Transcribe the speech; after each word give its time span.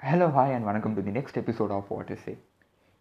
Hello 0.00 0.26
hi 0.34 0.52
and 0.54 0.66
வணக்கம் 0.68 0.92
to 0.96 1.02
the 1.06 1.12
next 1.16 1.38
episode 1.40 1.72
of 1.76 1.88
what 1.92 2.10
is 2.14 2.26
a 2.30 2.34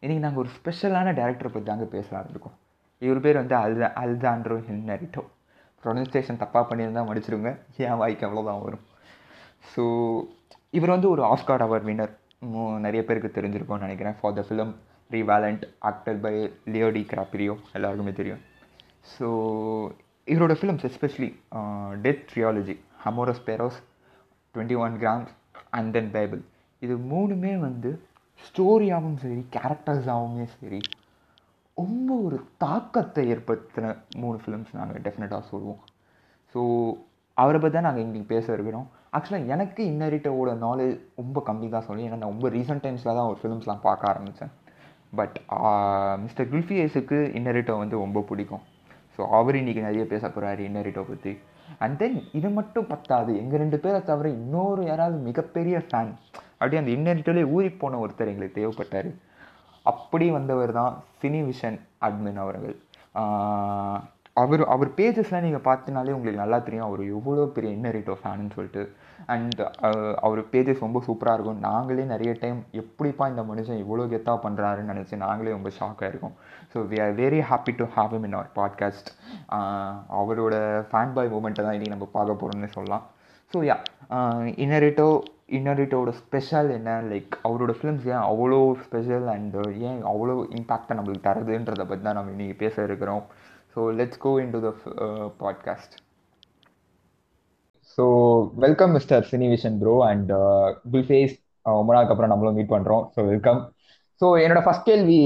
இன்றைக்கி 0.04 0.22
நாங்கள் 0.24 0.42
ஒரு 0.44 0.50
ஸ்பெஷலான 0.56 1.12
டேரக்டரை 1.20 1.50
பற்றி 1.52 1.68
தாங்க 1.68 1.86
பேசலாம் 1.94 2.30
இருக்கோம் 2.32 2.56
இவர் 3.02 3.22
பேர் 3.26 3.40
வந்து 3.40 3.56
அல்தா 3.56 3.88
அல்தாண்ட்ரோ 4.04 4.58
ஹின்னரிட்டோ 4.70 5.24
ப்ரொனன்சியேஷன் 5.84 6.40
தப்பாக 6.44 6.64
பண்ணியிருந்தா 6.70 7.04
மடிச்சிருங்க 7.10 7.52
ஏன் 7.86 8.00
வாய்க்கு 8.02 8.26
அவ்வளோதான் 8.28 8.64
வரும். 8.66 8.84
ஸோ 9.74 9.84
இவர் 10.80 10.94
வந்து 10.96 11.10
ஒரு 11.14 11.24
ஆஸ்கார் 11.34 11.66
அவார்ட் 11.68 11.88
வின்னர் 11.90 12.14
நிறைய 12.88 13.04
பேருக்கு 13.06 13.32
தெரிஞ்சிருக்கோம்னு 13.38 13.88
நினைக்கிறேன். 13.88 14.18
For 14.22 14.36
the 14.40 14.46
film 14.50 14.74
revenant 15.12 15.64
actor 15.92 16.20
by 16.26 16.36
Leonardo 16.74 17.06
DiCaprio 17.14 17.56
எல்லாருக்குமே 17.78 18.16
தெரியும். 18.22 18.44
ஸோ 19.14 19.28
இவரோட 20.28 20.56
films 20.60 20.90
especially 20.92 21.32
death 22.06 22.28
trilogy 22.34 22.78
Amores 23.08 23.46
Perros 23.50 23.80
twenty 24.56 24.80
one 24.88 25.02
grams 25.06 25.34
and 25.80 25.92
then 25.98 26.14
Babel 26.20 26.44
இது 26.86 26.96
மூணுமே 27.12 27.54
வந்து 27.68 27.90
ஸ்டோரியாகவும் 28.48 29.20
சரி 29.24 29.42
கேரக்டர்ஸாகவுமே 29.56 30.46
சரி 30.56 30.82
ரொம்ப 31.82 32.10
ஒரு 32.28 32.38
தாக்கத்தை 32.64 33.24
ஏற்படுத்தின 33.34 33.96
மூணு 34.22 34.38
ஃபிலிம்ஸ் 34.44 34.78
நாங்கள் 34.80 35.04
டெஃபினட்டாக 35.06 35.44
சொல்லுவோம். 35.52 35.82
ஸோ 36.54 36.60
அவரை 37.38 37.58
பற்றி 37.60 37.76
தான் 37.76 37.88
நாங்கள் 37.88 38.06
இன்றைக்கி 38.06 38.28
பேச 38.36 38.46
இருக்கிறோம். 38.56 38.88
ஆக்சுவலாக 39.16 39.52
எனக்கு 39.54 39.82
இன்னரிட்டோட 39.92 40.54
நாலேஜ் 40.64 40.96
ரொம்ப 41.20 41.44
கம்மி 41.50 41.68
தான் 41.76 41.86
சொல்லி 41.90 42.06
ஏன்னா 42.08 42.18
நான் 42.22 42.34
ரொம்ப 42.34 42.50
ரீசெண்ட் 42.56 42.84
டைம்ஸில் 42.86 43.18
தான் 43.18 43.30
ஒரு 43.32 43.38
ஃபிலிம்ஸ்லாம் 43.42 43.84
பார்க்க 43.88 44.12
ஆரம்பித்தேன் 44.12 44.54
பட் 45.20 45.38
மிஸ்டர் 46.24 46.50
குல்ஃபியஸுக்கு 46.54 47.20
இன்னரிட்டோ 47.40 47.76
வந்து 47.84 47.96
ரொம்ப 48.06 48.22
பிடிக்கும். 48.32 48.64
ஸோ 49.16 49.24
அவர் 49.38 49.60
இன்றைக்கி 49.62 49.82
நிறைய 49.90 50.04
பேச 50.14 50.24
போகிறாரு 50.28 50.64
இன்னரிட்டோ 50.70 51.04
பற்றி 51.12 51.34
அண்ட் 51.84 51.98
தென் 52.02 52.18
இது 52.40 52.50
மட்டும் 52.58 52.90
பத்தாது. 52.92 53.32
எங்கள் 53.44 53.62
ரெண்டு 53.64 53.78
பேரை 53.86 54.00
தவிர 54.10 54.28
இன்னொரு 54.40 54.84
யாராவது 54.92 55.18
மிகப்பெரிய 55.30 55.78
ஃபேன் 55.88 56.14
அப்படியே 56.60 56.82
அந்த 56.82 56.92
இன்னரிட்டோலே 56.98 57.46
ஊறி 57.56 57.70
போன 57.84 58.00
ஒருத்தர் 58.04 58.34
எங்களுக்கு 58.34 58.60
தேவைப்பட்டார். 58.60 59.10
அப்படி 59.94 60.26
வந்தவர் 60.38 60.78
தான் 60.82 60.94
சினி 61.22 61.42
விஷன் 61.50 61.80
அட்மின் 62.06 62.44
அவர்கள். 62.44 62.78
அவர் 64.42 64.62
அவர் 64.74 64.90
பேஜஸ்லாம் 64.98 65.46
நீங்கள் 65.46 65.64
பார்த்தினாலே 65.68 66.16
உங்களுக்கு 66.16 66.42
நல்லா 66.42 66.58
தெரியும். 66.66 66.88
அவர் 66.88 67.02
எவ்வளோ 67.18 67.44
பெரிய 67.54 67.70
இன்னரிட்டோ 67.78 68.16
ஃபேனுன்னு 68.20 68.56
சொல்லிட்டு. 68.56 68.84
அண்ட் 69.34 69.62
அவர் 70.26 70.42
பேஜஸ் 70.52 70.84
ரொம்ப 70.86 71.00
சூப்பராக 71.06 71.38
இருக்கும். 71.38 71.64
நாங்களே 71.68 72.04
நிறைய 72.12 72.32
டைம் 72.44 72.60
எப்படிப்பா 72.82 73.24
இந்த 73.32 73.44
மனுஷன் 73.52 73.82
இவ்வளோ 73.84 74.06
கெத்தாக 74.12 74.38
பண்ணுறாருன்னு 74.44 74.92
நினச்சி 74.94 75.22
நாங்களே 75.24 75.56
ரொம்ப 75.56 75.72
ஷாக்காக 75.80 76.12
இருக்கும். 76.12 76.36
So 76.74 76.84
we 76.92 77.00
are 77.06 77.16
very 77.24 77.40
happy 77.52 77.74
to 77.80 77.88
have 77.96 78.14
him 78.18 78.28
in 78.30 78.38
our 78.40 78.52
podcast 78.60 79.10
அவரோட 80.20 80.56
ஃபேன் 80.92 81.16
பாய் 81.18 81.34
மூமெண்ட்டை 81.36 81.66
தான் 81.68 81.78
இன்றைக்கி 81.78 81.96
நம்ம 81.96 82.10
பார்க்க 82.18 82.40
போகிறோம்னு 82.44 82.72
சொல்லலாம். 82.78 83.06
ஸோ 83.54 83.60
யா 83.72 83.78
இன்னரிட்டோ 84.66 85.10
இன்னரிட்டோட 85.50 86.10
ஸ்பெஷல் 86.22 86.70
என்ன? 86.78 86.92
லைக் 87.12 87.34
அவரோட 87.48 87.74
ஃபிலிம்ஸ் 87.78 88.08
ஏன் 88.14 88.24
அவ்வளோ 88.32 88.60
ஸ்பெஷல் 88.86 89.28
அண்ட் 89.34 89.56
ஏன் 89.90 90.02
அவ்வளோ 90.12 90.34
இம்பேக்டை 90.58 90.96
நம்மளுக்கு 90.98 91.28
தருதுன்றதை 91.28 91.86
பற்றி 91.88 92.04
தான் 92.04 92.18
நம்ம 92.20 92.34
இன்றைக்கி 92.36 92.56
பேச 92.64 92.84
இருக்கிறோம். 92.84 93.24
So 93.74 93.82
let's 94.00 94.22
go 94.26 94.32
into 94.56 94.60
the 94.68 94.72
podcast 95.44 95.96
so 97.98 98.06
welcome 98.66 98.94
mister 98.98 99.24
Cinevision 99.32 99.78
bro 99.82 99.96
and 100.10 100.32
குல்ஃபேஸ் 100.94 101.36
ரொம்ப 101.66 101.92
நாளுக்கு 101.94 102.14
அப்புறம் 102.14 102.32
நம்மளும் 102.34 102.58
மீட் 102.60 102.74
பண்ணுறோம் 102.76 103.04
ஸோ 103.16 103.26
வெல்கம் 103.32 103.62
ஸோ 104.22 104.28
என்னோட 104.44 104.62
ஃபர்ஸ்ட் 104.66 104.88
கேள்வி 104.90 105.18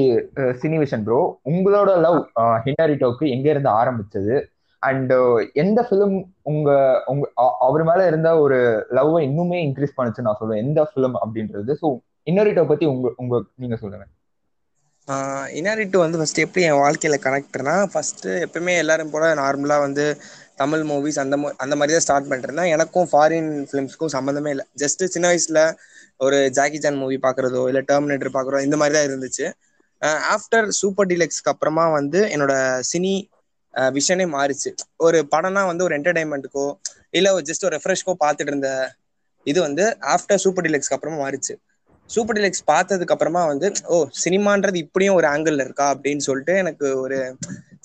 uh, 0.42 0.53
சினிவிஷன் 0.61 1.03
ப்ரோ 1.08 1.19
உங்களோட 1.52 1.92
லவ் 2.05 2.19
ஹின்னரிட்டோக்கு 2.66 3.25
uh, 3.27 3.33
எங்கேருந்து 3.36 3.72
ஆரம்பிச்சது? 3.81 4.36
அண்ட் 4.81 5.11
uh, 5.13 5.35
எந்த 5.61 5.79
ஃபிலிம் 5.87 6.15
உங்க 6.51 6.69
உங்க 7.11 7.25
அவர் 7.65 7.83
மேல 7.89 8.07
இருந்த 8.11 8.29
ஒரு 8.43 8.57
லவ்வை 8.97 9.19
இன்னுமே 9.27 9.57
இன்க்ரீஸ் 9.67 9.97
பண்ணுச்சு 9.97 10.25
நான் 10.27 10.39
சொல்லுவேன் 10.39 10.63
எந்த 10.65 10.81
ஃபிலிம் 10.91 11.17
அப்படின்றது? 11.23 11.73
ஸோ 11.81 11.87
இன்னரிட்டோ 12.31 12.63
பத்தி 12.71 12.85
உங்க 12.93 13.07
உங்க 13.23 13.35
நீங்க 13.63 13.77
சொல்லுங்க. 13.83 14.05
இன்னரிட்டு 15.59 15.97
வந்து 16.03 16.17
ஃபர்ஸ்ட் 16.19 16.41
எப்படி 16.43 16.63
என் 16.67 16.81
வாழ்க்கையில 16.81 17.15
கனெக்ட்னா 17.23 17.75
ஃபர்ஸ்ட் 17.93 18.27
எப்பயுமே 18.45 18.73
எல்லாரும் 18.83 19.14
போல 19.14 19.30
நார்மலா 19.41 19.77
வந்து 19.86 20.05
தமிழ் 20.61 20.83
மூவிஸ் 20.89 21.20
அந்த 21.23 21.36
அந்த 21.64 21.75
மாதிரி 21.80 21.95
தான் 21.95 22.05
ஸ்டார்ட் 22.05 22.30
பண்ணிருந்தேன் 22.31 22.71
எனக்கும் 22.75 23.08
ஃபாரின் 23.11 23.52
ஃபிலிம்ஸ்க்கும் 23.70 24.14
சம்மந்தமே 24.15 24.52
இல்லை. 24.55 24.65
ஜஸ்ட் 24.83 25.03
சின்ன 25.15 25.27
வயசுல 25.31 25.61
ஒரு 26.25 26.39
ஜாக்கி 26.58 26.80
ஜான் 26.83 26.99
மூவி 27.02 27.17
பாக்குறதோ 27.25 27.61
இல்லை 27.71 27.83
டெர்மினேட்டர் 27.91 28.36
பாக்குறதோ 28.37 28.64
இந்த 28.67 28.77
மாதிரி 28.81 28.95
தான் 28.97 29.08
இருந்துச்சு. 29.09 29.45
ஆஃப்டர் 30.36 30.67
சூப்பர் 30.80 31.09
டீலக்ஸ்க்கு 31.11 31.52
அப்புறமா 31.53 31.86
வந்து 31.97 32.20
என்னோட 32.36 32.53
சினி 32.91 33.14
விஷனே 33.98 34.26
மாறிச்சு. 34.37 34.70
ஒரு 35.05 35.20
படம்னா 35.33 35.64
வந்து 35.71 35.86
ஒரு 35.87 35.93
என்டர்டைன்மெண்ட்டுக்கோ 35.98 36.67
இல்லை 37.17 37.32
ஜஸ்ட் 37.49 37.65
ஒரு 37.67 37.76
ரெஃப்ரெஷ்க்கோ 37.77 38.15
பார்த்துட்டு 38.23 38.52
இருந்த 38.54 38.70
இது 39.48 39.59
வந்து 39.67 39.83
ஆஃப்டர் 40.14 40.42
சூப்பர் 40.45 40.65
டிலெக்ஸ்க்கு 40.67 40.95
அப்புறமா 40.98 41.20
மாறிச்சு. 41.26 41.54
சூப்பர் 42.09 42.37
டிலெக்ஸ் 42.37 42.64
பார்த்ததுக்கு 42.71 43.14
அப்புறமா 43.15 43.42
வந்து 43.52 43.67
ஓ 43.93 43.98
சினிமான்றது 44.23 44.77
இப்படியும் 44.86 45.17
ஒரு 45.20 45.27
ஆங்கிள் 45.33 45.64
இருக்கா 45.65 45.86
அப்படின்னு 45.93 46.23
சொல்லிட்டு 46.27 46.54
எனக்கு 46.64 46.87
ஒரு 47.04 47.17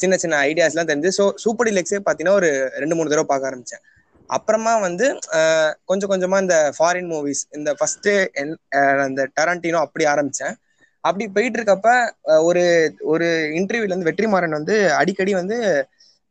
சின்ன 0.03 0.15
சின்ன 0.23 0.39
ஐடியாஸ்லாம் 0.49 0.89
தெரிஞ்சு 0.91 1.11
ஸோ 1.19 1.25
சூப்பர் 1.45 1.69
டிலெக்ஸே 1.69 2.01
பார்த்தீங்கன்னா 2.07 2.39
ஒரு 2.41 2.51
ரெண்டு 2.83 2.97
மூணு 2.97 3.13
தடவை 3.13 3.27
பார்க்க 3.31 3.51
ஆரம்பிச்சேன். 3.51 3.83
அப்புறமா 4.31 4.73
வந்து 4.87 5.07
கொஞ்சம் 5.91 6.11
கொஞ்சமா 6.13 6.39
இந்த 6.45 6.57
ஃபாரின் 6.77 7.11
மூவிஸ் 7.13 7.43
இந்த 7.59 7.71
ஃபர்ஸ்ட் 7.79 8.09
அந்த 9.07 9.23
டரண்டினோ 9.39 9.81
அப்படி 9.87 10.07
ஆரம்பிச்சேன். 10.15 10.55
அப்படி 11.09 11.25
போயிட்டு 11.37 11.59
இருக்கப்ப 11.59 11.91
ஒரு 12.49 12.65
ஒரு 13.13 13.27
இன்டர்வியூல 13.59 13.93
இருந்து 13.93 14.09
வெற்றிமாறன் 14.11 14.59
வந்து 14.59 14.77
அடிக்கடி 15.01 15.33
வந்து 15.41 15.57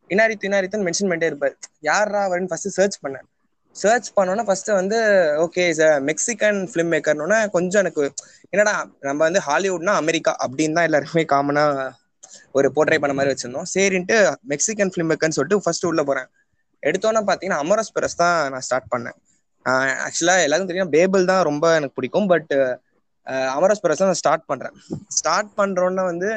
இனாரித்து 0.09 0.47
இனாரித்துன்னு 0.49 0.87
மென்ஷன் 0.87 1.09
பண்ணிட்டே 1.09 1.29
இருப்பார். 1.31 1.55
யாரா 1.89 2.19
அவருன்னு 2.27 2.51
ஃபர்ஸ்ட் 2.51 2.75
சர்ச் 2.79 2.97
பண்ணேன் 3.03 3.27
சர்ச் 3.75 4.09
பண்ணோன்னா 4.17 4.43
ஃபர்ஸ்ட் 4.47 4.69
வந்து 4.79 4.97
ஓகே 5.45 5.63
சார் 5.79 5.97
மெக்சிகன் 6.09 6.59
ஃபிலிம் 6.71 6.91
மேக்கர்னோன்னா 6.93 7.39
கொஞ்சம் 7.55 7.81
எனக்கு 7.83 8.03
என்னடா 8.53 8.73
நம்ம 9.07 9.19
வந்து 9.27 9.41
ஹாலிவுட்னா 9.47 9.93
அமெரிக்கா 10.01 10.33
அப்படின்னு 10.45 10.77
தான் 10.77 10.87
எல்லாருமே 10.89 11.23
காமனா 11.33 11.63
ஒரு 12.57 12.67
போர்ட்ரை 12.75 12.97
பண்ண 13.01 13.13
மாதிரி 13.17 13.31
வச்சிருந்தோம். 13.33 13.67
சரின்ட்டு 13.73 14.17
மெக்சிகன் 14.51 14.91
ஃபிலிம் 14.93 15.09
மேக்கர்னு 15.11 15.37
சொல்லிட்டு 15.37 15.63
ஃபர்ஸ்ட் 15.65 15.87
உள்ள 15.89 16.01
போறேன். 16.09 16.29
எடுத்தோன்னே 16.83 17.21
பார்த்தீங்கன்னா 17.27 17.61
அமரஸ் 17.63 17.93
பெரஸ் 17.95 18.19
தான் 18.23 18.37
நான் 18.53 18.65
ஸ்டார்ட் 18.67 18.91
பண்ணேன். 18.93 19.17
ஆக்சுவலா 20.05 20.35
எல்லாருக்கும் 20.45 20.71
தெரியும் 20.71 20.93
பேபிள் 20.95 21.29
தான் 21.31 21.43
ரொம்ப 21.49 21.65
எனக்கு 21.79 21.97
பிடிக்கும். 21.99 22.27
பட் 22.33 22.53
அமரஸ் 23.27 23.83
பெரஸ் 23.83 24.01
தான் 24.01 24.11
நான் 24.11 24.21
ஸ்டார்ட் 24.23 24.45
பண்றேன். 24.45 24.75
ஸ்டார்ட் 25.07 25.51
பண்றோன்னா 25.57 26.03
வந்து 26.03 26.29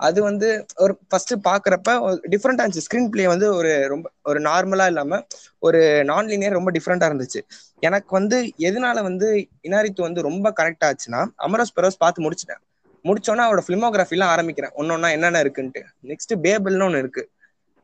அது 0.00 0.22
வந்து 0.22 0.48
ஒரு 0.76 0.92
ஃபர்ஸ்ட் 1.08 1.32
பாக்குறப்ப 1.48 1.90
டிஃப்ரெண்டா 2.32 2.62
இருந்துச்சு. 2.62 2.84
ஸ்கிரீன் 2.86 3.08
பிளே 3.08 3.26
வந்து 3.26 3.46
ஒரு 3.54 3.72
ரொம்ப 3.88 4.06
ஒரு 4.22 4.40
நார்மலா 4.40 4.86
இல்லாம 4.86 5.20
ஒரு 5.58 6.04
நான் 6.04 6.26
லீனியர் 6.26 6.52
ரொம்ப 6.52 6.70
டிஃப்ரெண்டா 6.70 7.08
இருந்துச்சு. 7.10 7.40
எனக்கு 7.80 8.10
வந்து 8.10 8.38
எதனால 8.58 9.02
வந்து 9.02 9.28
இனாரித்து 9.68 10.00
வந்து 10.00 10.22
ரொம்ப 10.22 10.52
கனெக்ட் 10.60 10.86
ஆச்சுன்னா 10.88 11.20
அமரஸ் 11.38 11.74
பெரோஸ் 11.76 11.98
பார்த்து 11.98 12.24
முடிச்சிட்டேன். 12.26 12.62
முடிச்சோன்னா 13.04 13.44
அவரோட 13.46 13.62
பிலிமோகிராஃபிலாம் 13.68 14.32
ஆரம்பிக்கிறேன். 14.34 14.74
ஒன்னொன்னா 14.80 15.10
என்னென்ன 15.10 15.42
இருக்குன்ட்டு. 15.42 15.82
நெக்ஸ்ட் 16.10 16.34
பேபிள்னு 16.46 16.86
ஒன்று 16.88 16.98
இருக்கு. 16.98 17.22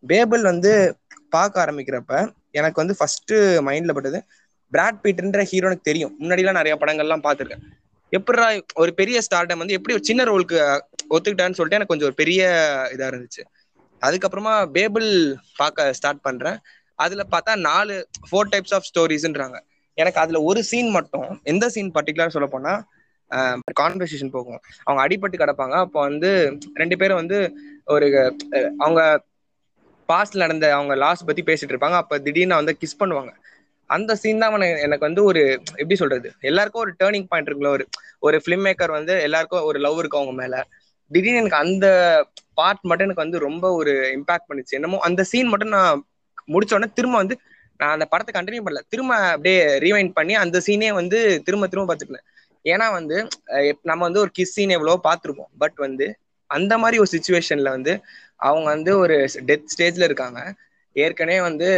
பேபிள் 0.04 0.42
வந்து 0.42 0.72
பார்க்க 1.28 1.64
ஆரம்பிக்கிறப்ப 1.64 2.12
எனக்கு 2.50 2.80
வந்து 2.82 2.96
ஃபர்ஸ்ட் 2.98 3.34
மைண்ட்ல 3.68 3.92
பட்டது 3.92 4.18
பிராட் 4.72 5.00
பீட்ன்ற 5.04 5.42
ஹீரோனுக்கு 5.52 5.88
தெரியும். 5.90 6.14
முன்னாடிலாம் 6.20 6.58
நிறைய 6.60 6.74
படங்கள்லாம் 6.80 7.24
பார்த்துருக்கேன். 7.26 7.64
எப்படா 8.12 8.44
ஒரு 8.74 8.90
பெரிய 9.00 9.18
ஸ்டார்டம் 9.26 9.60
வந்து 9.62 9.76
எப்படி 9.78 9.94
ஒரு 9.96 10.04
சின்ன 10.08 10.24
ரோலுக்கு 10.24 10.58
ஒத்துக்கிட்டான்னு 11.14 11.56
சொல்லிட்டு 11.58 11.78
எனக்கு 11.78 11.92
கொஞ்சம் 11.92 12.08
ஒரு 12.10 12.18
பெரிய 12.22 12.42
இதா 12.94 13.08
இருந்துச்சு. 13.12 13.42
அதுக்கப்புறமா 14.02 14.54
பேபிள் 14.76 15.08
பார்க்க 15.56 15.92
ஸ்டார்ட் 15.98 16.26
பண்றேன். 16.28 16.58
அதுல 16.98 17.22
பார்த்தா 17.32 17.52
நாலு 17.70 17.94
ஃபோர் 18.28 18.50
டைப்ஸ் 18.52 18.74
ஆஃப் 18.76 18.88
ஸ்டோரிஸ்ன்றாங்க 18.90 19.58
எனக்கு 19.98 20.20
அதுல 20.22 20.38
ஒரு 20.50 20.60
சீன் 20.70 20.90
மட்டும் 20.96 21.28
எந்த 21.52 21.64
சீன் 21.74 21.94
பர்டிகுலர் 21.96 22.34
சொல்ல 22.36 22.48
போனா 22.54 22.72
கான்வர்சேஷன் 23.80 24.34
போகும். 24.36 24.60
அவங்க 24.84 25.00
அடிபட்டு 25.04 25.40
கிடப்பாங்க. 25.40 25.74
அப்போ 25.84 25.98
வந்து 26.08 26.30
ரெண்டு 26.80 26.96
பேரும் 27.00 27.20
வந்து 27.22 27.38
ஒரு 27.94 28.06
அவங்க 28.78 29.00
பாஸ்ட்ல 30.08 30.42
நடந்த 30.44 30.66
அவங்க 30.76 30.94
லாஸ் 31.04 31.28
பத்தி 31.28 31.42
பேசிட்டு 31.48 31.72
இருப்பாங்க. 31.74 31.98
அப்ப 32.02 32.18
திடீர்னு 32.26 32.60
வந்து 32.60 32.74
கிஸ் 32.82 33.00
பண்ணுவாங்க. 33.02 33.32
அந்த 33.90 34.12
சீன் 34.22 34.42
தான் 34.42 34.54
எனக்கு 34.86 35.06
வந்து 35.06 35.22
ஒரு 35.24 35.42
எப்படி 35.80 35.96
சொல்றது? 35.96 36.28
எல்லாருக்கும் 36.40 36.84
ஒரு 36.84 36.92
டேர்னிங் 37.00 37.28
பாயிண்ட் 37.30 37.48
இருக்குல்ல 37.48 37.72
ஒரு 37.76 37.84
ஒரு 38.22 38.36
ஃபிலிம் 38.44 38.64
மேக்கர் 38.66 38.92
வந்து 38.98 39.14
எல்லாருக்கும் 39.22 39.66
ஒரு 39.70 39.78
லவ் 39.86 39.98
இருக்கும் 39.98 40.22
அவங்க 40.22 40.36
மேல. 40.42 40.56
திடீர்னு 41.10 41.40
எனக்கு 41.42 41.62
அந்த 41.64 41.86
பார்ட் 42.54 42.82
மட்டும் 42.82 43.06
எனக்கு 43.06 43.24
வந்து 43.24 43.38
ரொம்ப 43.48 43.66
ஒரு 43.80 43.92
இம்பாக்ட் 44.18 44.48
பண்ணிச்சு. 44.50 44.76
என்னமோ 44.78 44.98
அந்த 45.08 45.22
சீன் 45.30 45.52
மட்டும் 45.52 45.74
நான் 45.76 46.02
முடிச்ச 46.54 46.72
உடனே 46.76 46.90
திரும்ப 46.98 47.16
வந்து 47.16 47.36
நான் 47.80 47.94
அந்த 47.96 48.06
படத்தை 48.12 48.32
கண்டினியூ 48.36 48.62
பண்ணல. 48.66 48.80
திரும்ப 48.92 49.12
அப்படியே 49.32 49.58
ரீவைண்ட் 49.86 50.12
பண்ணி 50.12 50.34
அந்த 50.44 50.58
சீனே 50.66 50.90
வந்து 51.00 51.18
திரும்ப 51.46 51.66
திரும்ப 51.66 51.88
பார்த்துக்கல 51.90 52.20
ஏன்னா 52.64 52.86
வந்து 52.92 53.16
நம்ம 53.82 54.00
வந்து 54.06 54.22
ஒரு 54.24 54.30
கிஸ் 54.38 54.54
சீன் 54.54 54.74
எவ்வளவோ 54.76 54.98
பார்த்துருப்போம். 55.08 55.50
பட் 55.62 55.78
வந்து 55.86 56.06
அந்த 56.50 56.74
மாதிரி 56.78 56.96
ஒரு 57.02 57.10
சுச்சுவேஷன்ல 57.14 57.70
வந்து 57.76 57.92
அவங்க 58.40 58.66
வந்து 58.74 58.90
ஒரு 58.98 59.14
டெத் 59.48 59.70
ஸ்டேஜ்ல 59.74 60.06
இருக்காங்க. 60.08 60.40
ஏற்கனவே 60.96 61.40
வந்து 61.40 61.68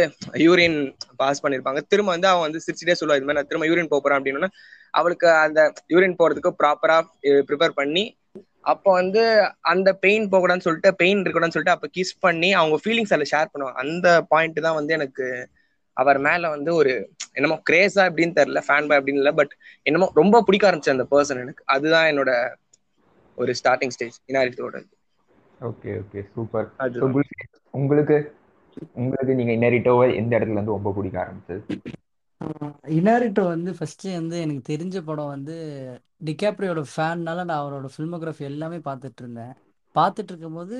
யூரின் 0.45 0.77
பாஸ் 1.21 1.43
பண்ணிருப்பாங்க. 1.43 1.79
திரும்ப 1.91 2.11
வந்து 2.11 2.29
அவன் 2.31 2.45
வந்து 2.47 2.61
சிரிச்சுட்டே 2.65 2.95
சொல்லுவா 2.99 3.17
இது 3.17 3.27
மாதிரி 3.27 3.39
நான் 3.39 3.49
திரும்ப 3.51 3.67
யூரின் 3.71 3.91
போறேன் 3.93 4.17
அப்படின்னு 4.19 4.49
அவளுக்கு 4.93 5.27
அந்த 5.45 5.59
யூரின் 5.93 6.19
போறதுக்கு 6.21 6.51
ப்ராப்பரா 6.61 6.97
ப்ரிப்பேர் 7.49 7.77
பண்ணி 7.81 8.03
அப்போ 8.71 8.89
வந்து 8.91 9.21
அந்த 9.71 9.89
பெயின் 10.03 10.25
போகக்கூடாதுன்னு 10.31 10.65
சொல்லிட்டு 10.67 10.89
பெயின் 11.01 11.19
இருக்கக்கூடாதுன்னு 11.19 11.55
சொல்லிட்டு 11.55 11.75
அப்போ 11.75 11.87
கிஸ் 11.97 12.13
பண்ணி 12.25 12.49
அவங்க 12.53 12.75
ஃபீலிங்ஸ் 12.83 13.13
அதில் 13.15 13.31
ஷேர் 13.31 13.51
பண்ணுவாங்க. 13.53 13.79
அந்த 13.83 14.07
பாயிண்ட் 14.33 14.59
தான் 14.67 14.77
வந்து 14.79 14.93
எனக்கு 14.97 15.25
அவர் 15.97 16.19
மேல 16.27 16.49
வந்து 16.49 16.71
ஒரு 16.75 16.91
என்னமோ 17.33 17.55
கிரேஸா 17.69 18.03
அப்படின்னு 18.09 18.37
தெரியல 18.39 18.61
ஃபேன் 18.67 18.87
பாய் 18.89 18.99
அப்படின்னு 18.99 19.21
இல்லை 19.23 19.33
பட் 19.39 19.53
என்னமோ 19.85 20.07
ரொம்ப 20.21 20.41
பிடிக்க 20.47 20.69
ஆரம்பிச்சு 20.69 20.95
அந்த 20.95 21.05
பர்சன் 21.13 21.41
எனக்கு. 21.45 21.63
அதுதான் 21.75 22.09
என்னோட 22.11 22.31
ஒரு 23.37 23.51
ஸ்டார்டிங் 23.59 23.93
ஸ்டேஜ் 23.95 24.17
இனாரிட்டோட 24.31 24.77
ஓகே 25.61 25.91
ஓகே 26.01 26.21
சூப்பர் 26.35 26.69
உங்களுக்கு 27.73 28.17
உங்களுக்கு 29.01 29.33
நீங்க 29.39 29.51
இன்னரிட்டோவை 29.57 30.05
எந்த 30.21 30.31
இடத்துல 30.37 30.57
இருந்து 30.57 30.77
ரொம்ப 30.77 30.91
பிடிக்க 30.97 31.17
ஆரம்பிச்சது? 31.23 31.61
இனாரிட்டோ 32.97 33.43
வந்து 33.55 33.71
ஃபர்ஸ்ட் 33.77 34.05
வந்து 34.19 34.37
எனக்கு 34.45 34.63
தெரிஞ்ச 34.71 34.97
படம் 35.09 35.33
வந்து 35.35 35.55
டிகாப்ரியோட 36.27 36.81
ஃபேன்னால 36.93 37.43
நான் 37.49 37.61
அவரோட 37.63 37.87
ஃபில்மோகிராஃபி 37.95 38.45
எல்லாமே 38.51 38.79
பார்த்துட்டு 38.87 39.21
இருந்தேன். 39.23 39.53
பார்த்துட்டு 39.95 40.31
இருக்கும்போது 40.31 40.77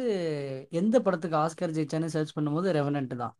எந்த 0.81 0.95
படத்துக்கு 1.05 1.37
ஆஸ்கர் 1.43 1.75
ஜெயிச்சான்னு 1.77 2.13
சர்ச் 2.15 2.35
பண்ணும்போது 2.37 2.67
ரெவனண்ட் 2.79 3.15
தான். 3.23 3.33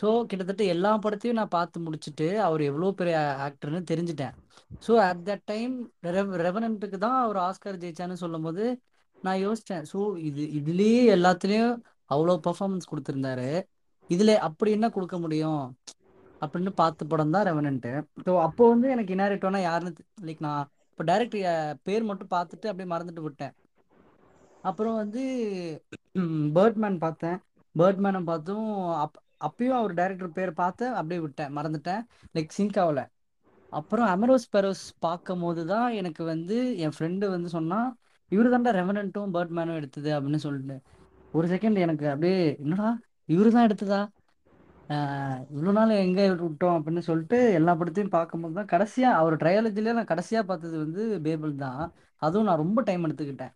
ஸோ 0.00 0.08
கிட்டத்தட்ட 0.30 0.62
எல்லா 0.74 0.92
படத்தையும் 1.04 1.38
நான் 1.40 1.54
பார்த்து 1.56 1.84
முடிச்சுட்டு 1.86 2.28
அவர் 2.46 2.62
எவ்வளோ 2.70 2.88
பெரிய 3.00 3.16
ஆக்டர்னு 3.46 3.80
தெரிஞ்சுட்டேன். 3.90 4.34
ஸோ 4.86 4.92
அட் 5.08 5.22
தட் 5.28 5.44
டைம் 5.52 5.74
ரெவனண்ட்டுக்கு 6.46 6.98
தான் 7.06 7.18
அவர் 7.24 7.38
ஆஸ்கர் 7.48 7.82
ஜெயிச்சான்னு 7.84 8.22
சொல்லும்போது 8.24 8.64
நான் 9.18 9.42
யோசித்தேன் 9.46 9.84
ஸோ 9.92 9.98
இது 10.28 10.42
இதுலேயே 10.60 11.02
எல்லாத்துலேயும் 11.16 11.74
அவ்வளோ 12.14 12.34
பர்ஃபார்மன்ஸ் 12.46 12.90
கொடுத்துருந்தாரு. 12.90 13.50
இதில் 14.14 14.34
அப்படி 14.48 14.70
என்ன 14.76 14.86
கொடுக்க 14.96 15.16
முடியும்? 15.24 15.62
அப்படின்னு 16.42 16.70
பார்த்த 16.80 17.04
படம் 17.10 17.34
தான் 17.34 17.46
ரெவனன்ட்டு. 17.48 17.92
ஸோ 18.26 18.32
அப்போ 18.46 18.62
வந்து 18.72 18.86
எனக்கு 18.94 19.14
இனாரிட்டோனா 19.16 19.60
யாருன்னு 19.68 20.04
லைக் 20.28 20.44
நான் 20.46 20.62
இப்போ 20.92 21.04
டைரக்ட் 21.10 21.36
பேர் 21.88 22.08
மட்டும் 22.10 22.32
பார்த்துட்டு 22.36 22.70
அப்படியே 22.70 22.88
மறந்துட்டு 22.94 23.22
விட்டேன். 23.26 23.54
அப்புறம் 24.70 24.96
வந்து 25.02 25.22
பேர்ட்மேன் 26.56 26.98
பார்த்தேன். 27.06 27.38
பேர்ட்மேனை 27.74 28.20
பார்த்தும் 28.30 28.66
அப் 29.04 29.16
அப்பயும் 29.46 29.78
அவர் 29.80 29.94
டைரக்டர் 30.00 30.36
பேர் 30.38 30.52
பார்த்தேன் 30.62 30.94
அப்படியே 30.98 31.20
விட்டேன் 31.24 31.54
மறந்துட்டேன். 31.58 32.02
லைக் 32.36 32.56
சிங்க் 32.58 32.78
ஆகல 32.84 33.02
அப்புறம் 33.72 34.08
அமரோஸ் 34.14 34.52
பெரோஸ் 34.54 34.84
பார்க்கும் 35.04 35.42
போது 35.44 35.62
தான் 35.72 35.88
எனக்கு 36.00 36.22
வந்து 36.32 36.56
என் 36.84 36.94
ஃப்ரெண்டு 36.96 37.26
வந்து 37.34 37.48
சொன்னால் 37.56 37.88
இவர் 38.32 38.52
தாண்டா 38.54 38.72
ரெவனண்ட்டும் 38.80 39.32
பேர்ட்மேனும் 39.36 39.78
எடுத்தது 39.80 40.10
அப்படின்னு 40.16 40.40
சொல்லிட்டு. 40.46 40.76
ஒரு 41.34 41.46
செகண்ட் 41.54 41.78
எனக்கு 41.84 42.06
அப்படியே 42.12 42.38
என்னடா? 42.64 42.90
இவரு 43.28 43.50
தான் 43.54 43.66
எடுத்ததா 43.68 44.00
இவ்வளோ 45.52 45.72
நாள் 45.76 45.92
எங்கே 46.04 46.24
விட்டோம் 46.30 46.76
அப்படின்னு 46.78 47.02
சொல்லிட்டு 47.08 47.38
எல்லா 47.58 47.72
படத்தையும் 47.80 48.14
பார்க்கும்போது 48.16 48.54
தான் 48.58 48.70
கடைசியாக 48.72 49.18
அவர் 49.20 49.34
ட்ரையாலஜிலே 49.42 49.92
நான் 49.98 50.10
கடைசியாக 50.10 50.44
பார்த்தது 50.50 50.76
வந்து 50.84 51.02
பேபிள் 51.26 51.52
தான். 51.64 51.82
அதுவும் 52.22 52.48
நான் 52.48 52.62
ரொம்ப 52.64 52.80
டைம் 52.88 53.06
எடுத்துக்கிட்டேன். 53.06 53.54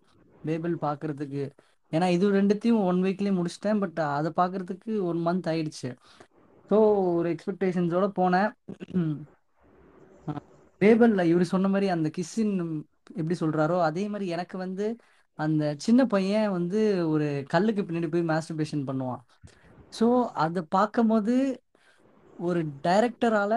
பேபிள் 0.48 0.74
பார்க்குறதுக்கு. 0.86 1.44
ஏன்னா 1.92 2.06
இது 2.16 2.30
ரெண்டுத்தையும் 2.38 2.80
ஒன் 2.90 3.00
வீக்லேயே 3.06 3.34
முடிச்சிட்டேன். 3.38 3.80
பட் 3.84 4.00
அதை 4.18 4.30
பார்க்குறதுக்கு 4.40 4.92
ஒன் 5.10 5.20
மந்த் 5.26 5.48
ஆயிடுச்சு. 5.52 5.90
ஸோ 6.70 6.76
ஒரு 7.18 7.28
எக்ஸ்பெக்டேஷன்ஸோட 7.34 8.06
போனேன். 8.20 8.50
பேபிளில் 10.80 11.30
இவர் 11.32 11.52
சொன்ன 11.54 11.68
மாதிரி 11.74 11.88
அந்த 11.96 12.08
கிஸ்ஸின் 12.16 12.54
எப்படி 13.18 13.36
சொல்கிறாரோ 13.42 13.76
அதே 13.88 14.04
மாதிரி 14.12 14.26
எனக்கு 14.36 14.56
வந்து 14.64 14.86
அந்த 15.38 15.62
சின்ன 15.84 16.00
பையன் 16.14 16.48
வந்து 16.50 16.80
ஒரு 17.12 17.26
கல்லுக்கு 17.52 17.82
பின்னாடி 17.84 18.08
போய் 18.14 18.30
மாஸ்டர்பேஷன் 18.32 18.84
பண்ணுவான். 18.88 19.22
ஸோ 19.98 20.06
அதை 20.44 20.62
பார்க்கும்போது 20.76 21.34
ஒரு 22.36 22.60
டைரக்டரால 22.86 23.54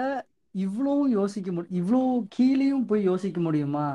இவ்வளோ 0.55 0.93
யோசிக்க 1.17 1.49
முடியும் 1.51 1.77
இவ்வளோ 1.81 2.01
கீழேயும் 2.35 2.85
போய் 2.91 3.01
யோசிக்க 3.03 3.39
முடியுமா? 3.47 3.87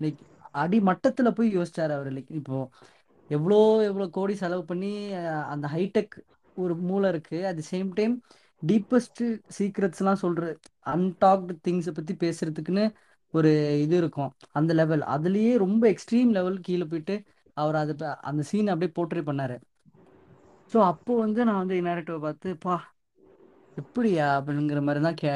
லைக் 0.00 0.20
அடி 0.62 0.78
மட்டத்தில் 0.88 1.36
போய் 1.38 1.56
யோசிச்சார் 1.58 1.94
அவர். 1.96 2.10
லைக் 2.16 2.32
இப்போ 2.40 2.58
எவ்வளோ 3.30 3.60
எவ்வளோ 3.88 4.06
கோடி 4.16 4.34
செலவு 4.42 4.62
பண்ணி 4.64 4.92
அந்த 5.54 5.66
ஹைடெக் 5.74 6.16
ஒரு 6.56 6.74
மூளை 6.88 7.08
இருக்கு. 7.14 7.38
At 7.48 7.58
the 7.60 7.66
same 7.74 7.88
time 7.98 8.14
deepest 8.62 9.22
சீக்ரெட்ஸ்லாம் 9.58 10.22
சொல்ற 10.22 10.44
அன்டாக்டு 10.94 11.54
திங்ஸை 11.66 11.92
பற்றி 11.98 12.14
பேசுறதுக்குன்னு 12.24 12.84
ஒரு 13.34 13.50
இது 13.84 13.94
இருக்கும். 14.02 14.30
அந்த 14.58 14.72
லெவல் 14.80 15.02
அதுலேயே 15.14 15.52
ரொம்ப 15.64 15.82
எக்ஸ்ட்ரீம் 15.92 16.30
லெவல் 16.38 16.58
கீழே 16.66 16.86
போயிட்டு 16.92 17.16
அவர் 17.56 17.76
அதை 17.82 17.94
அந்த 18.30 18.42
சீன் 18.50 18.72
அப்படியே 18.72 18.92
போர்ட்ரே 18.98 19.22
பண்ணாரு. 19.30 19.56
ஸோ 20.72 20.78
அப்போ 20.92 21.12
வந்து 21.24 21.40
நான் 21.48 21.60
வந்து 21.62 21.78
இன்னாரிட்டிவை 21.80 22.20
பார்த்து 22.26 22.48
பா 22.64 22.76
எப்படியா? 23.82 24.26
அப்படிங்கிற 24.38 24.80
மாதிரி 24.86 25.00
தான் 25.06 25.18
கே 25.22 25.32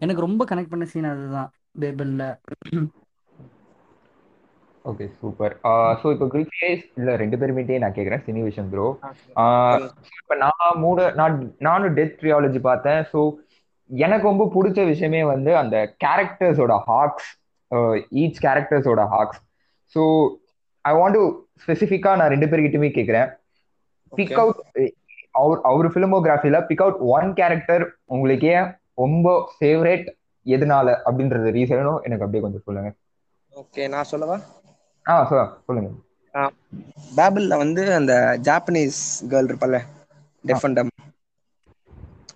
எனக்கு 0.00 0.26
ரொம்ப 0.26 0.42
கனெக்ட் 0.50 0.72
பண்ண 0.72 0.84
சீன் 0.92 1.12
அதுதான் 1.12 1.50
பேபிளில் 1.82 2.26
ஓகே 4.84 5.04
சூப்பர் 5.20 5.52
ஸோ 6.00 6.06
இப்போ 6.14 6.26
கிரிக்கேஸ் 6.32 6.82
இல்லை 6.98 7.12
ரெண்டு 7.22 7.36
பேருமேட்டே 7.40 7.78
நான் 7.82 7.94
கேட்குறேன் 7.98 8.24
சினி 8.26 8.40
விஷன் 8.46 8.70
ப்ரோ 8.72 8.86
இப்போ 10.20 10.34
நான் 10.42 10.80
மூணு 10.82 11.04
நான் 11.20 11.36
நானும் 11.68 11.94
டெத் 11.98 12.18
ட்ரியாலஜி 12.20 12.60
பார்த்தேன். 12.68 13.00
ஸோ 13.12 13.20
எனக்கு 13.90 14.26
ரொம்ப 14.26 14.44
பிடிச்ச 14.54 14.80
விஷயமே 14.86 15.22
வந்து 15.24 15.50
அந்த 15.56 15.76
கேரக்டர்ஸோட 16.04 16.74
ஹாக்ஸ் 16.86 17.30
ஈச் 18.20 18.40
கேரக்டர்ஸோட 18.44 19.02
hugs 19.08 19.40
so 19.94 20.02
I 20.84 20.92
want 20.94 21.16
to 21.18 21.24
ஸ்பெசிஃபிக்காக 21.62 22.16
நான் 22.16 22.32
ரெண்டு 22.34 22.48
பேர்கிட்டயுமே 22.52 22.90
கேட்குறேன் 22.94 23.28
பிக் 24.12 24.38
அவுட் 24.42 24.60
அவர் 25.34 25.60
அவர் 25.64 25.88
ஃபிலிமோகிராஃபில 25.92 26.58
பிக் 26.66 26.82
அவுட் 26.82 27.00
ஒன் 27.14 27.28
கேரக்டர் 27.34 27.84
உங்களுக்கு 28.14 28.48
ஏன் 28.56 28.68
ரொம்ப 28.98 29.28
ஃபேவரேட் 29.54 30.06
எதனால 30.46 30.88
அப்படின்றது 31.06 31.54
ரீசனும் 31.56 32.02
எனக்கு 32.06 32.24
அப்படியே 32.24 32.42
கொஞ்சம் 32.42 32.64
சொல்லுங்க. 32.66 32.90
ஓகே 33.52 33.82
நான் 33.88 34.10
சொல்லவா? 34.12 34.36
ஆ 35.06 35.14
சார் 35.30 35.50
சொல்லுங்க. 35.66 35.90
பேபிள்ல 37.18 37.56
வந்து 37.56 37.82
அந்த 37.94 38.12
ஜாப்பனீஸ் 38.48 39.00
கேர்ள் 39.30 39.48
இருப்பல்ல 39.50 39.78
டெஃபண்டம் 40.44 40.90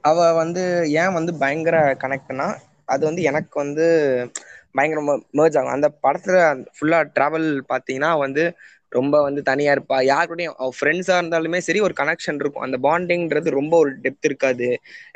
அவ 0.04 0.18
வந்து 0.40 0.62
ஏன் 1.00 1.14
வந்து 1.18 1.32
பயங்கர 1.40 1.76
கனெக்ட்னா 2.02 2.48
அது 2.88 3.02
வந்து 3.06 3.22
எனக்கு 3.30 3.54
வந்து 3.62 3.86
பயங்கர 4.74 5.00
மேர்ஜ் 5.32 5.56
ஆகும். 5.58 5.74
அந்த 5.74 5.88
படத்துல 6.04 6.36
ஃபுல்லா 6.76 6.98
டிராவல் 7.14 7.48
பாத்தீங்கன்னா 7.70 8.10
வந்து 8.20 8.42
ரொம்ப 8.92 9.16
வந்து 9.22 9.40
தனியா 9.48 9.70
இருப்பா. 9.76 9.96
யாருக்கூடயும் 10.08 10.54
அவ 10.56 10.68
ஃப்ரெண்ட்ஸா 10.76 11.16
இருந்தாலுமே 11.20 11.58
சரி 11.66 11.80
ஒரு 11.86 11.94
கனெக்ஷன் 11.98 12.38
இருக்கும். 12.40 12.64
அந்த 12.66 12.76
பாண்டிங்ன்றது 12.84 13.48
ரொம்ப 13.56 13.74
ஒரு 13.78 13.90
டெப்த் 14.04 14.28
இருக்காது. 14.28 14.68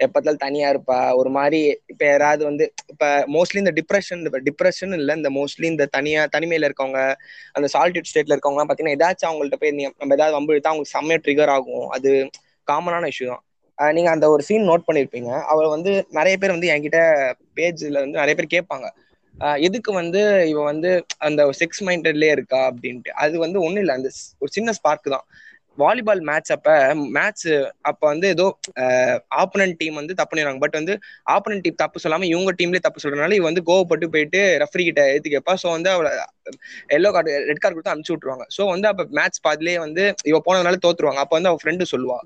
எப்பத்தாலும் 0.05 0.43
தனியா 0.45 0.67
இருப்பா. 0.73 0.89
ஒரு 1.21 1.31
மாதிரி 1.31 1.61
இப்ப 1.93 2.03
யாராவது 2.07 2.43
வந்து 2.45 2.65
இப்ப 2.93 3.07
மோஸ்ட்லி 3.35 3.61
இந்த 3.65 3.75
டிப்ரெஷன் 3.79 4.23
டிப்ரெஷன் 4.49 4.95
இல்ல 4.99 5.17
இந்த 5.21 5.31
மோஸ்ட்லி 5.39 5.67
இந்த 5.67 5.87
தனியா 5.97 6.23
தனிமையில 6.35 6.69
இருக்கவங்க 6.71 7.01
அந்த 7.57 7.69
சால்டியூட் 7.75 8.11
ஸ்டேட்ல 8.11 8.37
இருக்கவங்க 8.37 8.65
பாத்தீங்கன்னா 8.65 8.97
ஏதாச்சும் 8.99 9.31
அவங்கள்ட்ட 9.31 9.59
போய் 9.63 9.75
நம்ம 9.77 10.13
ஏதாவது 10.13 10.37
வம்பு 10.37 10.55
எடுத்தா 10.55 10.73
அவங்களுக்கு 10.73 10.97
செம்மையா 10.97 11.21
ட்ரிகர் 11.25 11.55
ஆகும். 11.57 11.87
அது 11.97 12.11
காமனான 12.69 13.09
இஷ்யூ 13.13 13.27
தான். 13.27 13.43
நீங்க 13.79 14.11
அந்த 14.11 14.27
ஒரு 14.31 14.43
சீன் 14.43 14.69
நோட் 14.69 14.87
பண்ணிருப்பீங்க. 14.89 15.31
அவர் 15.53 15.69
வந்து 15.75 15.91
நிறைய 16.19 16.35
பேர் 16.37 16.55
வந்து 16.57 16.71
என்கிட்ட 16.73 17.01
பேஜ்ல 17.57 18.03
வந்து 18.05 18.21
நிறைய 18.21 18.35
பேர் 18.35 18.55
கேட்பாங்க. 18.55 18.87
எதுக்கு 19.67 19.91
வந்து 19.93 20.21
இவ 20.51 20.61
வந்து 20.65 20.91
அந்த 21.27 21.43
செக்ஸ் 21.61 21.83
மைண்டட்லயே 21.87 22.35
இருக்கா 22.37 22.61
அப்படின்ட்டு. 22.71 23.11
அது 23.23 23.35
வந்து 23.45 23.59
ஒண்ணும் 23.67 23.83
இல்லை. 23.85 23.95
அந்த 23.99 24.09
ஒரு 24.43 24.51
சின்ன 24.53 24.73
ஸ்பார்க் 24.79 25.15
தான். 25.15 25.27
வாலிபால் 25.79 26.23
மேட்ச் 26.29 26.51
அப்ப 26.55 26.71
மேட்ச் 27.15 27.45
அப்ப 27.91 28.03
வந்து 28.11 28.27
ஏதோ 28.29 28.47
ஆப்பனன்ட் 29.43 29.79
டீம் 29.79 29.99
வந்து 30.01 30.17
தப்பு 30.19 30.31
பண்ணிடுறாங்க 30.31 30.63
பட் 30.65 30.77
வந்து 30.81 30.95
ஆப்பனன்ட் 31.35 31.65
டீம் 31.65 31.79
தப்பு 31.83 32.03
சொல்லாம 32.05 32.27
இவங்க 32.33 32.53
டீம்லயே 32.59 32.83
தப்பு 32.87 33.03
சொல்றதுனால 33.03 33.37
இவ 33.39 33.47
வந்து 33.51 33.65
கோவப்பட்டு 33.69 34.09
போயிட்டு 34.15 34.41
ரெஃப்ரி 34.63 34.85
கிட்ட 34.89 35.03
ஏத்தி 35.15 35.33
கேட்பா. 35.35 35.55
சோ 35.63 35.69
வந்து 35.77 35.91
அவளை 35.95 36.11
எல்லோ 36.97 37.11
கார்டு 37.13 37.33
ரெட் 37.49 37.61
கார்டு 37.61 37.75
கொடுத்து 37.75 37.93
அனுப்பிச்சு 37.93 38.15
விட்டுருவாங்க. 38.15 38.45
சோ 38.57 38.63
வந்து 38.73 38.87
அப்ப 38.89 39.05
மேட்ச் 39.11 39.39
பாதிலே 39.47 39.77
வந்து 39.79 40.03
இவ 40.31 40.41
போனதுனால 40.47 40.81
தோத்துருவாங்க. 40.85 41.21
அப்போ 41.25 41.35
வந்து 41.39 41.51
அவ 41.51 41.59
ஃப்ரெண்டு 41.63 41.87
சொல்லுவா. 41.93 42.19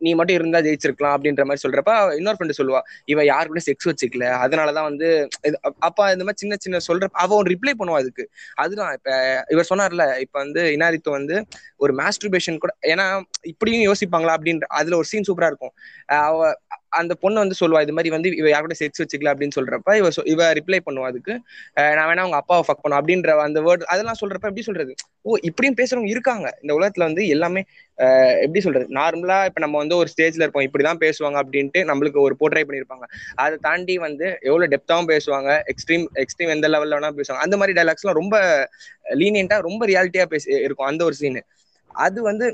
நீ 0.00 0.10
மட்டும் 0.14 0.38
இருந்தா 0.40 0.60
ஜெயிச்சிருக்கலாம் 0.60 1.14
அப்படின்ற 1.16 1.44
மாதிரி 1.48 1.64
சொல்றப்ப 1.64 1.90
இன்னொரு 2.18 2.38
ஃப்ரெண்டு 2.38 2.58
சொல்லுவா. 2.60 2.80
இவ 3.06 3.24
யாரு 3.24 3.46
கூட 3.46 3.62
செக்ஸ் 3.68 3.88
வச்சுக்கல. 3.90 4.26
அதனாலதான் 4.44 4.88
வந்து 4.90 5.08
அப்பா 5.88 6.04
இந்த 6.14 6.24
மாதிரி 6.24 6.42
சின்ன 6.44 6.56
சின்ன 6.58 6.80
சொல்றப்ப 6.88 7.22
அவ 7.24 7.40
ரிப்ளை 7.52 7.74
பண்ணுவா 7.80 8.00
அதுக்கு. 8.02 8.24
அதுதான் 8.58 8.92
இப்ப 8.98 9.10
இவர் 9.48 9.70
சொன்னார்ல 9.70 10.04
இப்ப 10.24 10.36
வந்து 10.38 10.62
இனாரித்து 10.76 11.10
வந்து 11.10 11.36
ஒரு 11.80 11.92
மாஸ்டர்பேஷன் 12.00 12.58
கூட 12.58 12.72
ஏன்னா 12.92 13.06
இப்படியும் 13.52 13.86
யோசிப்பாங்களா 13.88 14.36
அப்படின்ற 14.38 14.66
அதுல 14.78 14.96
ஒரு 14.96 15.08
சீன் 15.12 15.28
சூப்பரா 15.28 15.50
இருக்கும். 15.52 15.74
அவ 16.22 16.42
அந்த 16.92 17.12
பொண்ணு 17.14 17.38
வந்து 17.38 17.56
சொல்லுவா 17.60 17.80
இது 17.82 17.92
மாதிரி 17.92 18.10
வந்து 18.10 18.28
இவ 18.36 18.48
யார் 18.50 18.66
கூட 18.66 18.76
செக்ஸ் 18.80 19.02
வச்சுக்கல 19.02 19.32
அப்படின்னு 19.32 19.56
சொல்றப்ப 19.56 19.96
இவ 19.96 20.08
இவ 20.26 20.46
ரிப்ளை 20.58 20.80
பண்ணுவா 20.86 21.08
அதுக்கு. 21.10 21.34
நான் 21.96 22.08
வேணா 22.10 22.24
அவங்க 22.24 22.38
அப்பாவை 22.40 22.64
ஃபக் 22.68 22.82
பண்ணும் 22.82 23.00
அப்படின்ற 23.00 23.36
அந்த 23.46 23.60
வேர்ட் 23.60 23.84
அதெல்லாம் 23.92 24.20
சொல்றப்ப 24.22 24.50
எப்படி 24.50 24.66
சொல்றது? 24.68 24.92
ஓ 25.24 25.36
இப்படியும் 25.48 25.78
பேசுறவங்க 25.80 26.10
இருக்காங்க. 26.14 26.46
இந்த 26.62 26.72
உலகத்துல 26.78 27.06
வந்து 27.08 27.22
எல்லாமே 27.36 27.62
எப்படி 28.44 28.60
சொல்றது? 28.60 28.86
நார்மலா 28.98 29.38
இப்ப 29.48 29.60
நம்ம 29.60 29.78
வந்து 29.78 29.96
ஒரு 29.96 30.08
ஸ்டேஜ்ல 30.12 30.44
இருப்போம் 30.44 30.66
இப்படிதான் 30.66 31.00
பேசுவாங்க 31.04 31.38
அப்படின்ட்டு 31.42 31.80
நம்மளுக்கு 31.90 32.20
ஒரு 32.26 32.34
போர்ட்ரை 32.40 32.62
பண்ணிருப்பாங்க. 32.68 33.06
அதை 33.36 33.56
தாண்டி 33.66 33.96
வந்து 34.06 34.26
எவ்வளவு 34.48 34.70
டெப்தாவும் 34.74 35.10
பேசுவாங்க. 35.12 35.50
எக்ஸ்ட்ரீம் 35.72 36.06
எக்ஸ்ட்ரீம் 36.24 36.52
எந்த 36.56 36.68
லெவல்ல 36.68 36.98
வேணா 36.98 37.12
பேசுவாங்க. 37.18 37.42
அந்த 37.46 37.56
மாதிரி 37.60 37.76
டைலாக்ஸ் 37.78 38.04
எல்லாம் 38.04 38.20
ரொம்ப 38.22 38.36
லீனியன்டா 39.22 39.58
ரொம்ப 39.68 39.82
ரியாலிட்டியா 39.86 40.26
பேசி 40.34 40.48
இருக்கும். 40.66 40.90
அந்த 40.90 41.02
ஒரு 41.04 41.16
சீனு 41.20 41.42
அது 41.98 42.18
வந்து 42.22 42.46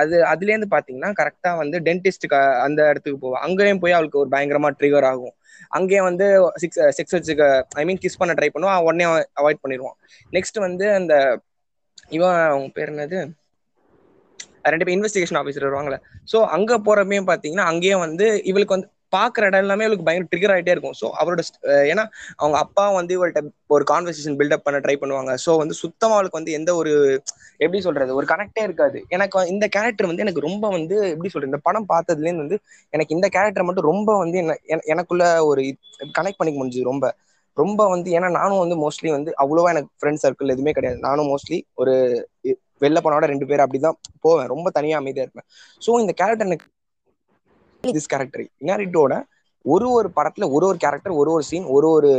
அது 0.00 0.16
அதுல 0.26 0.52
இருந்து 0.52 0.68
பாத்தீங்கன்னா 0.70 1.10
கரெக்டா 1.20 1.50
வந்து 1.56 1.76
டென்டிஸ்ட் 1.80 2.26
அந்த 2.64 2.80
இடத்துக்கு 2.90 3.18
போவா. 3.24 3.38
அங்கேயும் 3.46 3.82
போய் 3.82 3.96
அவளுக்கு 3.96 4.18
ஒரு 4.18 4.30
பயங்கரமா 4.34 4.70
ட்ரிகர் 4.80 5.08
ஆகும். 5.10 5.34
அங்கேயும் 5.70 6.08
வந்து 6.10 6.26
சிக்ஸ் 6.56 6.80
செக்ஸ் 6.98 7.16
வச்சுக்க 7.16 7.44
ஐ 7.74 7.84
மீன் 7.84 8.02
கிஸ் 8.04 8.20
பண்ண 8.20 8.32
ட்ரை 8.38 8.48
பண்ணுவான் 8.54 8.84
உடனே 8.88 9.06
அவாய்ட் 9.40 9.62
பண்ணிடுவான். 9.64 9.96
நெக்ஸ்ட் 10.32 10.58
வந்து 10.66 10.86
அந்த 10.92 11.14
இவன் 12.10 12.38
அவங்க 12.46 12.68
பேர் 12.74 12.92
என்னது? 12.92 13.18
ரெண்டு 14.66 14.84
பேர் 14.84 14.96
இன்வெஸ்டிகேஷன் 14.96 15.38
ஆஃபீஸர் 15.40 15.66
வருவாங்களே 15.66 15.98
ஸோ 16.32 16.38
அங்கே 16.56 16.76
போறப்பையும் 16.86 17.28
பார்த்தீங்கன்னா 17.30 17.66
அங்கேயும் 17.70 18.04
வந்து 18.06 18.26
இவளுக்கு 18.50 18.76
வந்து 18.76 18.88
பாக்குற 19.12 19.48
இடம் 19.48 19.62
எல்லாமே 19.64 19.84
அவளுக்கு 19.84 20.06
பயங்கர 20.06 20.28
ட்ரிகர் 20.30 20.52
ஆகிட்டே 20.54 20.74
இருக்கும். 20.74 20.96
ஸோ 21.00 21.06
அவரோட 21.20 21.42
ஏன்னா 21.92 22.04
அவங்க 22.40 22.56
அப்பா 22.64 22.84
வந்து 22.98 23.12
இவள்கிட்ட 23.16 23.40
ஒரு 23.70 23.84
கான்வர்சேஷன் 23.90 24.36
பில்டப் 24.40 24.64
பண்ண 24.66 24.78
ட்ரை 24.84 24.96
பண்ணுவாங்க. 25.02 25.32
ஸோ 25.44 25.50
வந்து 25.62 25.74
சுத்தமா 25.82 26.16
அவளுக்கு 26.18 26.40
வந்து 26.40 26.56
எந்த 26.58 26.70
ஒரு 26.80 26.92
எப்படி 27.60 27.80
சொல்றது 27.86 28.16
ஒரு 28.20 28.26
கனெக்டே 28.32 28.62
இருக்காது. 28.68 28.98
எனக்கு 29.16 29.44
இந்த 29.54 29.66
கேரக்டர் 29.76 30.10
வந்து 30.10 30.24
எனக்கு 30.26 30.46
ரொம்ப 30.48 30.64
வந்து 30.76 30.96
எப்படி 31.12 31.30
சொல்றது 31.32 31.52
இந்த 31.52 31.62
படம் 31.68 31.90
பார்த்ததுலேருந்து 31.92 32.44
வந்து 32.46 32.58
எனக்கு 32.92 33.16
இந்த 33.16 33.28
கேரக்டர் 33.36 33.66
மட்டும் 33.68 33.88
ரொம்ப 33.92 34.10
வந்து 34.22 34.38
என்ன 34.42 34.56
எனக்குள்ள 34.94 35.24
ஒரு 35.50 35.62
கனெக்ட் 36.18 36.40
பண்ணிக்க 36.40 36.58
முடிஞ்சது 36.60 36.90
ரொம்ப. 36.92 37.06
ரொம்ப 37.56 37.80
வந்து 37.88 38.08
ஏன்னா 38.16 38.28
நானும் 38.38 38.62
வந்து 38.64 38.76
மோஸ்ட்லி 38.82 39.10
வந்து 39.10 39.30
அவ்வளோவா 39.42 39.70
எனக்கு 39.74 39.90
ஃப்ரெண்ட் 40.00 40.22
சர்க்கிள் 40.24 40.52
எதுவுமே 40.54 40.72
கிடையாது. 40.72 40.98
நானும் 41.00 41.30
மோஸ்ட்லி 41.32 41.58
ஒரு 41.80 41.94
வெளில 42.82 43.00
போனோட 43.04 43.24
ரெண்டு 43.32 43.48
பேர் 43.50 43.64
அப்படிதான் 43.64 43.98
போவேன். 44.24 44.48
ரொம்ப 44.54 44.68
தனியா 44.70 44.96
அமைதியா 45.00 45.24
இருப்பேன். 45.26 45.46
ஸோ 45.82 45.90
இந்த 46.02 46.12
கேரக்டர் 46.20 46.48
எனக்கு 46.50 46.68
திஸ் 47.84 48.10
கேரக்டர் 48.10 48.44
இனாரிட்டோட 48.62 49.14
ஒரு 49.64 49.86
ஒரு 49.90 50.08
படத்துல 50.16 50.44
ஒரு 50.50 50.64
ஒரு 50.66 50.78
கேரக்டர் 50.78 51.14
ஒரு 51.14 51.30
ஒரு 51.30 51.44
சீன் 51.44 51.66
ஒரு 51.68 51.88
ஒரு 51.90 52.10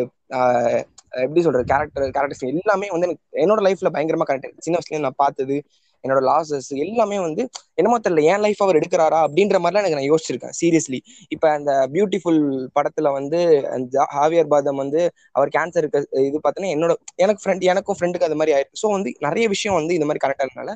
எப்படி 1.24 1.42
சொல்றது 1.42 1.66
கேரக்டர் 1.66 2.06
கேரக்டர் 2.08 2.40
சீன் 2.40 2.54
எல்லாமே 2.56 2.88
வந்து 2.92 3.08
எனக்கு 3.08 3.24
என்னோட 3.44 3.62
லைஃப்ல 3.62 3.90
பயங்கரமா 3.96 4.28
கனெக்ட் 4.30 4.64
சின்ன 4.66 4.78
வயசுல 4.78 5.00
நான் 5.00 5.22
பார்த்தது 5.24 5.58
என்னோட 6.04 6.22
லாசஸ் 6.22 6.70
எல்லாமே 6.86 7.18
வந்து 7.20 7.42
என்னமோ 7.76 7.98
தெரியல 8.00 8.24
ஏன் 8.32 8.42
லைஃப் 8.42 8.64
அவர் 8.64 8.80
எடுக்கிறாரா 8.80 9.20
அப்படின்ற 9.26 9.58
மாதிரிலாம் 9.60 9.84
எனக்கு 9.84 10.00
நான் 10.00 10.10
யோசிச்சிருக்கேன் 10.10 10.56
சீரியஸ்லி 10.58 11.00
இப்ப 11.30 11.46
அந்த 11.50 11.72
பியூட்டிஃபுல் 11.94 12.42
படத்துல 12.76 13.12
வந்து 13.14 13.40
அந்த 13.70 14.06
ஹாவியர் 14.16 14.52
பாதம் 14.52 14.82
வந்து 14.84 15.02
அவர் 15.36 15.54
கேன்சர் 15.56 15.88
இது 16.22 16.38
பார்த்தீங்கன்னா 16.38 16.74
என்னோட 16.76 16.96
எனக்கு 17.16 17.44
ஃப்ரெண்ட் 17.44 17.64
எனக்கும் 17.66 18.00
ஃப்ரெண்டுக்கு 18.00 18.30
அது 18.30 18.40
மாதிரி 18.42 18.56
ஆயிருக்கு 18.56 18.82
ஸோ 18.84 18.90
வந்து 18.92 19.12
நிறைய 19.20 19.48
விஷயம் 19.48 19.80
வந்து 19.80 19.94
இந்த 19.94 20.08
மாதிரி 20.08 20.24
கரெக்டாக 20.26 20.48
இருக்கனால 20.48 20.74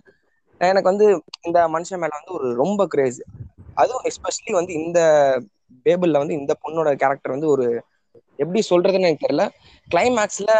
எனக்கு 0.62 0.92
வந்து 0.92 1.08
இந்த 1.42 1.60
மனுஷன் 1.68 2.02
மேல 2.02 2.18
வந்து 2.20 2.34
ஒரு 2.38 2.48
ரொம்ப 2.56 2.82
கிரேஸ் 2.88 3.20
அதுவும் 3.74 4.06
எஸ்பெஷலி 4.10 4.54
வந்து 4.54 4.74
இந்த 4.82 5.00
பேபிள்ல 5.86 6.22
வந்து 6.22 6.38
இந்த 6.40 6.54
பொண்ணோட 6.64 6.90
கேரக்டர் 6.96 7.36
வந்து 7.36 7.50
ஒரு 7.50 7.66
எப்படி 8.40 8.62
சொல்றதுன்னு 8.70 9.08
எனக்கு 9.08 9.26
தெரியல. 9.26 9.44
கிளைமேக்ஸ்ல 9.88 10.52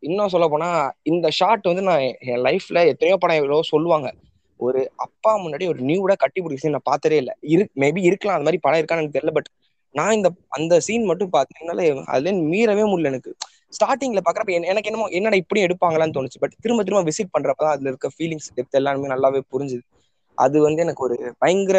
இன்னும் 0.00 0.28
சொல்ல 0.28 0.46
போனா 0.48 0.68
இந்த 1.02 1.28
ஷாட் 1.30 1.70
வந்து 1.70 1.82
நான் 1.82 2.02
என் 2.26 2.42
லைஃப்ல 2.44 2.86
எத்தனையோ 2.92 3.16
படம் 3.16 3.40
எவ்வளோ 3.40 3.62
சொல்லுவாங்க. 3.72 4.08
ஒரு 4.60 4.80
அப்பா 4.96 5.32
முன்னாடி 5.36 5.64
ஒரு 5.68 5.80
நியூடா 5.80 6.14
கட்டி 6.16 6.40
பிடிச்சி 6.40 6.70
நான் 6.70 6.90
பார்த்ததே 6.90 7.16
இல்லை. 7.16 7.34
இரு 7.46 7.64
மேபி 7.76 8.00
இருக்கலாம் 8.08 8.36
அந்த 8.36 8.48
மாதிரி 8.48 8.62
படம் 8.62 8.80
இருக்கான்னு 8.80 9.02
எனக்கு 9.02 9.18
தெரியல 9.18 9.34
பட் 9.34 9.50
நான் 9.94 10.12
இந்த 10.12 10.28
அந்த 10.48 10.74
சீன் 10.80 11.04
மட்டும் 11.04 11.32
பார்த்தீங்கனால 11.32 11.82
அதுல 12.06 12.32
மீறவே 12.50 12.84
முடியல 12.90 13.12
எனக்கு. 13.12 13.32
ஸ்டார்டிங்ல 13.72 14.20
பாக்குறப்ப 14.20 14.52
என- 14.52 14.66
எனக்கு 14.66 14.90
என்னமோ 14.90 15.06
என்னடா 15.10 15.36
இப்படி 15.36 15.64
எடுப்பாங்களான்னு 15.64 16.16
தோணுச்சு. 16.16 16.38
பட் 16.38 16.54
திரும்ப 16.60 16.82
திரும்ப 16.82 17.02
விசிட் 17.04 17.34
பண்றப்ப 17.34 17.60
தான் 17.60 17.74
அதுல 17.74 17.88
இருக்க 17.88 18.08
ஃபீலிங்ஸ் 18.14 18.48
டெப்த் 18.56 18.78
எல்லாமே 18.80 19.08
நல்லாவே 19.08 19.40
புரிஞ்சுது. 19.52 19.84
அது 20.38 20.56
வந்து 20.60 20.82
எனக்கு 20.82 21.02
ஒரு 21.04 21.14
பயங்கர 21.38 21.78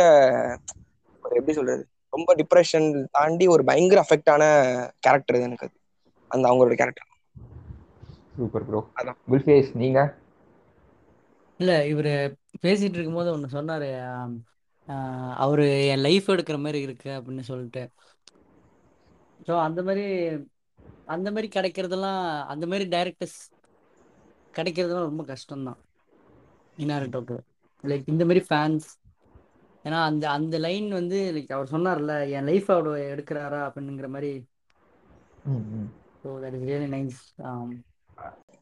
ஒரு 1.24 1.34
எப்படி 1.36 1.54
சொல்றது 1.54 1.84
ரொம்ப 2.14 2.36
டிப்ரெஷன் 2.36 2.88
தாண்டி 3.12 3.48
ஒரு 3.48 3.64
பயங்கர 3.64 4.00
அஃபெக்ட் 4.02 4.30
ஆன 4.30 4.44
கேரக்டர் 5.00 5.36
இது 5.36 5.46
எனக்கு 5.46 5.66
அது. 5.66 5.76
அந்த 6.32 6.46
அவங்களோட 6.50 6.76
கேரக்டர் 6.76 7.08
சூப்பர் 8.36 8.66
ப்ரோ 8.66 8.80
அதான். 8.96 9.18
குல்ஃபேஸ் 9.28 9.70
நீங்க? 9.76 10.00
இல்ல 11.60 11.72
இவரு 11.86 12.12
பேசிட்டு 12.62 12.98
இருக்கும்போது 12.98 13.32
ஒன்று 13.32 13.48
சொன்னாரு 13.52 13.90
அவரு 15.38 15.66
என் 15.88 16.00
லைஃப் 16.00 16.30
எடுக்கிற 16.30 16.58
மாதிரி 16.60 16.80
இருக்கு 16.82 17.10
அப்படின்னு 17.10 17.44
சொல்லிட்டு. 17.44 17.82
ஸோ 19.48 19.54
அந்த 19.60 19.82
மாதிரி 19.84 20.06
அந்த 21.10 21.28
மாதிரி 21.32 21.48
கிடைக்கிறதெல்லாம் 21.56 22.22
அந்த 22.54 22.66
மாதிரி 22.68 22.86
டைரக்டர்ஸ் 22.96 23.40
கிடைக்கிறதெல்லாம் 24.54 25.10
ரொம்ப 25.12 25.24
கஷ்டம்தான். 25.24 25.80
இன்னாரிட்டோக்கு 26.78 27.38
லைக் 27.84 28.12
இந்த 28.14 28.24
மாதிரி 28.26 28.42
ஃபேன்ஸ் 28.50 28.88
ஏன்னா 29.86 30.00
அந்த 30.04 30.26
அந்த 30.30 30.56
லைன் 30.58 30.88
வந்து 30.92 31.18
லைக் 31.36 31.54
அவர் 31.54 31.72
சொன்னார்ல 31.72 32.14
என் 32.30 32.44
லைஃப் 32.44 32.70
அவர் 32.72 32.90
எடுக்கிறாரா? 33.14 33.62
அப்படிங்கிற 33.68 34.08
மாதிரி. 34.10 34.32
So 36.22 36.30
that 36.44 36.58
is 36.58 36.68
really 36.70 36.90
nice 36.96 37.20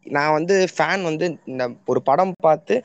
நான் 0.06 0.34
வந்து 0.36 0.56
ஃபேன் 0.74 1.02
வந்து 1.08 1.26
இந்த 1.52 1.64
ஒரு 1.92 2.00
படம் 2.10 2.32
பார்த்து 2.46 2.76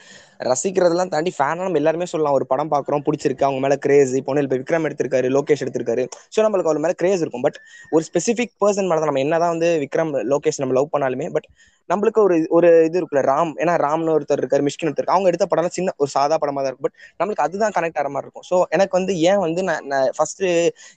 ரசிக்கிறதெல்லாம் 0.50 1.10
தாண்டி 1.12 1.30
ஃபேனாக 1.36 1.66
நம்ம 1.66 1.78
எல்லாருமே 1.80 2.06
சொல்லலாம். 2.12 2.36
ஒரு 2.38 2.46
படம் 2.52 2.70
பார்க்குறோம் 2.72 3.04
பிடிச்சிருக்கு 3.06 3.46
அவங்க 3.48 3.60
மேலே 3.64 3.76
கிரேஸ் 3.84 4.12
இப்போ 4.20 4.34
இப்போ 4.44 4.56
விக்ரம் 4.62 4.86
எடுத்திருக்காரு 4.88 5.28
லோகேஷ் 5.36 5.62
எடுத்திருக்காரு. 5.64 6.04
ஸோ 6.34 6.38
நம்மளுக்கு 6.44 6.70
அவர் 6.70 6.82
மேலே 6.84 6.96
கிரேஸ் 7.02 7.22
இருக்கும். 7.24 7.44
பட் 7.46 7.58
ஒரு 7.94 8.02
ஸ்பெசிஃபிக் 8.08 8.54
பர்சன் 8.62 8.88
மேலே 8.92 9.06
நம்ம 9.10 9.22
என்னதான் 9.26 9.52
வந்து 9.54 9.68
விக்ரம் 9.84 10.10
லோகேஷ் 10.32 10.60
நம்ம 10.62 10.76
லவ் 10.78 10.92
பண்ணாலுமே 10.94 11.28
பட் 11.36 11.46
நம்மளுக்கு 11.90 12.20
ஒரு 12.26 12.36
ஒரு 12.56 12.70
இது 12.88 12.98
இருக்குல்ல 13.00 13.22
ராம். 13.32 13.52
ஏன்னா 13.62 13.74
ராம்னு 13.84 14.14
ஒருத்தர் 14.16 14.42
இருக்காரு 14.42 14.66
மிஷ்கின் 14.68 14.90
ஒருத்தர் 14.90 15.12
அவங்க 15.14 15.30
எடுத்த 15.32 15.46
படம்லாம் 15.52 15.76
சின்ன 15.78 15.94
ஒரு 16.02 16.10
சாதா 16.16 16.38
படமாக 16.42 16.62
தான் 16.64 16.72
இருக்கும். 16.72 16.88
பட் 16.88 16.98
நம்மளுக்கு 17.20 17.46
அதுதான் 17.46 17.76
கனெக்ட் 17.78 18.00
ஆகிற 18.00 18.10
மாதிரி 18.14 18.28
இருக்கும். 18.28 18.46
ஸோ 18.50 18.58
எனக்கு 18.76 18.96
வந்து 19.00 19.14
ஏன் 19.30 19.42
வந்து 19.46 19.62
நான் 19.68 19.88
ஃபர்ஸ்ட் 20.18 20.44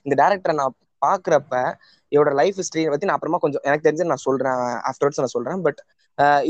இந்த 0.06 0.16
டேரக்டரை 0.24 0.56
நான் 0.62 0.76
பார்க்குறப்ப 1.02 1.56
இவரோட 2.12 2.32
லைஃப் 2.40 2.58
ஹிஸ்டரி 2.62 2.84
பத்தி 2.94 3.08
நான் 3.08 3.18
அப்புறமா 3.18 3.40
கொஞ்சம் 3.44 3.64
எனக்கு 3.68 3.86
தெரிஞ்சு 3.88 4.10
நான் 4.12 4.26
சொல்றேன் 4.28 4.60
ஆஃப்டர்வர்ட்ஸ் 4.90 5.22
நான் 5.24 5.36
சொல்றேன். 5.36 5.62
பட் 5.68 5.80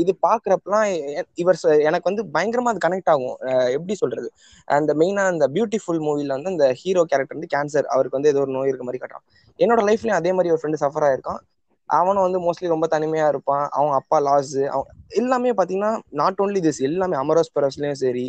இது 0.00 0.12
பாக்குறப்பலாம் 0.26 0.86
இவர் 1.42 1.58
எனக்கு 1.88 2.08
வந்து 2.10 2.22
பயங்கரமா 2.34 2.72
அது 2.72 2.80
கனெக்ட் 2.84 3.10
ஆகும். 3.12 3.36
எப்படி 3.76 3.94
சொல்றது? 4.02 4.28
அந்த 4.78 4.94
மெயினா 5.00 5.22
அந்த 5.32 5.46
பியூட்டிஃபுல் 5.56 6.00
மூவில 6.06 6.36
வந்து 6.36 6.52
அந்த 6.54 6.66
ஹீரோ 6.82 7.02
கேரக்டர் 7.12 7.38
வந்து 7.38 7.52
கேன்சர் 7.54 7.88
அவருக்கு 7.94 8.18
வந்து 8.18 8.32
ஏதோ 8.32 8.42
ஒரு 8.44 8.54
நோய் 8.56 8.70
இருக்க 8.72 8.86
மாதிரி 8.88 9.02
கட்டுறான். 9.04 9.26
என்னோட 9.58 9.82
லைஃப்லயும் 9.88 10.18
அதே 10.20 10.32
மாதிரி 10.36 10.52
ஒரு 10.54 10.60
ஃப்ரெண்டு 10.62 10.82
சஃபர் 10.84 11.06
ஆயிருக்கான். 11.08 11.40
அவனும் 11.90 12.24
வந்து 12.26 12.38
மோஸ்ட்லி 12.44 12.68
ரொம்ப 12.74 12.86
தனிமையா 12.94 13.26
இருப்பான். 13.32 13.64
அவங்க 13.76 13.94
அப்பா 14.00 14.18
லாஸ் 14.28 14.54
அவன் 14.74 14.88
எல்லாமே 15.20 15.50
பாத்தீங்கன்னா 15.58 15.92
நாட் 16.20 16.40
ஓன்லி 16.44 16.60
திஸ் 16.66 16.80
எல்லாமே 16.88 17.16
அமரோஸ் 17.22 17.54
பரஸ்லயும் 17.56 18.00
சரி 18.04 18.26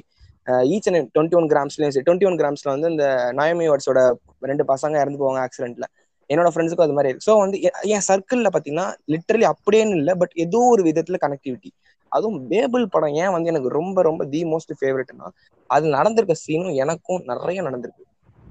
ஈச் 0.73 0.87
அண்ட் 0.89 1.07
டுவெண்ட்டி 1.15 1.37
ஒன் 1.39 1.47
கிராம்ஸ்லயும் 1.53 1.93
சரி. 1.93 2.05
டுவெண்ட்டி 2.07 2.27
ஒன் 2.29 2.37
கிராம்ஸ்ல 2.41 2.69
வந்து 2.75 2.89
இந்த 2.93 3.05
நயமி 3.39 3.65
வாட்ஸோட 3.71 4.01
ரெண்டு 4.49 4.63
பசங்க 4.73 4.95
இறந்து 5.03 5.19
போவாங்க 5.21 5.39
ஆக்சிடென்ட்ல 5.45 5.87
என்னோட 6.29 6.49
ஃப்ரெண்ட்ஸுக்கும் 6.51 6.87
அது 6.87 6.97
மாதிரி. 6.97 7.11
ஸோ 7.25 7.31
வந்து 7.43 7.57
என் 7.93 8.05
சர்க்கிளில் 8.09 8.51
பார்த்தீங்கன்னா 8.53 8.87
லிட்டரலி 9.13 9.45
அப்படியேன்னு 9.53 9.97
இல்லை 9.99 10.13
பட் 10.21 10.33
ஏதோ 10.45 10.61
ஒரு 10.73 10.81
விதத்தில் 10.89 11.23
கனெக்டிவிட்டி 11.25 11.71
அதுவும் 12.11 12.39
பேபிள் 12.51 12.85
படம் 12.87 13.15
ஏன் 13.23 13.33
வந்து 13.35 13.51
எனக்கு 13.53 13.69
ரொம்ப 13.79 14.01
ரொம்ப 14.01 14.21
தி 14.33 14.41
மோஸ்ட் 14.51 14.73
ஃபேவரட்னா 14.79 15.27
அது 15.69 15.85
நடந்திருக்க 15.97 16.35
சீனும் 16.43 16.77
எனக்கும் 16.83 17.23
நிறைய 17.31 17.61
நடந்திருக்கு. 17.61 18.03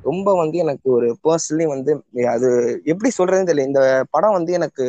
ரொம்ப 0.05 0.29
வந்து 0.41 0.57
எனக்கு 0.65 0.89
ஒரு 0.97 1.09
பர்சனலி 1.25 1.67
வந்து 1.75 1.93
அது 2.35 2.49
எப்படி 2.93 3.11
சொல்றதுன்னு 3.19 3.49
தெரியல. 3.51 3.69
இந்த 3.71 3.81
படம் 4.15 4.37
வந்து 4.39 4.53
எனக்கு 4.59 4.85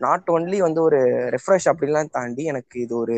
நாட் 0.00 0.28
ஒன்லி 0.36 0.58
வந்து 0.66 0.80
ஒரு 0.82 0.98
ரெஃப்ரெஷ் 1.34 1.68
அப்படிலாம் 1.72 2.14
தாண்டி 2.16 2.44
எனக்கு 2.52 2.76
இது 2.84 2.94
ஒரு 3.02 3.16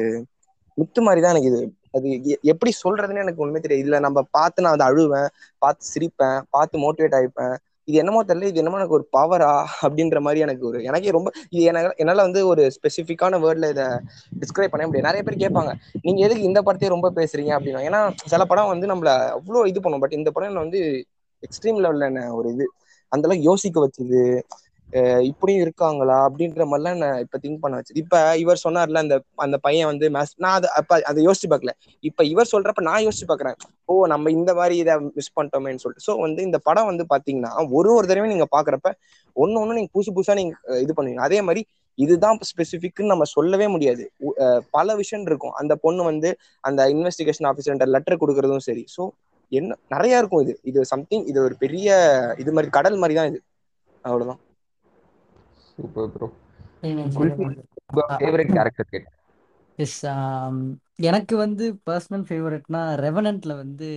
முத்து 0.79 1.01
மாதிரி 1.07 1.21
தான் 1.23 1.35
எனக்கு 1.35 1.51
இது. 1.53 1.61
அது 1.97 2.09
எப்படி 2.53 2.71
சொல்றதுன்னு 2.85 3.25
எனக்கு 3.25 3.43
ஒண்ணுமே 3.45 3.61
தெரியாது. 3.65 3.83
இதுல 3.85 3.99
நம்ம 4.07 4.19
பார்த்து 4.37 4.65
நான் 4.65 4.77
அதை 4.77 4.87
அழுவேன் 4.91 5.29
பார்த்து 5.63 5.85
சிரிப்பேன் 5.93 6.39
பார்த்து 6.51 6.83
மோட்டிவேட் 6.85 7.17
ஆயிப்பேன். 7.19 7.55
இது 7.89 7.97
என்னமோ 8.03 8.21
தெரியல 8.29 8.51
இது 8.51 8.61
என்னமோ 8.61 8.79
எனக்கு 8.81 8.97
ஒரு 8.99 9.07
பவரா 9.17 9.51
அப்படின்ற 9.85 10.19
மாதிரி 10.27 10.41
எனக்கு 10.41 10.65
ஒரு 10.69 10.79
எனக்கே 10.89 11.11
ரொம்ப 11.11 11.29
இது 11.53 11.63
என்னால 12.03 12.25
வந்து 12.29 12.41
ஒரு 12.53 12.63
ஸ்பெசிஃபிக்கான 12.77 13.41
வேர்ட்ல 13.45 13.71
இதை 13.75 13.87
டிஸ்கிரைப் 14.43 14.73
பண்ண 14.73 14.87
முடியாது. 14.87 15.09
நிறைய 15.09 15.23
பேர் 15.27 15.43
கேட்பாங்க 15.45 15.73
நீங்க 16.07 16.21
எதுக்கு 16.27 16.49
இந்த 16.51 16.61
படத்தையே 16.67 16.95
ரொம்ப 16.95 17.11
பேசுறீங்க? 17.19 17.53
அப்படின்னா. 17.59 17.83
ஏன்னா 17.89 18.01
சில 18.33 18.45
படம் 18.45 18.73
வந்து 18.73 18.89
நம்மள 18.93 19.11
அவ்வளோ 19.37 19.63
இது 19.73 19.83
பண்ணும். 19.85 20.03
பட் 20.05 20.17
இந்த 20.19 20.31
படம் 20.35 20.51
என்ன 20.51 20.65
வந்து 20.67 20.83
எக்ஸ்ட்ரீம் 21.43 21.81
லெவல்ல 21.85 22.11
என்ன 22.11 22.23
ஒரு 22.39 22.49
இது 22.55 22.67
அந்த 23.13 23.25
அளவுக்கு 23.27 23.49
யோசிக்க 23.49 23.79
வச்சுது 23.85 24.23
இப்படியும் 25.29 25.63
இருக்காங்களா 25.63 26.17
அப்படின்ற 26.27 26.65
மாதிரிலாம் 26.71 27.01
நான் 27.03 27.19
இப்ப 27.19 27.39
திங்க் 27.43 27.61
பண்ண 27.61 27.77
வச்சு 27.77 27.95
இப்ப 28.03 28.15
இவர் 28.37 28.61
சொன்னார்ல 28.65 29.01
அந்த 29.05 29.17
அந்த 29.37 29.57
பையன் 29.59 29.89
வந்து 29.91 30.07
mass- 30.17 30.35
நான் 30.37 30.57
அதை 30.59 30.69
அப்ப 30.81 31.01
அதை 31.11 31.21
யோசிச்சு 31.27 31.49
பார்க்கல. 31.53 31.73
இப்ப 32.05 32.25
இவர் 32.25 32.51
சொல்றப்ப 32.53 32.83
நான் 32.89 33.05
யோசிச்சு 33.07 33.27
பாக்குறேன் 33.33 33.57
ஓ 33.89 34.07
நம்ம 34.07 34.31
இந்த 34.31 34.55
மாதிரி 34.55 34.77
இதை 34.83 34.95
மிஸ் 35.17 35.33
பண்ணிட்டோமேன்னு 35.39 35.83
சொல்லிட்டு. 35.85 36.07
ஸோ 36.09 36.15
வந்து 36.27 36.43
இந்த 36.43 36.59
படம் 36.69 36.91
வந்து 36.91 37.07
பாத்தீங்கன்னா 37.15 37.53
ஒரு 37.79 37.91
ஒரு 37.97 38.07
தடவையும் 38.07 38.35
நீங்க 38.35 38.49
பாக்குறப்ப 38.57 38.91
ஒன்னு 39.37 39.61
ஒன்னு 39.61 39.75
நீங்க 39.75 39.91
புதுசு 39.97 40.15
புதுசா 40.17 40.35
நீங்க 40.35 40.55
இது 40.85 40.93
பண்ணுவீங்க. 40.97 41.25
அதே 41.29 41.41
மாதிரி 41.41 41.63
இதுதான் 41.99 42.39
ஸ்பெசிஃபிக்னு 42.51 43.13
நம்ம 43.13 43.25
சொல்லவே 43.35 43.67
முடியாது. 43.67 44.05
பல 44.77 44.95
விஷயம் 44.95 45.27
இருக்கும். 45.27 45.55
அந்த 45.55 45.75
பொண்ணு 45.77 46.03
வந்து 46.03 46.31
அந்த 46.65 46.89
இன்வெஸ்டிகேஷன் 46.95 47.49
ஆஃபீஸர்ன்ற 47.51 47.87
லெட்டர் 47.95 48.21
கொடுக்கறதும் 48.23 48.67
சரி. 48.69 48.85
ஸோ 48.97 49.03
என்ன 49.53 49.77
நிறைய 49.89 50.21
இருக்கும் 50.21 50.43
இது. 50.47 50.55
இது 50.63 50.85
சம்திங் 50.85 51.27
இது 51.31 51.39
ஒரு 51.43 51.57
பெரிய 51.57 51.89
இது 52.39 52.53
மாதிரி 52.53 52.71
கடல் 52.79 53.01
மாதிரி 53.03 53.15
தான் 53.21 53.31
இது. 53.33 53.41
அவ்வளவுதான். 54.05 54.41
சூப்பர் 55.77 56.11
ப்ரோ 56.15 56.29
ஃபேவரட் 58.21 58.53
கேரக்டர் 58.57 58.91
கேட் 58.93 59.09
எஸ் 59.79 60.01
எனக்கு 61.11 61.35
வந்து 61.45 61.65
பர்சனல் 61.89 62.27
ஃபேவரட்னா 62.29 62.83
ரெவனண்ட்ல 63.07 63.53
வந்து 63.63 63.89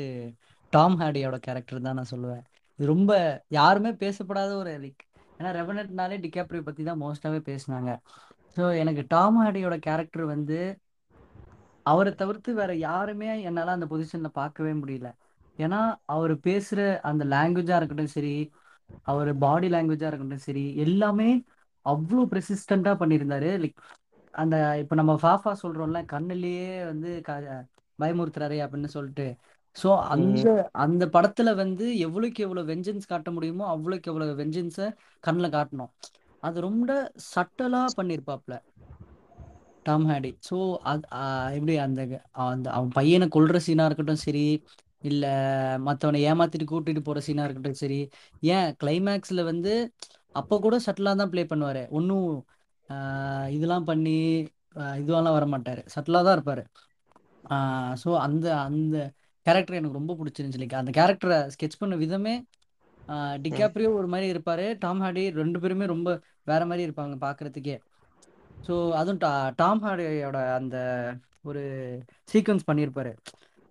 டாம் 0.74 0.96
ஹார்டியோட 1.02 1.38
கேரக்டர் 1.48 1.86
தான் 1.88 1.98
நான் 2.00 2.12
சொல்லுவேன். 2.14 2.44
இது 2.80 2.86
ரொம்ப 2.94 3.12
யாருமே 3.58 3.92
பேசப்படாத 4.04 4.52
ஒரு 4.62 4.72
லைக் 4.84 5.04
ஏன்னா 5.40 5.50
ரெவனண்ட்னாலே 5.60 6.16
டிகாப்ரியோ 6.26 6.62
பற்றி 6.68 6.84
தான் 6.90 7.02
மோஸ்ட்டாகவே 7.04 7.40
பேசுனாங்க. 7.50 7.92
ஸோ 8.58 8.64
எனக்கு 8.82 9.04
டாம் 9.14 9.38
ஹார்டியோட 9.42 9.76
கேரக்டர் 9.88 10.26
வந்து 10.34 10.60
அவரை 11.86 12.12
தவிர்த்து 12.22 12.52
வேற 12.62 12.72
யாருமே 12.88 13.30
என்னால் 13.50 13.76
அந்த 13.76 13.88
பொசிஷனில் 13.92 14.38
பார்க்கவே 14.40 14.72
முடியல. 14.82 15.10
ஏன்னா 15.60 15.80
அவர் 16.16 16.34
பேசுகிற 16.48 16.82
அந்த 17.10 17.24
லாங்குவேஜாக 17.34 17.80
இருக்கட்டும் 17.80 18.16
சரி 18.18 18.34
அவர் 19.12 19.30
பாடி 19.44 19.68
லாங்குவேஜாக 19.76 20.10
இருக்கட்டும் 20.12 20.46
சரி 20.48 20.66
எல்லாமே 20.86 21.30
அவ்வளோ 21.88 22.24
ப்ரெசிஸ்டண்ட்டாக 22.32 23.00
பண்ணியிருந்தாரு. 23.02 23.50
லைக் 23.64 23.80
அந்த 24.34 24.56
இப்போ 24.82 24.96
நம்ம 24.96 25.14
ஃபாஃபா 25.22 25.52
சொல்கிறோம்ல 25.62 26.00
கண்ணுலயே 26.12 26.68
வந்து 26.86 27.10
க 27.28 27.32
பயமுறுத்துறாரு 28.00 28.58
அப்படின்னு 28.66 28.90
சொல்லிட்டு. 28.96 29.28
ஸோ 29.76 29.90
அந்த 30.14 30.46
அந்த 30.84 31.04
படத்துல 31.16 31.50
வந்து 31.56 31.86
எவ்வளோக்கு 32.06 32.40
எவ்வளோ 32.40 32.64
வெஞ்சன்ஸ் 32.70 33.12
காட்ட 33.12 33.32
முடியுமோ 33.32 33.66
அவ்வளோக்கு 33.74 34.10
எவ்வளோ 34.12 34.28
வெஞ்சன்ஸை 34.42 34.88
கண்ணில் 35.24 35.56
காட்டணும். 35.56 35.92
அது 36.44 36.58
ரொம்ப 36.62 36.90
சட்டலாக 37.28 37.96
பண்ணியிருப்பாப்ல 37.98 38.56
டாம் 39.86 40.06
ஹாடி 40.10 40.32
ஸோ 40.48 40.56
அது 40.90 41.04
ஆஹ் 41.20 41.52
எப்படி 41.58 41.76
அந்த 41.86 42.02
அந்த 42.46 42.68
அவன் 42.72 42.92
பையனை 42.98 43.28
கொல்ற 43.30 43.58
சீனாக 43.66 43.88
இருக்கட்டும் 43.90 44.24
சரி 44.26 44.46
இல்லை 45.02 45.32
மற்றவனை 45.88 46.20
ஏமாத்திட்டு 46.30 46.66
கூட்டிட்டு 46.66 47.02
போகிற 47.02 47.22
சீனாக 47.28 47.48
இருக்கட்டும் 47.48 47.82
சரி 47.82 48.00
ஏன் 48.50 48.70
கிளைமேக்ஸில் 48.82 49.44
வந்து 49.44 49.74
அப்போ 50.36 50.56
கூட 50.66 50.76
சட்டிலாக 50.86 51.20
தான் 51.22 51.32
ப்ளே 51.34 51.44
பண்ணுவார். 51.52 51.82
ஒன்றும் 51.98 52.28
இதெல்லாம் 53.56 53.88
பண்ணி 53.92 54.18
இதுவெல்லாம் 55.02 55.38
வர 55.38 55.46
மாட்டார் 55.54 55.82
சட்டிலாக 55.94 56.26
தான் 56.28 56.36
இருப்பார். 56.38 56.64
ஸோ 58.04 58.10
அந்த 58.26 58.48
அந்த 58.70 58.98
கேரக்டர் 59.46 59.80
எனக்கு 59.80 60.00
ரொம்ப 60.00 60.14
பிடிச்சிருந்துச்சு. 60.20 60.62
லைக் 60.64 60.82
அந்த 60.82 60.92
கேரக்டரை 61.00 61.38
ஸ்கெச் 61.56 61.82
பண்ண 61.82 61.96
விதமே 62.04 62.36
டிகாப்ரியோ 63.46 63.90
ஒரு 64.00 64.08
மாதிரி 64.14 64.28
இருப்பார். 64.34 64.66
டாம் 64.84 65.02
ஹார்டி 65.04 65.24
ரெண்டு 65.42 65.58
பேருமே 65.64 65.86
ரொம்ப 65.94 66.10
வேற 66.52 66.62
மாதிரி 66.70 66.86
இருப்பாங்க 66.88 67.16
பார்க்குறதுக்கே 67.26 67.78
ஸோ 68.68 68.76
அதுவும் 69.00 69.22
டா 69.24 69.32
டாம் 69.62 69.82
ஹார்டியோட 69.86 70.40
அந்த 70.60 70.78
ஒரு 71.50 71.64
சீக்வன்ஸ் 72.32 72.68
பண்ணியிருப்பாரு 72.70 73.12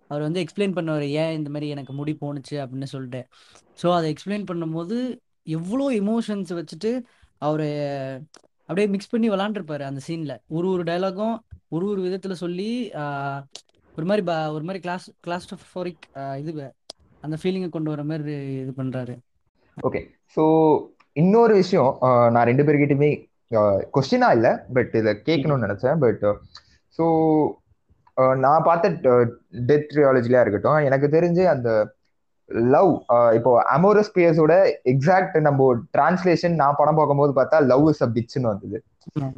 அவர் 0.09 0.25
வந்து 0.25 0.41
எக்ஸ்பிளைன் 0.43 0.75
பண்ணுவார் 0.77 1.05
ஏன் 1.21 1.33
இந்த 1.37 1.49
மாதிரி 1.53 1.67
எனக்கு 1.75 1.93
முடி 1.99 2.13
போணுச்சு? 2.21 2.55
அப்படின்னு 2.63 2.87
சொல்லிட்டு. 2.93 3.21
ஸோ 3.81 3.87
அதை 3.97 4.07
எக்ஸ்பிளைன் 4.13 4.45
பண்ணும்போது 4.51 4.97
எவ்வளோ 5.47 5.89
எமோஷன்ஸ் 5.89 6.53
வச்சுட்டு 6.53 7.03
அவரு 7.37 7.67
அப்படியே 8.61 8.87
மிக்ஸ் 8.87 9.09
பண்ணி 9.09 9.29
விளாண்டுருப்பாரு 9.29 9.79
அந்த 9.79 10.01
சீனில் 10.07 10.39
ஒரு 10.47 10.69
ஒரு 10.69 10.83
டைலாகும் 10.83 11.37
ஒரு 11.67 11.85
ஒரு 11.87 12.01
விதத்தில் 12.01 12.35
சொல்லி 12.35 12.91
ஒரு 13.97 14.05
மாதிரி 14.05 14.25
ப 14.25 14.51
ஒரு 14.51 14.63
மாதிரி 14.63 14.79
கிளாஸ் 14.79 15.11
கிளாஸ்டோரிக் 15.27 16.37
இது 16.37 16.73
அந்த 17.21 17.37
ஃபீலிங்கை 17.43 17.69
கொண்டு 17.69 17.89
வர 17.89 18.03
மாதிரி 18.03 18.57
இது 18.57 18.73
பண்ணுறாரு 18.77 19.17
ஓகே 19.87 20.09
ஸோ 20.35 20.43
இன்னொரு 21.13 21.53
விஷயம் 21.53 21.97
நான் 22.31 22.45
ரெண்டு 22.45 22.63
பேர்கிட்டயுமே 22.63 23.25
கொஸ்டினா 23.93 24.31
இல்லை 24.31 24.57
பட் 24.73 24.95
இதை 24.95 25.21
கேட்கணும்னு 25.25 25.65
நினைச்சேன். 25.67 25.99
பட் 25.99 26.25
ஸோ 26.99 27.05
நான் 28.35 28.63
பார்த்த 28.63 28.89
டெத் 29.51 29.89
ட்ரியாலஜிலாம் 29.93 30.41
இருக்கட்டும் 30.41 30.83
எனக்கு 30.83 31.07
தெரிஞ்சு 31.07 31.45
அந்த 31.45 31.95
லவ் 32.71 32.91
இப்போ 33.37 33.51
அமோரஸ் 33.75 34.13
பியர்ஸோட 34.15 34.53
எக்ஸாக்ட் 34.91 35.35
நம்ம 35.47 35.65
டிரான்ஸ்லேஷன் 35.95 36.55
நான் 36.61 36.77
படம் 36.77 36.99
பார்க்கும்போது 36.99 37.33
பார்த்தா 37.39 37.57
லவ் 37.71 37.87
இஸ் 37.91 38.03
அ 38.05 38.09
பிட்ச்னு 38.15 38.49
வந்தது. 38.51 38.77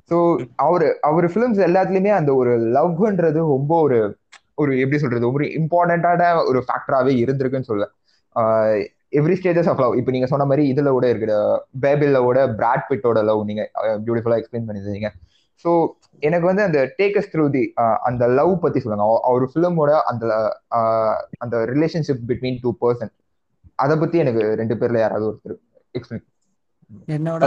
ஸோ 0.10 0.18
அவரு 0.66 0.88
அவர் 1.10 1.28
ஃபிலிம்ஸ் 1.34 1.62
எல்லாத்துலயுமே 1.68 2.12
அந்த 2.20 2.32
ஒரு 2.42 2.54
லவ்ன்றது 2.78 3.42
ரொம்ப 3.56 3.74
ஒரு 3.88 4.00
ஒரு 4.62 4.72
எப்படி 4.84 4.98
சொல்றது 5.02 5.28
ஒரு 5.32 5.46
இம்பார்ட்டண்டான 5.60 6.32
ஒரு 6.50 6.60
ஃபேக்டராகவே 6.68 7.14
இருந்திருக்குன்னு 7.24 7.70
சொல்லுவேன். 7.70 7.94
எவ்ரி 9.20 9.36
ஸ்டேஜஸ் 9.40 9.70
ஆஃப் 9.72 9.82
லவ் 9.84 9.98
இப்போ 10.00 10.12
நீங்க 10.16 10.28
சொன்ன 10.32 10.46
மாதிரி 10.46 10.64
இதுல 10.72 10.90
கூட 10.98 11.06
இருக்குது. 11.14 11.38
பேபிளோட 11.86 12.40
பிராட் 12.60 12.88
பிட்டோட 12.90 13.22
லவ் 13.30 13.42
நீங்க 13.50 13.64
பியூட்டிஃபுல்லா 14.06 14.40
எக்ஸ்பிளைன் 14.42 14.68
பண்ணிருந்தீங்க 14.68 15.10
ஸோ 15.64 15.70
எனக்கு 16.24 16.46
வந்து 16.46 16.64
அந்த 16.64 16.80
டேக்கஸ் 16.98 17.32
த்ரூ 17.32 17.46
தி 17.50 17.64
அந்த 18.02 18.24
லவ் 18.32 18.54
பத்தி 18.60 18.80
சொல்லுங்க. 18.80 19.06
அவ- 19.06 19.24
அவர் 19.24 19.46
ஃபிலிமோட 19.52 19.92
அந்த 20.04 20.26
ஆஹ், 20.76 21.16
அந்த 21.38 21.58
ரிலேஷன்ஷிப் 21.66 22.26
பிட்வீன் 22.28 22.60
டூ 22.62 22.72
பர்சன் 22.82 23.14
அதை 23.80 23.98
பத்தி 23.98 24.18
எனக்கு 24.18 24.42
ரெண்டு 24.56 24.76
பேர்ல 24.76 25.00
யாராவது 25.00 25.28
ஒருத்தர் 25.30 25.58
எக்ஸ்பிளைன் 25.94 26.26
என்னோட 27.08 27.44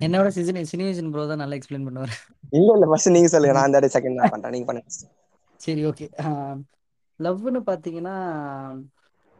என்னோட 0.00 0.28
சிசினி 0.36 0.60
சினிவேஷன் 0.72 1.10
ப்ரோ 1.10 1.26
தான் 1.26 1.36
நல்லா 1.36 1.56
எக்ஸ்பிளைன் 1.56 1.86
பண்ணுவார். 1.86 2.14
இல்ல 2.50 2.72
இல்ல 2.72 2.86
ஃபர்ஸ்ட் 2.86 3.10
நீங்க 3.10 3.28
சொல்லுங்க. 3.28 3.54
நான் 3.58 3.68
இந்த 3.70 3.90
செகண்ட் 3.94 4.18
நான் 4.20 4.30
பண்றேன். 4.30 4.52
நீங்க 4.52 4.66
பண்ணுங்க 4.66 4.90
சரி 5.60 5.82
ஓகே 5.86 6.06
லவ்னு 7.20 7.60
பார்த்தீங்கன்னா 7.68 8.14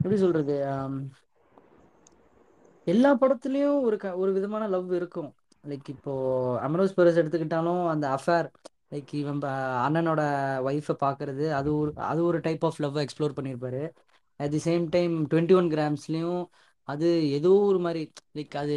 எப்படி 0.01 0.17
சொல்றது? 0.17 0.55
எல்லா 2.87 3.17
படத்துலயும் 3.17 3.81
ஒரு 3.81 3.97
ஒரு 4.15 4.33
விதமான 4.33 4.69
லவ் 4.69 4.93
இருக்கும். 4.93 5.31
லைக் 5.67 5.89
இப்போ 5.95 6.13
அமரோஸ் 6.67 6.97
பெரஸ் 6.97 7.21
எடுத்துக்கிட்டாலும் 7.23 7.83
அந்த 7.93 8.07
அஃபேர் 8.17 8.49
லைக் 8.93 9.13
இவன் 9.15 9.41
அண்ணனோட 9.87 10.23
ஒய்ஃபை 10.67 10.95
பார்க்கறது 11.05 11.47
அது 11.59 11.71
ஒரு 11.77 11.93
அது 12.11 12.21
ஒரு 12.25 12.39
டைப் 12.41 12.65
ஆஃப் 12.65 12.81
லவ் 12.85 12.99
எக்ஸ்ப்ளோர் 13.05 13.37
பண்ணியிருப்பாரு 13.39 13.83
at 14.41 14.53
the 14.55 14.61
same 14.67 14.85
time 14.91 15.15
twenty 15.33 15.57
one 15.57 15.71
கிராம்ஸ்லேயும் 15.73 16.43
அது 16.89 17.09
ஏதோ 17.37 17.53
ஒரு 17.69 17.81
மாதிரி 17.81 18.03
லைக் 18.35 18.57
அது 18.63 18.77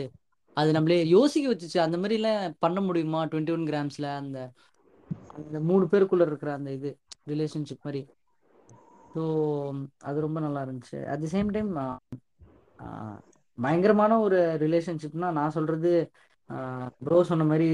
அது 0.58 0.70
நம்மளே 0.72 0.98
யோசிக்க 1.10 1.46
வச்சுச்சு 1.50 1.80
அந்த 1.84 1.98
மாதிரிலாம் 2.00 2.56
பண்ண 2.60 2.80
முடியுமா? 2.82 3.20
டுவெண்ட்டி 3.32 3.54
ஒன் 3.54 3.68
கிராம்ஸில் 3.70 4.10
அந்த 4.16 4.38
அந்த 5.38 5.58
மூணு 5.68 5.86
பேருக்குள்ள 5.92 6.24
இருக்கிற 6.28 6.50
அந்த 6.54 6.70
இது 6.72 6.90
ரிலேஷன்ஷிப் 7.28 7.86
மாதிரி. 7.86 8.02
ஸோ 9.16 9.22
அது 10.04 10.18
ரொம்ப 10.26 10.40
நல்லா 10.40 10.62
இருந்துச்சு. 10.66 10.98
அட் 11.12 11.22
தி 11.24 11.30
சேம் 11.34 11.50
டைம் 11.56 11.70
பயங்கரமான 13.58 14.14
ஒரு 14.26 14.38
ரிலேஷன்ஷிப்னா 14.62 15.30
நான் 15.32 15.56
சொல்றது 15.58 15.92
ப்ரோ 17.06 17.18
சொன்ன 17.30 17.48
மாதிரி 17.52 17.68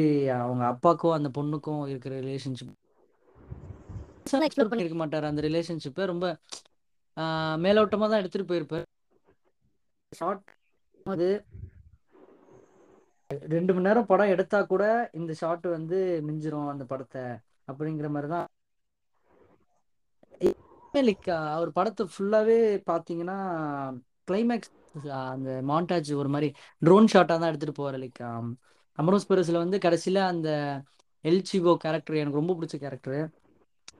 அவங்க 0.43 0.63
அப்பாக்கும் 0.71 1.15
அந்த 1.17 1.29
பொண்ணுக்கும் 1.37 1.83
இருக்கிற 1.91 2.13
ரிலேஷன்ஷிப் 2.25 2.73
எக்ஸ்ப்ளோர் 4.47 4.71
பண்ணியிருக்க 4.71 4.97
மாட்டார். 5.01 5.27
அந்த 5.29 5.41
ரிலேஷன்ஷிப்பை 5.47 6.05
ரொம்ப 6.11 6.25
மேலோட்டமாக 7.65 8.09
தான் 8.11 8.21
எடுத்துட்டு 8.21 8.49
போயிருப்பார். 8.51 8.85
ஷார்ட் 10.11 10.49
அது 11.13 11.29
ரெண்டு 13.53 13.71
மணி 13.73 13.87
நேரம் 13.87 14.09
படம் 14.09 14.33
எடுத்தா 14.33 14.59
கூட 14.73 14.83
இந்த 15.19 15.31
ஷாட் 15.41 15.65
வந்து 15.75 15.99
மிஞ்சிரும் 16.27 16.71
அந்த 16.73 16.83
படத்தை 16.91 17.23
அப்படிங்கிற 17.69 18.09
மாதிரி 18.15 18.29
தான். 18.35 18.47
அவர் 21.55 21.71
படத்தை 21.77 22.03
ஃபுல்லாவே 22.13 22.59
பாத்தீங்கன்னா 22.89 23.37
கிளைமேக்ஸ் 24.29 24.71
அந்த 25.27 25.49
மாண்டாஜ் 25.71 26.11
ஒரு 26.21 26.29
மாதிரி 26.35 26.49
ட்ரோன் 26.81 27.11
ஷாட்டாக 27.13 27.37
தான் 27.39 27.51
எடுத்துகிட்டு 27.51 27.79
போகிற 27.81 27.97
லைக் 28.03 28.21
அமரோஸ் 28.97 29.29
பெருசில் 29.29 29.57
um, 29.57 29.63
வந்து 29.63 29.77
கடைசியில் 29.85 30.21
அந்த 30.31 30.49
எல்சிபோ 31.25 31.71
கேரக்டர் 31.83 32.21
எனக்கு 32.21 32.39
ரொம்ப 32.39 32.53
பிடிச்ச 32.57 32.75
கேரக்டரு 32.83 33.19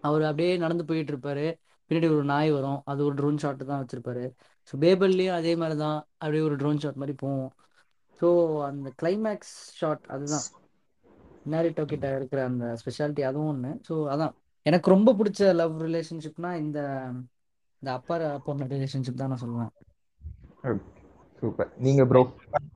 அவர் 0.08 0.24
அப்படியே 0.30 0.52
நடந்து 0.58 0.84
போயிட்டு 0.90 1.12
இருப்பாரு. 1.14 1.46
பின்னாடி 1.92 2.08
ஒரு 2.16 2.26
நாய் 2.32 2.50
வரும். 2.58 2.80
அது 2.92 3.02
ஒரு 3.08 3.16
ட்ரோன் 3.20 3.42
ஷாட்டு 3.44 3.64
தான் 3.70 3.82
வச்சிருப்பாரு. 3.84 4.24
ஸோ 4.70 4.74
பேபல்லையும் 4.84 5.38
அதே 5.40 5.54
மாதிரி 5.62 5.76
தான் 5.84 5.98
அப்படியே 6.22 6.44
ஒரு 6.48 6.56
ட்ரோன் 6.62 6.82
ஷாட் 6.84 7.02
மாதிரி 7.02 7.16
போவோம் 7.24 7.52
ஸோ 8.22 8.28
அந்த 8.70 8.90
கிளைமேக்ஸ் 9.02 9.56
ஷாட் 9.80 10.06
அதுதான். 10.16 10.46
நேரிட்டோ 11.54 11.84
கிட்ட 11.92 12.08
இருக்கிற 12.20 12.40
அந்த 12.52 12.68
ஸ்பெஷாலிட்டி 12.82 13.24
அதுவும் 13.30 13.52
ஒன்று 13.54 13.72
ஸோ 13.88 13.96
அதான். 14.14 14.34
எனக்கு 14.66 14.88
ரொம்ப 14.96 15.10
பிடிச்ச 15.20 15.52
லவ் 15.62 15.76
ரிலேஷன்ஷிப்னா 15.88 16.52
இந்த 16.64 16.80
இந்த 17.82 17.90
அப்பா 17.98 18.16
பொண்ணு 18.48 18.72
ரிலேஷன்ஷிப் 18.76 19.22
தான் 19.22 19.32
நான் 19.34 19.44
சொல்லுவேன். 19.44 19.74
சூப்பர். 21.42 21.72
நீங்க 21.86 22.04
ப்ரோ 22.12 22.22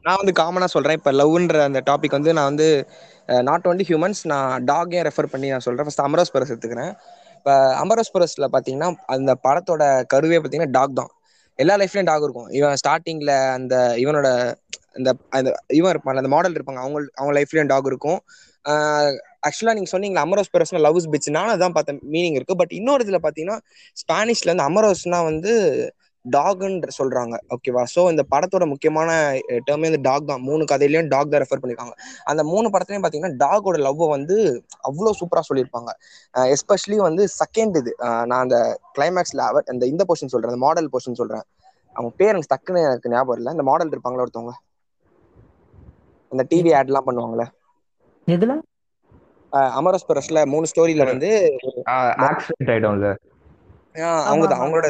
நான் 0.06 0.20
வந்து 0.22 0.34
காமனா 0.40 0.68
சொல்றேன். 0.74 0.98
இப்ப 1.00 1.12
லவ்ன்ற 1.14 1.60
அந்த 1.68 1.80
டாபிக் 1.90 2.18
வந்து 2.18 2.32
நான் 2.38 2.50
வந்து 2.52 2.68
நாட் 3.48 3.68
ஒன்லி 3.68 3.86
ஹியூமன்ஸ் 3.90 4.22
நான் 4.32 4.66
டாகையும் 4.66 5.06
ரெஃபர் 5.08 5.32
பண்ணி 5.34 5.48
நான் 5.54 5.66
சொல்றேன். 5.68 5.86
ஃபர்ஸ்ட் 5.88 6.06
அமரோஸ் 6.08 6.34
பரஸ் 6.36 6.52
எடுத்துக்கிறேன். 6.54 6.92
இப்ப 7.38 7.52
அமரோஸ் 7.84 8.14
பரஸ்ல 8.16 8.48
பாத்தீங்கன்னா 8.56 8.90
அந்த 9.16 9.34
படத்தோட 9.46 9.84
கருவே 10.14 10.40
பாத்தீங்கன்னா 10.40 10.76
டாக் 10.78 10.98
தான். 11.00 11.12
எல்லா 11.60 11.76
லைஃப்லயும் 11.82 12.10
டாக் 12.12 12.26
இருக்கும். 12.28 12.50
இவன் 12.58 12.80
ஸ்டார்டிங்ல 12.82 13.34
அந்த 13.58 13.76
இவனோட 14.04 14.28
அந்த 14.98 15.10
அந்த 15.38 15.50
இவன் 15.78 15.92
இருப்பான் 15.94 16.22
அந்த 16.22 16.32
மாடல் 16.36 16.56
இருப்பாங்க. 16.58 16.82
அவங்க 16.84 17.00
அவங்க 17.20 17.34
லைஃப்லயும் 17.38 17.72
டாக் 17.74 17.90
இருக்கும். 17.92 18.20
ஆக்சுவலா 19.48 19.76
நீங்க 19.78 19.90
சொன்னீங்க 19.94 20.20
அமரோஸ் 20.26 20.54
பெரஸ்னா 20.54 20.80
லவ்ஸ் 20.86 21.10
பிச் 21.14 21.30
நானும் 21.38 21.56
அதான் 21.56 21.76
பார்த்தேன் 21.78 22.00
மீனிங் 22.14 22.38
இருக்கு. 22.40 22.56
பட் 22.62 22.74
இன்னொரு 22.80 23.04
இதுல 23.06 23.20
பாத்தீங்கன்னா 23.26 23.58
ஸ்பானிஷ்ல 24.02 24.52
வந்து 24.54 24.68
அமரோஸ்னா 24.70 25.20
வந்து 25.30 25.54
டாக்ன்ற 26.36 26.90
சொல்றாங்க 26.98 27.36
ஓகேவா 27.56 27.84
சோ 27.94 28.02
இந்த 28.10 28.24
படத்தோட 28.34 28.66
முக்கியமான 28.72 29.10
டேர்மே 29.68 29.90
இந்த 29.92 30.02
டாக் 30.02 30.30
தான். 30.32 30.42
மூணு 30.42 30.64
கதையிலயும் 30.72 31.12
டாக் 31.14 31.32
தான் 31.32 31.42
ரெஃபர் 31.44 31.62
பண்ணிருக்காங்க. 31.62 31.94
அந்த 32.32 32.42
மூணு 32.52 32.68
படத்துலயும் 32.70 33.06
பாத்தீங்கன்னா 33.06 33.34
டாகோட 33.44 33.78
லவ் 33.88 34.04
வந்து 34.16 34.38
அவ்வளவு 34.90 35.18
சூப்பரா 35.20 35.44
சொல்லியிருப்பாங்க. 35.50 35.92
எஸ்பெஷலி 36.56 37.00
வந்து 37.08 37.26
செகண்ட் 37.42 37.78
இது. 37.82 37.94
நான் 38.30 38.44
அந்த 38.46 38.58
கிளைமேக்ஸ்ல 38.98 39.44
அவர் 39.52 39.70
அந்த 39.74 39.86
இந்த 39.94 40.06
போர்ஷன் 40.10 40.34
சொல்றேன் 40.34 40.54
அந்த 40.54 40.64
மாடல் 40.66 40.92
போர்ஷன் 40.94 41.20
சொல்றேன். 41.22 41.46
அவங்க 41.96 42.12
பேர் 42.18 42.34
எனக்கு 42.34 42.52
டக்குன்னு 42.54 42.86
எனக்கு 42.88 43.12
ஞாபகம் 43.14 43.40
இல்லை 43.40 43.54
இந்த 43.56 43.66
மாடல் 43.70 43.94
இருப்பாங்களா 43.94 44.26
ஒருத்தவங்க? 44.26 44.54
அந்த 46.32 46.44
டிவி 46.52 46.72
ஆட் 46.78 46.90
எல்லாம் 46.92 47.08
பண்ணுவாங்கல்ல? 47.08 47.46
எதுல? 48.28 48.54
அமரோஸ் 49.78 50.10
பரஸ்ல 50.10 50.46
மூணு 50.46 50.66
ஸ்டோரியில 50.72 51.06
வந்து 51.12 51.30
ஆக்சிடென்ட் 52.28 52.72
ஆயிடும்ல. 52.74 53.10
ஆஹ் 54.00 54.26
அவங்கதான். 54.30 54.62
அவங்களோட 54.62 54.88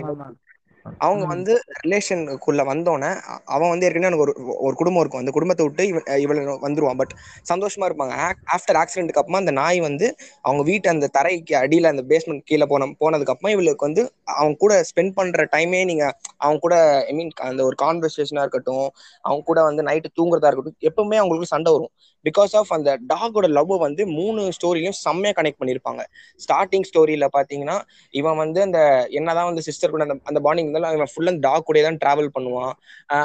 அவங்க. 1.01 1.23
வந்து 1.31 1.53
ரிலேஷனுக்குள்ள 1.79 2.61
வந்தோடனே 2.69 3.09
அவன் 3.49 3.69
வந்து 3.69 3.85
ஏற்கனவே 3.87 4.09
எனக்கு 4.09 4.25
ஒரு 4.25 4.33
ஒரு 4.61 4.75
குடும்பம் 4.75 5.01
இருக்கும். 5.01 5.21
அந்த 5.21 5.31
குடும்பத்தை 5.31 5.65
விட்டு 5.65 5.83
இவ 5.89 5.99
இவள 6.23 6.35
வந்துருவான். 6.65 6.99
பட் 7.01 7.13
சந்தோஷமா 7.51 7.87
இருப்பாங்க. 7.89 8.15
ஆஃப்டர் 8.55 8.79
ஆக்சிடென்ட்டுக்கு 8.81 9.21
அப்புறமா 9.21 9.41
அந்த 9.43 9.53
நாய் 9.59 9.79
வந்து 9.81 10.07
அவங்க 10.45 10.63
வீட்டு 10.69 10.89
அந்த 10.89 11.09
தரைக்கு 11.17 11.55
அடியில 11.61 11.91
அந்த 11.93 12.03
பேஸ்மெண்ட் 12.09 12.45
கீழே 12.45 12.67
போன 12.67 12.89
போனதுக்கு 13.01 13.33
அப்புறமா 13.33 13.53
இவளுக்கு 13.55 13.87
வந்து 13.87 14.03
அவங்க 14.35 14.57
கூட 14.57 14.73
ஸ்பெண்ட் 14.89 15.15
பண்ற 15.15 15.45
டைமே 15.53 15.81
நீங்க 15.85 16.05
அவங்க 16.39 16.59
கூட 16.59 16.75
ஐ 17.05 17.13
மீன் 17.13 17.31
அந்த 17.49 17.61
ஒரு 17.65 17.77
கான்வர்சேஷனா 17.81 18.43
இருக்கட்டும் 18.45 18.87
அவங்க 19.25 19.43
கூட 19.43 19.59
வந்து 19.63 19.83
நைட்டு 19.83 20.09
தூங்குறதா 20.13 20.49
இருக்கட்டும் 20.49 20.79
எப்பவுமே 20.89 21.19
அவங்களுக்கு 21.21 21.53
சண்டை 21.53 21.71
வரும். 21.75 21.91
பிகாஸ் 22.25 22.53
ஆஃப் 22.59 22.71
அந்த 22.77 22.89
டாகோட 23.11 23.47
லவ் 23.57 23.73
வந்து 23.85 24.05
மூணு 24.19 24.41
ஸ்டோரியும் 24.57 24.97
செம்மையா 25.05 25.33
கனெக்ட் 25.39 25.59
பண்ணியிருப்பாங்க. 25.61 26.01
ஸ்டார்டிங் 26.45 26.87
ஸ்டோரியில 26.89 27.27
பாத்தீங்கன்னா 27.37 27.77
இவன் 28.13 28.39
வந்து 28.43 28.61
அந்த 28.67 28.81
என்னதான் 29.19 29.49
வந்து 29.51 29.65
சிஸ்டர் 29.69 29.93
கூட 29.95 30.03
அந்த 30.07 30.17
அந்த 30.31 30.41
பாண்டிங் 30.47 30.67
இருந்தாலும் 30.67 30.97
இவன் 30.99 31.13
ஃபுல்லா 31.13 31.33
அந்த 31.33 31.43
டாக் 31.49 31.69
கூட 31.69 31.85
தான் 31.87 32.01
டிராவல் 32.03 32.35
பண்ணுவான். 32.37 32.73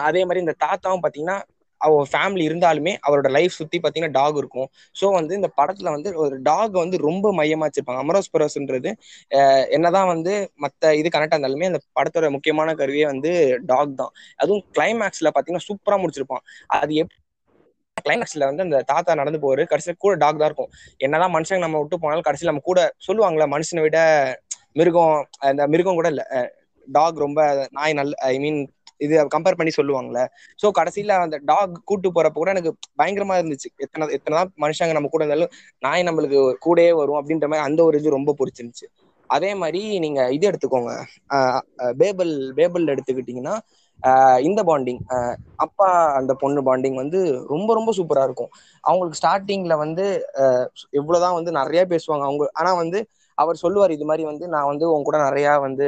அதே 0.09 0.23
மாதிரி 0.29 0.45
இந்த 0.47 0.57
தாத்தாவும் 0.67 1.05
பாத்தீங்கன்னா 1.07 1.39
அவ 1.81 2.03
ஃபேமிலி 2.11 2.45
இருந்தாலுமே 2.49 2.93
அவரோட 3.07 3.29
லைஃப் 3.37 3.55
சுத்தி 3.59 3.79
பாத்தீங்கன்னா 3.85 4.17
டாக் 4.19 4.37
இருக்கும். 4.43 4.69
ஸோ 5.01 5.07
வந்து 5.17 5.33
இந்த 5.39 5.49
படத்துல 5.59 5.89
வந்து 5.97 6.11
ஒரு 6.25 6.37
டாக் 6.49 6.75
வந்து 6.83 6.97
ரொம்ப 7.09 7.33
மையமா 7.41 7.67
வச்சிருப்பாங்க. 7.67 8.03
அமரோஸ் 8.05 8.31
பரோஸ்ன்றது 8.35 8.91
என்னதான் 9.77 10.09
வந்து 10.13 10.33
மத்த 10.65 10.95
இது 11.01 11.09
கனெக்ட் 11.17 11.37
இருந்தாலுமே 11.37 11.69
அந்த 11.73 11.81
படத்தோட 11.99 12.29
முக்கியமான 12.37 12.75
கருவியே 12.81 13.07
வந்து 13.13 13.33
டாக் 13.73 13.93
தான். 14.01 14.13
அதுவும் 14.43 14.65
கிளைமேக்ஸ்ல 14.79 15.33
பாத்தீங்கன்னா 15.37 15.67
சூப்பரா 15.69 15.99
முடிச்சிருப்பான். 16.05 16.45
அது 16.79 16.95
எப்படி 17.03 17.21
கிளைமேக்ஸ்ல 18.05 18.49
வந்து 18.51 18.65
அந்த 18.67 18.79
தாத்தா 18.93 19.19
நடந்து 19.21 19.41
போவாரு. 19.45 19.65
கடைசியில 19.73 19.95
கூட 20.05 20.15
டாக் 20.25 20.41
தான் 20.43 20.51
இருக்கும். 20.51 20.71
என்னதான் 21.07 21.35
மனுஷங்க 21.37 21.63
நம்ம 21.67 21.81
விட்டு 21.83 22.03
போனாலும் 22.05 22.27
கடைசியில 22.29 22.53
நம்ம 22.53 22.65
கூட 22.71 22.81
சொல்லுவாங்களே 23.09 23.49
மனுஷனை 23.55 23.83
விட 23.87 23.99
மிருகம் 24.79 25.17
அந்த 25.49 25.63
மிருகம் 25.73 25.99
கூட 26.01 26.09
இல்ல. 26.15 26.23
டாக் 26.89 27.19
ரொம்ப 27.27 27.41
நாய் 27.79 27.99
நல்ல 27.99 28.15
ஐ 28.31 28.35
மீன் 28.45 28.59
இது 29.05 29.15
கம்பேர் 29.35 29.57
பண்ணி 29.59 29.73
சொல்லுவாங்களே 29.79 30.25
சோ 30.61 30.67
கடைசியில 30.79 31.15
அந்த 31.25 31.37
டாக் 31.51 31.73
கூட்டு 31.91 32.09
போறப்ப 32.17 32.39
கூட 32.41 32.51
எனக்கு 32.55 32.73
பயங்கரமா 33.01 33.35
இருந்துச்சு. 33.41 33.69
எத்தனை 33.85 34.05
எத்தனை 34.17 34.35
தான் 34.41 34.53
மனுஷங்க 34.65 34.95
நம்ம 34.99 35.11
கூட 35.15 35.25
இருந்தாலும் 35.25 35.53
நாய் 35.87 36.07
நம்மளுக்கு 36.09 36.41
கூடயே 36.67 36.93
வரும் 37.01 37.19
அப்படின்ற 37.21 37.49
மாதிரி 37.53 37.67
அந்த 37.69 37.81
ஒரு 37.89 37.99
இது 38.01 38.17
ரொம்ப 38.19 38.35
பிடிச்சிருந்துச்சு. 38.41 38.87
அதே 39.31 39.51
மாதிரி 39.63 39.81
நீங்க 40.05 40.21
இது 40.37 40.45
எடுத்துக்கோங்க. 40.51 40.93
பேபிள் 42.03 42.33
பேபிள் 42.59 42.93
எடுத்துக்கிட்டீங்கன்னா 42.95 43.55
இந்த 44.43 44.61
பாண்டிங் 44.63 45.01
அப்பா 45.57 45.89
அந்த 46.17 46.33
பொண்ணு 46.35 46.61
பாண்டிங் 46.63 46.95
வந்து 46.95 47.21
ரொம்ப 47.49 47.71
ரொம்ப 47.75 47.91
சூப்பரா 47.97 48.23
இருக்கும். 48.23 48.51
அவங்களுக்கு 48.85 49.19
ஸ்டார்டிங்ல 49.21 49.77
வந்து 49.79 50.05
ஆஹ் 50.43 50.67
எவ்வளவுதான் 50.93 51.37
வந்து 51.39 51.53
நிறைய 51.53 51.83
பேசுவாங்க 51.93 52.25
அவங்க. 52.29 52.47
ஆனா 52.53 52.73
வந்து 52.75 53.01
அவர் 53.39 53.57
சொல்லுவார் 53.57 53.97
இது 53.97 54.05
மாதிரி 54.05 54.25
வந்து 54.25 54.45
நான் 54.49 54.71
வந்து 54.73 54.85
உன் 54.93 55.03
கூட 55.03 55.19
நிறைய 55.25 55.49
வந்து 55.61 55.87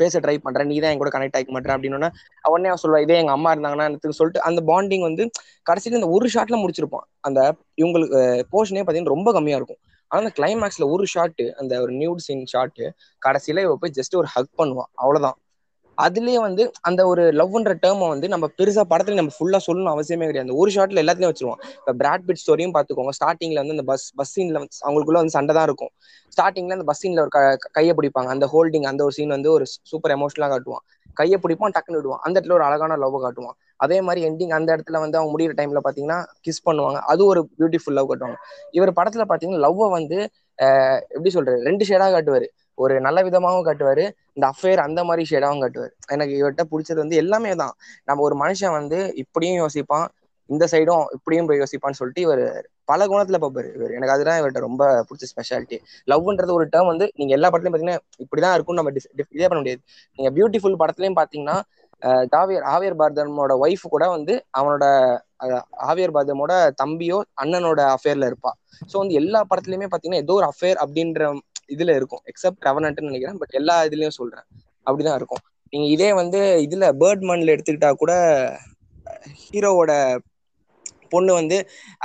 பேச 0.00 0.20
ட்ரை 0.20 0.34
பண்றேன். 0.36 0.68
நீ 0.70 0.76
தான் 0.78 0.92
என் 0.92 0.98
கூட 0.98 1.10
கனெக்ட் 1.12 1.36
ஆகிக்க 1.36 1.52
மாட்டேன் 1.52 1.74
அப்படின்னு 1.74 1.96
உடனே 1.96 2.08
அவன் 2.44 2.82
சொல்லுவா 2.82 3.00
இதே 3.04 3.18
எங்க 3.18 3.32
அம்மா 3.32 3.50
இருந்தாங்கன்னா 3.54 3.86
எனக்கு 3.90 4.18
சொல்லிட்டு 4.18 4.40
அந்த 4.48 4.60
பாண்டிங் 4.66 5.00
வந்து 5.00 5.24
கடைசியில 5.66 5.98
இந்த 6.00 6.10
ஒரு 6.10 6.28
ஷாட்ல 6.34 6.58
முடிச்சிருப்பான். 6.62 7.06
அந்த 7.20 7.40
இவங்களுக்கு 7.78 8.20
போர்ஷனே 8.52 8.84
பாத்தீங்கன்னா 8.84 9.16
ரொம்ப 9.16 9.32
கம்மியா 9.32 9.56
இருக்கும். 9.56 9.80
ஆனா 10.10 10.20
அந்த 10.22 10.32
கிளைமேக்ஸ்ல 10.38 10.86
ஒரு 10.94 11.04
ஷாட் 11.06 11.42
அந்த 11.56 11.74
ஒரு 11.82 11.92
நியூட் 11.92 12.24
சீன் 12.26 12.44
ஷாட் 12.46 12.80
கடைசியில 13.22 13.64
இவ 13.66 13.76
போய் 13.80 13.96
ஜஸ்ட் 13.96 14.16
ஒரு 14.16 14.28
ஹக் 14.34 14.54
பண்ணுவான். 14.58 14.90
அவ்வளவுதான். 14.94 15.38
அதுலயே 16.02 16.34
வந்து 16.34 16.70
அந்த 16.80 17.06
ஒரு 17.06 17.22
லவ்ன்ற 17.22 17.76
டேர்மை 17.82 18.08
வந்து 18.08 18.28
நம்ம 18.28 18.50
பெருசா 18.58 18.82
படத்துல 18.90 19.14
நம்ம 19.14 19.30
ஃபுல்லா 19.40 19.58
சொல்லணும் 19.66 19.94
அவசியமே 19.94 20.24
கிடையாது. 20.24 20.56
ஒரு 20.56 20.70
ஷாட்ல 20.70 20.74
எல்லாத்தையும் 20.74 21.32
வச்சிருவோம். 21.32 21.64
இப்ப 21.78 21.92
பிராட் 21.92 22.20
பிட் 22.26 22.34
ஸ்டோரியும் 22.46 22.70
பாத்துக்கோங்க. 22.74 23.08
ஸ்டார்டிங்ல 23.24 23.54
வந்து 23.54 23.70
அந்த 23.70 23.82
பஸ் 23.82 24.14
பஸ் 24.14 24.40
சீன்ல 24.40 24.64
அவங்களுக்குள்ள 24.86 25.12
வந்து 25.12 25.30
சண்டை 25.30 25.54
தான் 25.54 25.64
இருக்கும். 25.64 25.88
ஸ்டார்டிங்ல 26.36 26.72
அந்த 26.72 26.84
பஸ் 26.84 27.06
சீன்ல 27.06 27.18
ஒரு 27.18 27.28
க- 27.28 27.58
கையை 27.70 27.94
பிடிப்பாங்க. 28.02 28.26
அந்த 28.26 28.46
ஹோல்டிங் 28.46 28.84
அந்த 28.84 29.02
ஒரு 29.02 29.12
சீன் 29.12 29.28
வந்து 29.28 29.52
ஒரு 29.52 29.66
சூப்பர் 29.66 30.18
எமோஷனலா 30.18 30.48
காட்டுவான். 30.48 30.84
கையை 31.14 31.38
பிடிப்பான் 31.42 31.72
டக்குன்னு 31.78 31.92
விடுவான். 31.92 32.18
அந்த 32.22 32.40
இடத்துல 32.40 32.52
ஒரு 32.52 32.62
அழகான 32.62 32.96
லவ் 32.96 33.24
காட்டுவான். 33.24 33.56
அதே 33.76 34.00
மாதிரி 34.00 34.30
எண்டிங் 34.30 34.50
அந்த 34.50 34.76
இடத்துல 34.76 34.98
வந்து 34.98 35.18
அவங்க 35.18 35.36
முடியிற 35.38 35.50
டைம்ல 35.50 35.78
பாத்தீங்கன்னா 35.84 36.24
கிஸ் 36.48 36.68
பண்ணுவாங்க. 36.70 36.94
அது 36.94 37.26
ஒரு 37.26 37.48
பியூட்டிஃபுல் 37.58 37.90
லவ் 37.90 38.12
காட்டுவாங்க. 38.12 38.34
இவர் 38.70 38.92
படத்துல 38.92 39.24
பாத்தீங்கன்னா 39.28 39.70
லவ்வை 39.70 39.90
வந்து 39.90 40.30
எப்படி 40.98 41.30
சொல்றது? 41.30 41.62
ரெண்டு 41.62 41.84
ஷேடா 41.84 42.10
காட்டுவாரு. 42.10 42.46
ஒரு 42.78 42.94
நல்ல 43.00 43.18
விதமாகவும் 43.22 43.66
காட்டுவாரு. 43.68 44.04
இந்த 44.36 44.46
அஃபேர் 44.52 44.80
அந்த 44.86 45.00
மாதிரி 45.04 45.22
ஷேடாகவும் 45.30 45.62
காட்டுவார். 45.64 45.92
எனக்கு 46.14 46.34
இவர்கிட்ட 46.40 46.64
பிடிச்சது 46.72 47.00
வந்து 47.04 47.16
எல்லாமே 47.16 47.52
தான். 47.62 47.74
நம்ம 48.04 48.22
ஒரு 48.22 48.36
மனுஷன் 48.42 48.76
வந்து 48.78 49.00
இப்படியும் 49.22 49.60
யோசிப்பான் 49.62 50.06
இந்த 50.50 50.64
சைடும் 50.72 51.04
இப்படியும் 51.14 51.46
போய் 51.48 51.60
யோசிப்பான்னு 51.60 51.98
சொல்லிட்டு 52.00 52.24
இவர் 52.26 52.42
பல 52.88 53.06
குணத்துல 53.06 53.38
பார்ப்பாரு 53.42 53.68
இவர். 53.76 53.92
எனக்கு 53.96 54.14
அதுதான் 54.14 54.38
இவர்கிட்ட 54.40 54.60
ரொம்ப 54.66 54.82
பிடிச்ச 55.08 55.26
ஸ்பெஷாலிட்டி 55.32 55.76
லவ்ன்றது 56.08 56.52
ஒரு 56.58 56.66
டேர்ம் 56.74 56.90
வந்து 56.92 57.06
நீங்க 57.14 57.32
எல்லா 57.36 57.48
படத்துலயும் 57.50 57.74
பாத்தீங்கன்னா 57.74 57.96
இப்படிதான் 58.24 58.54
இருக்கும்னு 58.56 58.80
நம்ம 58.80 58.92
இதே 59.34 59.48
பண்ண 59.48 59.60
முடியாது. 59.62 59.82
நீங்க 60.18 60.30
பியூட்டிஃபுல் 60.36 60.80
படத்துலயும் 60.82 61.18
பாத்தீங்கன்னா 61.20 61.56
அஹ் 62.02 62.26
ஆவியர் 62.74 62.98
பாரதமோட 63.00 63.52
ஒய்ஃப் 63.62 63.84
கூட 63.88 64.04
வந்து 64.08 64.34
அவனோட 64.58 64.84
ஆவியர் 65.88 66.14
பாரதமோட 66.16 66.52
தம்பியோ 66.82 67.18
அண்ணனோட 67.42 67.80
அஃபேர்ல 67.94 68.28
இருப்பா. 68.30 68.52
சோ 68.90 68.94
வந்து 69.02 69.14
எல்லா 69.14 69.40
படத்துலயுமே 69.50 69.88
பாத்தீங்கன்னா 69.92 70.22
ஏதோ 70.24 70.34
ஒரு 70.34 70.46
அஃபேர் 70.46 70.78
அப்படின்ற 70.84 71.30
இதுல 71.68 71.94
இருக்கும். 71.96 72.22
எக்ஸப்ட் 72.30 72.66
ரெவனன்ட்னு 72.68 73.10
நினைக்கிறேன். 73.10 73.40
பட் 73.42 73.54
எல்லா 73.54 73.76
இதுலயும் 73.88 74.18
சொல்றேன். 74.18 74.46
அப்படிதான் 74.86 75.18
இருக்கும். 75.18 75.42
நீங்க 75.72 75.86
இதே 75.94 76.10
வந்து 76.14 76.38
இதுல 76.66 76.86
பேர்ட் 77.00 77.22
மன்ல 77.22 77.54
எடுத்துக்கிட்டா 77.54 77.90
கூட 77.96 78.12
ஹீரோவோட 79.44 79.92
பொண்ணு 81.12 81.32
வந்து 81.34 81.56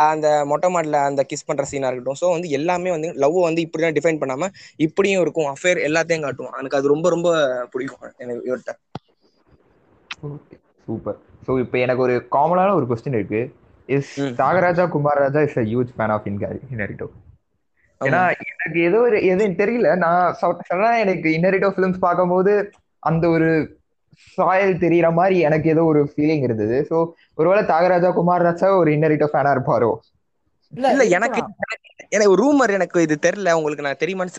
அந்த 0.05 0.27
மொட்டை 0.51 0.69
மாடல 0.69 0.97
அந்த 1.07 1.21
கிஸ் 1.29 1.47
பண்ற 1.47 1.63
சீனா 1.65 1.89
இருக்கட்டும். 1.89 2.19
ஸோ 2.21 2.27
வந்து 2.33 2.49
எல்லாமே 2.57 2.91
வந்து 2.91 3.09
லவ் 3.23 3.37
வந்து 3.41 3.63
இப்படிதான் 3.65 3.97
டிஃபைன் 3.97 4.21
பண்ணாம 4.21 4.49
இப்படியும் 4.79 5.23
இருக்கும். 5.23 5.49
அஃபேர் 5.53 5.85
எல்லாத்தையும் 5.87 6.25
காட்டுவோம் 6.25 6.57
எனக்கு 6.59 6.79
அது 6.79 6.93
ரொம்ப 6.93 7.09
ரொம்ப 7.09 7.29
பிடிக்கும். 7.73 8.03
எனக்கு 8.19 8.41
இவர்கிட்ட. 8.49 8.73
சூப்பர் 10.87 11.17
ஸோ 11.45 11.51
இப்போ 11.61 11.77
எனக்கு 11.79 12.03
ஒரு 12.03 12.15
காமனான 12.31 12.73
ஒரு 12.75 12.87
கொஸ்டின் 12.89 13.17
இருக்கு. 13.17 13.41
இஸ் 13.89 14.11
ம். 14.19 14.37
Thiagaraja 14.37 14.85
Kumararaja 14.93 15.41
is 15.43 15.59
a 15.59 15.65
huge 15.67 15.95
fan 15.95 16.13
of 16.15 16.27
Inarritu 16.29 17.07
ஏன்னா 18.01 18.21
எனக்கு 18.51 18.79
ஏதோ 18.87 18.97
ஒரு 19.01 19.17
எதுவும் 19.29 19.59
தெரியல. 19.59 19.89
நான் 19.97 20.23
சடனா 20.39 20.91
எனக்கு 21.03 21.27
இன்னரிட்டோ 21.37 21.69
ஃபிலிம்ஸ் 21.75 21.99
பார்க்கும்போது 21.99 22.53
அந்த 23.03 23.25
ஒரு 23.29 23.49
சாயல் 24.37 24.73
தெரியற 24.83 25.07
மாதிரி 25.13 25.35
எனக்கு 25.47 25.67
ஏதோ 25.69 25.83
ஒரு 25.85 26.01
ஃபீலிங் 26.09 26.43
இருந்தது. 26.43 26.77
ஸோ 26.89 26.97
ஒருவேளை 27.35 27.63
தியாகராஜா 27.65 28.09
குமாரராஜா 28.17 28.69
ஒரு 28.81 28.91
இன்னரிட்டோ 28.97 29.29
ஃபேனா 29.31 29.53
இருப்பாரோ? 29.55 29.91
இல்ல 30.73 30.89
இல்ல 30.93 31.03
எனக்கு. 31.17 31.41
எனக்கு 32.15 32.33
ரூமர் 32.39 32.73
எனக்கு 32.77 32.97
இது 33.01 33.15
தெரியல. 33.25 33.49
உங்களுக்கு 33.57 33.85
நான் 33.85 33.99
தெரியுமான்னு 34.01 34.33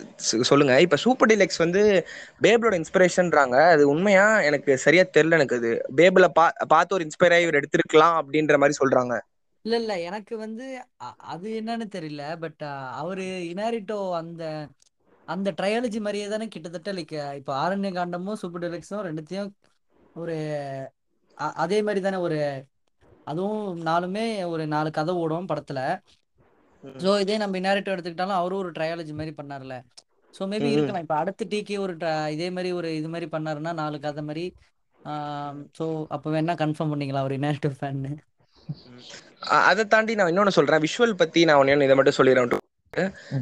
சொல்லுங்க. 0.51 0.75
இப்ப 0.85 0.99
சூப்பர் 1.05 1.31
டிலக்ஸ் 1.31 1.63
வந்து 1.65 1.83
பேபிளோட 2.45 2.75
இன்ஸ்பிரேஷன்றாங்க 2.81 3.57
அது 3.75 3.85
உண்மையா? 3.93 4.27
எனக்கு 4.49 4.73
சரியா 4.85 5.05
தெரியல 5.11 5.39
எனக்கு 5.41 5.59
அது. 5.61 5.71
பேபிள 5.99 6.29
பா 6.39 6.45
பார்த்து 6.73 6.97
ஒரு 6.97 7.07
இன்ஸ்பயர் 7.07 7.37
ஆகி 7.37 7.47
இவர் 7.49 7.61
எடுத்திருக்கலாம் 7.61 8.19
அப்படின்ற 8.21 8.57
மாதிரி 8.63 8.77
சொல்றாங்க. 8.83 9.15
இல்ல 9.65 9.77
இல்ல. 9.77 9.93
எனக்கு 10.03 10.35
வந்து 10.39 10.65
அ- 11.01 11.17
அது 11.33 11.49
என்னன்னு 11.59 11.87
தெரியல. 11.95 12.23
பட் 12.41 12.63
அவரு 12.97 13.25
இனாரிட்டோ 13.53 13.99
அந்த 14.19 14.43
அந்த 15.29 15.49
ட்ரையாலஜி 15.53 15.99
மாதிரியே 16.01 16.27
தானே 16.29 16.47
கிட்டத்தட்ட 16.49 16.93
லைக் 16.93 17.13
இப்போ 17.37 17.53
ஆரண்ய 17.59 17.91
காண்டமும் 17.95 18.39
சூப்பர் 18.41 18.63
டெலக்ஸும் 18.65 19.05
ரெண்டுத்தையும் 19.07 19.51
ஒரு 20.15 20.35
அ- 21.39 21.55
அதே 21.63 21.79
மாதிரி 21.83 22.01
தானே 22.01 22.19
ஒரு 22.19 22.39
அதுவும் 23.25 23.61
நாலுமே 23.87 24.25
ஒரு 24.47 24.65
நாலு 24.67 24.91
கதை 24.91 25.15
ஓடும் 25.17 25.49
படத்துல. 25.49 25.81
ம். 26.85 26.97
ஸோ 27.03 27.11
இதே 27.21 27.37
நம்ம 27.37 27.59
இனாரிட்டோ 27.61 27.93
எடுத்துக்கிட்டாலும் 27.95 28.41
அவரும் 28.41 28.59
ஒரு 28.59 28.71
ட்ரையாலஜி 28.71 29.13
மாதிரி 29.13 29.35
பண்ணார்ல 29.37 29.75
ஸோ 30.35 30.43
மேபி 30.47 30.67
ம். 30.67 30.75
இருக்கலாம் 30.75 31.05
இப்போ 31.05 31.17
அடுத்த 31.17 31.47
டிகே 31.51 31.79
ஒரு 31.79 31.95
tra- 31.97 32.29
இதே 32.31 32.49
மாதிரி 32.51 32.71
ஒரு 32.73 32.89
இது 32.97 33.09
மாதிரி 33.09 33.29
பண்ணாருன்னா 33.33 33.73
நாலு 33.75 33.99
கதை 34.01 34.23
மாதிரி 34.25 34.45
ஸோ 35.79 35.85
அப்போ 36.09 36.29
வேணா 36.33 36.55
கன்ஃபார்ம் 36.61 36.93
பண்ணிக்கலாம். 36.93 37.25
அவர் 37.25 37.39
இனாரிட்டோ 37.39 37.71
ஃபேன்னு 37.79 38.13
அதை 39.47 39.85
தாண்டி 39.85 40.15
நான் 40.15 40.39
இன்னொன்னு 40.39 40.49
சொல்றேன். 40.49 40.81
விஷுவல் 40.81 41.13
பத்தி 41.13 41.45
நான் 41.45 41.57
ஒன்னு 41.57 41.85
இதை 41.85 41.95
மட்டும் 41.95 42.15
சொல்லிடுறேன். 42.17 42.57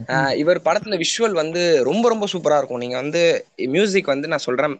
ஆஹ் 0.06 0.34
இவர் 0.34 0.60
படத்துல 0.60 1.02
விஷுவல் 1.02 1.32
வந்து 1.32 1.84
ரொம்ப 1.84 2.08
ரொம்ப 2.08 2.26
சூப்பரா 2.32 2.56
இருக்கும். 2.56 2.78
நீங்க 2.78 2.96
வந்து 2.96 3.46
மியூசிக் 3.56 4.06
வந்து 4.06 4.28
நான் 4.28 4.38
சொல்றேன். 4.38 4.78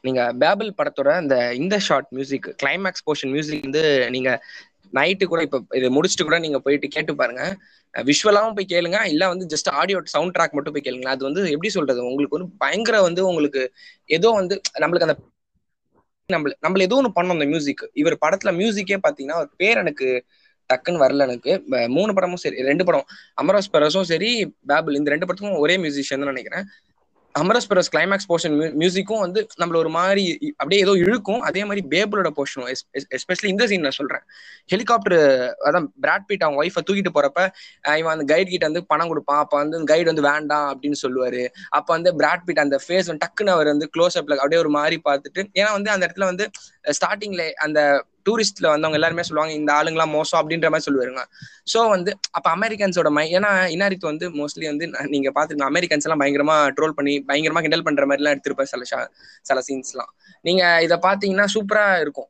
நீங்க 0.00 0.32
பேபிள் 0.40 0.70
படத்தோட 0.78 1.10
அந்த 1.10 1.54
இந்த 1.54 1.78
short 1.78 2.06
music 2.10 2.54
climax 2.62 3.04
portion 3.06 3.30
music 3.30 3.62
வந்து 3.62 4.10
நீங்க 4.10 4.44
நைட்டு 4.92 5.24
கூட 5.24 5.42
இப்ப 5.42 5.62
இதை 5.74 5.88
முடிச்சுட்டு 5.88 6.22
கூட 6.22 6.38
நீங்க 6.38 6.58
போயிட்டு 6.58 6.88
கேட்டு 6.88 7.14
பாருங்க. 7.14 7.56
விஷுவலாவும் 7.94 8.54
போய் 8.54 8.66
கேளுங்க. 8.68 9.06
இல்ல 9.06 9.28
வந்து 9.28 9.46
ஜஸ்ட் 9.56 9.70
ஆடியோ 9.70 10.00
சவுண்ட் 10.04 10.36
ட்ராக் 10.36 10.50
மட்டும் 10.50 10.72
போய் 10.72 10.82
கேளுங்க 10.84 11.04
அது 11.04 11.24
வந்து 11.24 11.50
எப்படி 11.50 11.68
சொல்றது? 11.68 12.04
உங்களுக்கு 12.04 12.38
வந்து 12.38 12.54
பயங்கர 12.58 13.02
வந்து 13.02 13.26
உங்களுக்கு 13.26 13.72
ஏதோ 14.06 14.30
வந்து 14.30 14.60
நம்மளுக்கு 14.78 15.00
அந்த 15.00 15.16
நம்மள 16.34 16.52
நம்மள 16.66 16.86
ஏதோ 16.88 16.96
ஒன்று 17.00 17.16
பண்ணோம் 17.18 17.36
அந்த 17.36 17.46
மியூசிக் 17.52 17.82
இவர் 18.02 18.16
படத்துல 18.26 18.50
மியூசிக்கே 18.60 18.98
பாத்தீங்கன்னா 19.06 19.38
அவர் 19.40 19.50
பேர் 19.62 19.80
எனக்கு 19.84 20.08
டக்குன்னு 20.70 21.02
வரல 21.04 21.24
எனக்கு. 21.28 21.52
மூணு 21.96 22.10
படமும் 22.16 22.42
சரி 22.42 22.58
ரெண்டு 22.68 22.84
படம். 22.88 23.06
அமராஸ் 23.42 23.72
பெரஸும் 23.72 24.08
சரி 24.12 24.30
பேபிள் 24.70 24.98
இந்த 24.98 25.10
ரெண்டு 25.14 25.26
படத்துக்கும் 25.26 25.62
ஒரே 25.64 25.76
மியூசிஷியன் 25.84 26.22
தான் 26.24 26.32
நினைக்கிறேன். 26.34 26.64
அமரஸ் 27.34 27.68
பரஸ் 27.70 27.90
கிளைமேக்ஸ் 27.94 28.28
போர்ஷன் 28.30 28.54
மியூசிக்கும் 28.80 29.20
வந்து 29.24 29.40
நம்மள 29.60 29.76
ஒரு 29.76 29.90
மாதிரி 29.96 30.24
அப்படியே 30.56 30.80
ஏதோ 30.84 30.92
இழுக்கும். 31.02 31.42
அதே 31.48 31.62
மாதிரி 31.64 31.82
பேபிளோட 31.92 32.28
போர்ஷனும் 32.38 32.70
எஸ்பெஷலி 33.16 33.48
இந்த 33.52 33.66
சீன் 33.70 33.84
நான் 33.86 33.96
சொல்றேன். 33.98 34.24
ஹெலிகாப்டர் 34.72 35.16
அதான் 35.68 35.86
பிராட் 36.04 36.26
பீட் 36.26 36.44
அவங்க 36.46 36.58
ஒய்ஃபை 36.62 36.82
தூக்கிட்டு 36.88 37.12
போறப்ப 37.16 37.40
இவன் 38.00 38.12
அந்த 38.14 38.26
கைடு 38.32 38.48
கிட்ட 38.50 38.66
வந்து 38.70 38.84
பணம் 38.92 39.10
கொடுப்பான். 39.12 39.40
அப்ப 39.44 39.56
வந்து 39.62 39.84
கைடு 39.92 40.08
வந்து 40.12 40.26
வேண்டாம் 40.30 40.68
அப்படின்னு 40.72 41.00
சொல்லுவாரு. 41.04 41.42
அப்ப 41.78 41.88
வந்து 41.96 42.12
பிராட் 42.16 42.44
பீட் 42.48 42.64
அந்த 42.66 42.78
ஃபேஸ் 42.86 43.10
வந்து 43.12 43.24
டக்குன்னு 43.26 43.54
அவர் 43.56 43.72
வந்து 43.74 43.88
க்ளோஸ் 43.96 44.18
அப்ல 44.20 44.40
அப்படியே 44.42 44.62
ஒரு 44.64 44.72
மாதிரி 44.78 44.98
பார்த்துட்டு 45.08 45.42
ஏன்னா 45.60 45.70
வந்து 45.78 45.92
அந்த 45.96 46.04
இடத்துல 46.06 46.30
வந்து 46.32 46.46
ஸ்டார்டிங்ல 46.98 47.44
அந்த 47.66 47.80
டூரிஸ்ட்ல 48.26 48.66
வந்தவங்க 48.66 48.94
எல்லாருமே 48.94 49.22
சொல்லுவாங்க 49.22 49.54
இந்த 49.54 49.72
ஆளுங்களாம் 49.72 50.10
மோசம் 50.10 50.40
அப்படின்ற 50.40 50.68
மாதிரி 50.68 50.86
சொல்லுவாருங்க. 50.86 51.22
ஸோ 51.72 51.88
வந்து 51.88 52.10
அப்ப 52.30 52.46
அமெரிக்கன்ஸோட 52.56 53.10
மை 53.10 53.24
ஏன்னா 53.32 53.50
இன்னாரித் 53.70 54.00
வந்து 54.02 54.28
மோஸ்ட்லி 54.30 54.66
வந்து 54.66 54.86
நீங்க 55.08 55.32
பாத்துருங்க 55.34 55.68
அமெரிக்கன்ஸ் 55.70 56.06
எல்லாம் 56.06 56.20
பயங்கரமா 56.20 56.56
ட்ரோல் 56.76 56.90
பண்ணி 56.90 57.24
பயங்கரமா 57.28 57.60
கிண்டல் 57.60 57.82
பண்ற 57.82 58.06
மாதிரி 58.06 58.22
எல்லாம் 58.22 58.36
எடுத்திருப்பாரு 58.36 58.72
சில 58.72 58.84
ஷா- 58.90 59.08
சில 59.42 59.60
சீன்ஸ்லாம் 59.68 60.10
நீங்க 60.44 60.62
இதை 60.82 60.98
பாத்தீங்கன்னா 61.02 61.46
சூப்பரா 61.54 62.00
இருக்கும். 62.00 62.28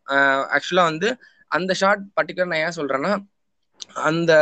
ஆக்சுவலா 0.55 0.85
வந்து 0.85 1.11
அந்த 1.50 1.72
ஷார்ட் 1.74 2.05
பர்டிகுலர் 2.16 2.50
நான் 2.53 2.62
ஏன் 2.62 2.76
சொல்றேன்னா 2.76 3.12
அந்த 3.94 4.33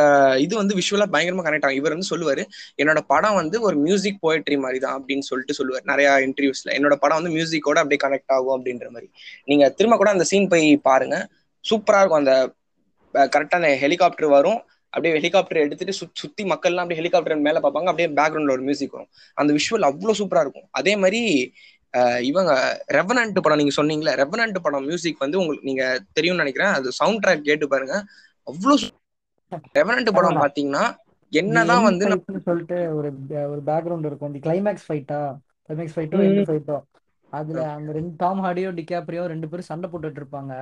இது 0.40 0.54
வந்து 0.56 0.74
விஷுவலா 0.74 1.06
பயங்கரமா 1.14 1.44
கனெக்ட் 1.46 1.66
ஆகும். 1.66 1.78
இவர் 1.80 1.94
வந்து 1.94 2.10
சொல்லுவாரு 2.10 2.42
என்னோட 2.82 3.00
படம் 3.12 3.34
வந்து 3.34 3.56
ஒரு 3.60 3.76
மியூசிக் 3.76 4.22
போயட்ரி 4.26 4.58
மாதிரி 4.64 4.78
தான் 4.84 4.96
அப்படின்னு 4.98 5.26
சொல்லிட்டு 5.30 5.56
சொல்லுவார். 5.58 5.84
நிறைய 5.84 6.08
இன்டர்வியூஸ்ல 6.26 6.72
என்னோட 6.78 6.96
படம் 7.04 7.18
வந்து 7.20 7.34
மியூசிக்கோட 7.36 7.78
அப்படியே 7.82 8.00
கனெக்ட் 8.06 8.34
ஆகும் 8.36 8.54
அப்படின்ற 8.56 8.88
மாதிரி. 8.94 9.08
நீங்க 9.44 9.64
திரும்ப 9.70 9.96
கூட 9.96 10.10
அந்த 10.10 10.24
சீன் 10.24 10.50
போய் 10.54 10.68
பாருங்க. 10.88 11.18
சூப்பரா 11.64 12.00
இருக்கும். 12.00 12.22
அந்த 12.24 12.34
கரெக்டா 13.34 13.58
அந்த 13.60 13.70
ஹெலிகாப்டர் 13.84 14.34
வரும். 14.38 14.60
அப்படியே 14.92 15.14
ஹெலிகாப்டர் 15.18 15.64
எடுத்துட்டு 15.64 15.94
சுத் 16.00 16.20
சுத்தி 16.22 16.44
மக்கள்லாம் 16.44 16.82
அப்படியே 16.84 17.00
ஹெலிகாப்டர் 17.00 17.46
மேல 17.46 17.60
பார்ப்பாங்க. 17.64 17.90
அப்படியே 17.92 18.08
பேக்ரவுண்ட்ல 18.18 18.54
ஒரு 18.56 18.64
மியூசிக் 18.68 18.94
வரும். 18.96 19.10
அந்த 19.34 19.50
விஷுவல் 19.58 19.88
அவ்வளவு 19.90 20.18
சூப்பரா 20.20 20.44
இருக்கும். 20.46 20.68
அதே 20.70 20.94
மாதிரி 20.96 21.22
இவங்க 22.30 22.52
ரெவனன்ட் 22.96 23.38
படம் 23.44 23.60
நீங்க 23.60 23.74
சொன்னீங்களே 23.80 24.12
ரெவனன்ட் 24.22 24.58
படம் 24.64 24.86
மியூசிக் 24.88 25.22
வந்து 25.24 25.38
உங்களுக்கு 25.40 25.68
நீங்க 25.70 25.84
தெரியும்னு 26.16 26.42
நினைக்கிறேன். 26.42 26.72
அது 26.78 26.88
சவுண்ட் 26.92 27.22
ட்ராக் 27.24 27.46
கேட்டு 27.48 27.66
பாருங்க. 27.68 27.94
அவ்வளவு 28.46 28.78
ரெவனன்ட் 29.78 30.14
படம். 30.16 30.42
பாத்தீங்கன்னா 30.42 30.84
என்னதான் 31.32 31.86
வந்து 31.86 32.04
சொல்லிட்டு 32.46 32.76
ஒரு 32.94 33.08
ஒரு 33.52 33.60
பேக்ரவுண்ட் 33.66 34.06
இருக்கும் 34.06 34.30
இந்த 34.30 34.40
கிளைமேக்ஸ் 34.46 34.86
ஃபைட்டா 34.88 35.20
கிளைமேக்ஸ் 35.70 35.96
ஃபைட்டோ 35.96 36.20
ம். 36.22 36.46
ஃபைட்டோ 36.48 36.76
அதுல 37.32 37.62
அந்த 37.72 37.90
ரெண்டு 37.92 38.12
டாம் 38.16 38.40
ஹார்டியோ 38.44 38.70
டிகாப்ரியோ 38.76 39.24
ரெண்டு 39.26 39.48
பேரும் 39.48 39.70
சண்டை 39.70 39.90
போட்டுட்டு 39.90 40.20
இருப்பாங்க. 40.22 40.52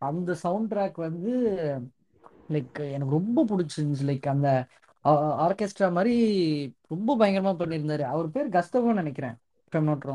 அந்த 0.00 0.34
சவுண்ட் 0.42 0.70
ட்ராக் 0.72 0.98
வந்து 0.98 1.32
லைக் 2.50 2.80
எனக்கு 2.90 3.12
ரொம்ப 3.12 3.44
பிடிச்சிருந்துச்சு 3.44 4.08
லைக் 4.10 4.26
அந்த 4.26 4.48
ஆர்கெஸ்ட்ரா 5.44 5.88
மாதிரி 5.92 6.16
ரொம்ப 6.88 7.16
பயங்கரமா 7.16 7.54
பண்ணியிருந்தாரு 7.56 8.04
அவர் 8.10 8.28
பேர் 8.30 8.54
கஸ்தவோன்னு 8.58 9.02
நினைக்கிறேன். 9.02 9.36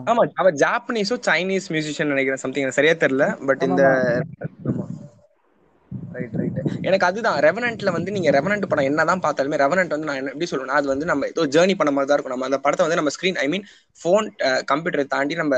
ஆமா 0.08 0.24
அவர் 0.36 0.56
ஜாப்பனீஸோ 0.56 1.16
சைனீஸ் 1.28 1.68
மியூசிஷியன் 1.70 2.12
நினைக்கிறேன் 2.12 2.44
சம்திங் 2.44 2.76
சரியா 2.76 2.94
தெரியல 2.94 3.26
பட் 3.48 3.64
இந்த. 3.64 3.84
ரைட் 6.18 6.36
ரைட் 6.42 6.60
எனக்கு 6.82 7.06
அதுதான். 7.06 7.40
ரெவனன்ட்ல 7.40 7.92
வந்து 7.92 8.12
நீங்க 8.12 8.30
ரெவனன்ட் 8.32 8.66
படம் 8.70 8.86
என்னதான் 8.86 9.20
பார்த்தாலுமே 9.20 9.58
ரெவனன்ட் 9.64 9.94
வந்து 9.96 10.08
நான் 10.10 10.16
என்ன- 10.16 10.32
எப்படி 10.32 10.50
சொல்லுவேன் 10.52 10.76
அது 10.80 10.88
வந்து 10.88 11.06
நம்ம 11.06 11.28
ஏதோ 11.28 11.42
ஜேர்னி 11.46 11.76
பண்ண 11.76 11.92
மாதிரி 11.94 12.06
தான் 12.06 12.18
இருக்கும். 12.18 12.34
நம்ம 12.34 12.46
அந்த 12.46 12.58
படத்தை 12.58 12.88
வந்து 12.88 13.02
நம்ம 13.02 13.14
ஸ்கிரீன் 13.16 13.38
ஐ 13.38 13.48
மீன் 13.48 13.66
ஃபோன் 14.02 14.28
கம்ப்யூட்டரை 14.72 15.06
தாண்டி 15.06 15.36
நம்ம 15.36 15.56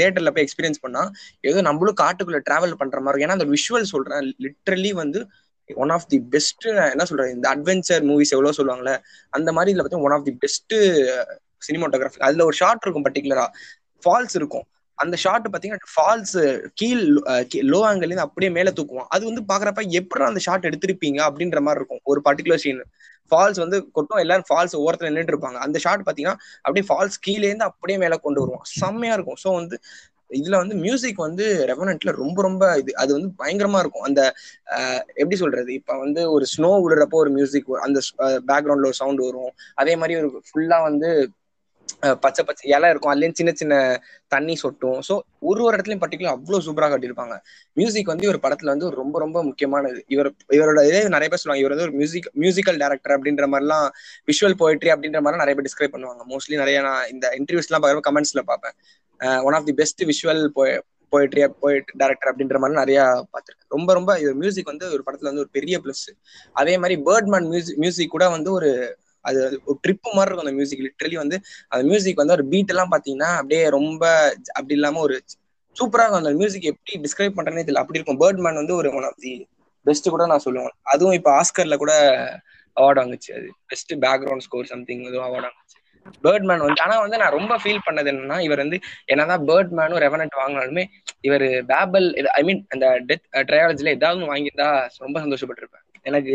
தேட்டர்ல 0.00 0.30
போய் 0.30 0.46
எக்ஸ்பீரியன்ஸ் 0.46 0.80
பண்ணா 0.80 1.02
ஏதோ 1.40 1.60
நம்மளும் 1.60 1.94
காட்டுக்குள்ள 2.00 2.40
டிராவல் 2.50 2.74
பண்ற 2.74 3.00
மாதிரி 3.00 3.22
இருக்கும். 3.22 3.28
ஏன்னா 3.28 3.38
அந்த 3.38 3.46
விஷுவல் 3.46 3.90
சொல்றேன். 3.92 4.36
லிட்ரலி 4.38 4.92
வந்து 4.92 5.26
ஒன் 5.74 5.90
ஆஃப் 5.90 6.08
தி 6.08 6.18
பெஸ்ட் 6.30 6.64
என்ன 6.66 7.04
சொல்றேன் 7.04 7.34
இந்த 7.34 7.48
அட்வென்ச்சர் 7.56 8.04
மூவிஸ் 8.08 8.34
எவ்வளவு 8.36 8.56
சொல்லுவாங்கல்ல 8.58 8.94
அந்த 9.30 9.52
மாதிரி 9.52 9.78
இதுல 9.78 9.82
பார்த்தா 9.82 10.02
one 10.02 10.12
of 10.12 10.24
the 10.24 10.32
best 10.32 10.74
cinematography 11.62 12.18
அதுல 12.18 12.44
ஒரு 12.44 12.56
ஷார்ட் 12.56 12.82
இருக்கும் 12.82 13.04
பர்டிகுலரா 13.04 13.46
ஃபால்ஸ் 14.04 14.34
இருக்கும். 14.34 14.64
அந்த 15.02 15.16
ஷாட் 15.24 15.46
பாத்தீங்கன்னா 15.52 15.90
ஃபால்ஸ் 15.94 16.36
கீழ் 16.80 17.04
லோ 17.72 17.80
ஆங்கிள் 17.90 18.08
இருந்து 18.08 18.26
அப்படியே 18.26 18.50
மேல 18.58 18.72
தூக்குவான். 18.78 19.08
அது 19.14 19.22
வந்து 19.30 19.42
பாக்குறப்ப 19.52 19.82
எப்படி 20.00 20.28
அந்த 20.30 20.42
ஷாட் 20.46 20.68
எடுத்திருப்பீங்க 20.70 21.20
அப்படின்ற 21.28 21.60
மாதிரி 21.66 21.80
இருக்கும். 21.82 22.02
ஒரு 22.12 22.22
பர்டிகுலர் 22.28 22.62
சீன் 22.64 22.82
ஃபால்ஸ் 23.32 23.60
வந்து 23.64 23.78
கொட்டும் 23.96 24.20
எல்லாரும் 24.22 24.48
ஃபால்ஸ் 24.48 24.76
ஓரத்துல 24.84 25.10
நின்றுட்டு 25.10 25.34
இருப்பாங்க. 25.34 25.58
அந்த 25.66 25.78
ஷாட் 25.84 26.06
பாத்தீங்கன்னா 26.06 26.36
அப்படியே 26.64 26.86
ஃபால்ஸ் 26.88 27.18
கீழே 27.26 27.46
இருந்து 27.50 27.68
அப்படியே 27.70 27.98
மேல 28.04 28.16
கொண்டு 28.26 28.42
வருவான். 28.42 28.66
செம்மையா 28.80 29.16
இருக்கும். 29.18 29.40
ஸோ 29.44 29.50
வந்து 29.60 29.76
இதுல 30.30 30.56
வந்து 30.62 30.74
மியூசிக் 30.84 31.20
வந்து 31.26 31.44
ரெவனன்ட்ல 31.70 32.10
ரொம்ப 32.22 32.38
ரொம்ப 32.46 32.64
இது 32.80 32.90
அது 33.02 33.10
வந்து 33.16 33.30
பயங்கரமா 33.40 33.78
இருக்கும். 33.82 34.06
அந்த 34.08 34.20
எப்படி 35.20 35.36
சொல்றது? 35.42 35.70
இப்ப 35.78 35.96
வந்து 36.04 36.22
ஒரு 36.34 36.44
ஸ்னோ 36.52 36.70
விடுறப்போ 36.84 37.16
ஒரு 37.24 37.30
மியூசிக் 37.38 37.70
அந்த 37.86 38.00
பேக்ரவுண்ட்ல 38.50 38.90
ஒரு 38.90 38.98
சவுண்ட் 39.02 39.22
வரும். 39.28 39.52
அதே 39.82 39.94
மாதிரி 40.02 40.16
ஒரு 40.20 40.30
ஃபுல்லா 40.48 40.78
வந்து 40.88 41.10
பச்சை 42.24 42.42
பச்சை 42.48 42.64
இலை 42.74 42.88
இருக்கும். 42.92 43.12
அதுலயும் 43.12 43.36
சின்ன 43.38 43.50
சின்ன 43.60 43.74
தண்ணி 44.34 44.54
சொட்டும். 44.62 44.98
ஸோ 45.08 45.14
ஒரு 45.50 45.60
ஒரு 45.66 45.72
இடத்துலயும் 45.76 46.02
பர்டிகுலர் 46.04 46.34
அவ்வளவு 46.34 46.64
சூப்பரா 46.66 46.88
கட்டியிருப்பாங்க. 46.92 47.34
மியூசிக் 47.76 48.10
வந்து 48.12 48.26
இவர் 48.28 48.40
படத்துல 48.44 48.72
வந்து 48.74 48.88
ரொம்ப 49.00 49.18
ரொம்ப 49.24 49.38
முக்கியமானது. 49.48 50.00
இவர் 50.14 50.30
இவரோட 50.58 50.82
இதே 50.90 51.02
நிறைய 51.16 51.28
பேர் 51.32 51.42
சொல்லுவாங்க 51.42 51.64
இவர் 51.64 51.74
வந்து 51.74 51.86
ஒரு 51.88 51.96
மியூசிக் 52.00 52.28
மியூசிக்கல் 52.44 52.80
டேரக்டர் 52.84 53.16
அப்படின்ற 53.16 53.46
மாதிரிலாம் 53.54 53.86
விஷுவல் 54.30 54.58
போயிட்ரி 54.62 54.92
அப்படின்ற 54.94 55.20
மாதிரி 55.26 55.42
நிறைய 55.42 55.56
பேர் 55.58 55.68
டிஸ்கிரைப் 55.68 55.94
பண்ணுவாங்க. 55.96 56.24
மோஸ்ட்லி 56.32 56.58
நிறைய 56.62 56.80
நான் 56.88 57.10
இந்த 57.14 57.26
இன்டர்வியூஸ்லாம் 57.40 57.84
பார்க்குற 57.84 58.06
கமெண்ட்ஸ்ல 58.08 58.42
பார்ப்பேன். 58.52 58.76
One 59.48 59.56
of 59.58 59.68
the 59.68 59.76
best 59.82 60.02
visual 60.12 60.42
poetry 61.12 61.42
poet 61.62 61.88
director 62.00 62.30
அப்படின்ற 62.30 62.56
மாதிரி 62.62 62.80
நிறைய 62.80 62.98
பார்த்துருக்கேன். 63.32 63.70
ரொம்ப 63.76 63.90
ரொம்ப 63.98 64.10
இது 64.22 64.32
மியூசிக் 64.42 64.70
வந்து 64.72 64.86
ஒரு 64.96 65.02
படத்துல 65.06 65.30
வந்து 65.30 65.44
ஒரு 65.44 65.50
பெரிய 65.56 65.76
பிளஸ் 65.84 66.04
அதே 66.56 66.74
மாதிரி 66.82 66.96
பேர்ட்மேன் 67.08 67.48
மியூசிக் 67.52 67.80
மியூசிக் 67.84 68.14
கூட 68.16 68.26
வந்து 68.36 68.50
ஒரு 68.58 68.70
அது 69.24 69.38
ஒரு 69.64 69.78
ட்ரிப் 69.82 70.08
மாதிரி 70.08 70.28
இருக்கும் 70.28 70.46
அந்த 70.46 70.52
மியூசிக் 70.52 70.84
லிட்ரலி 70.86 71.14
வந்து 71.14 71.36
அந்த 71.68 71.82
மியூசிக் 71.86 72.16
வந்து 72.16 72.32
ஒரு 72.32 72.44
பீட் 72.46 72.68
எல்லாம் 72.68 72.92
பாத்தீங்கன்னா 72.92 73.30
அப்படியே 73.36 73.68
ரொம்ப 73.68 74.02
அப்படி 74.52 74.74
இல்லாம 74.74 75.00
ஒரு 75.00 75.16
சூப்பரா 75.76 76.02
இருக்கும். 76.02 76.22
அந்த 76.22 76.32
மியூசிக் 76.32 76.70
எப்படி 76.72 77.00
டிஸ்கிரைப் 77.00 77.36
பண்றேனே 77.38 77.64
தெரியல. 77.64 77.82
அப்படி 77.84 77.98
இருக்கும். 77.98 78.20
பேர்ட் 78.20 78.42
மேன் 78.44 78.60
வந்து 78.62 78.74
ஒரு 78.74 78.88
ஒன் 78.94 79.04
ஆஃப் 79.04 79.20
தி 79.20 79.32
பெஸ்ட் 79.86 80.08
கூட 80.08 80.26
நான் 80.26 80.44
சொல்லுவேன். 80.44 80.74
அதுவும் 80.84 81.12
இப்ப 81.12 81.30
ஆஸ்கர்ல 81.40 81.76
கூட 81.76 81.92
அவார்டு 82.76 83.00
வாங்குச்சு. 83.02 83.30
அது 83.34 83.48
பெஸ்ட் 83.66 83.92
பேக்ரவுண்ட் 83.94 84.38
ஸ்கோர் 84.38 84.64
சம்திங் 84.64 85.02
எதுவும் 85.02 85.26
அவார்டு 85.28 85.46
வாங்குச்சு. 85.48 85.76
பேர்ட்மேன் 86.22 86.62
வந்து 86.64 86.82
ஆனா 86.82 87.00
வந்து 87.00 87.16
நான் 87.16 87.30
ரொம்ப 87.30 87.56
ஃபீல் 87.56 87.84
பண்ணது 87.86 88.10
என்னன்னா 88.12 88.40
இவர் 88.40 88.58
வந்து 88.58 88.78
என்னதான் 89.04 89.46
பேர்ட்மேனும் 89.46 90.02
ரெவனட் 90.06 90.38
வாங்கினாலுமே 90.40 90.84
இவர் 91.20 91.46
பேபல் 91.68 92.06
ஐ 92.30 92.42
மீன் 92.42 92.66
அந்த 92.68 92.86
டெத் 93.08 93.26
ட்ரையாலஜில 93.48 93.88
ஏதாவது 93.88 94.32
வாங்கியிருந்தா 94.32 94.70
ரொம்ப 94.98 95.16
சந்தோஷப்பட்டிருப்பேன். 95.20 95.84
எனக்கு 96.06 96.34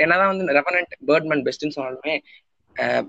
என்னதான் 0.00 0.32
வந்து 0.32 0.56
ரெவனன்ட் 0.58 0.94
பேர்ட்மேன் 1.06 1.44
பெஸ்ட்னு 1.46 1.76
சொன்னாலுமே 1.76 2.14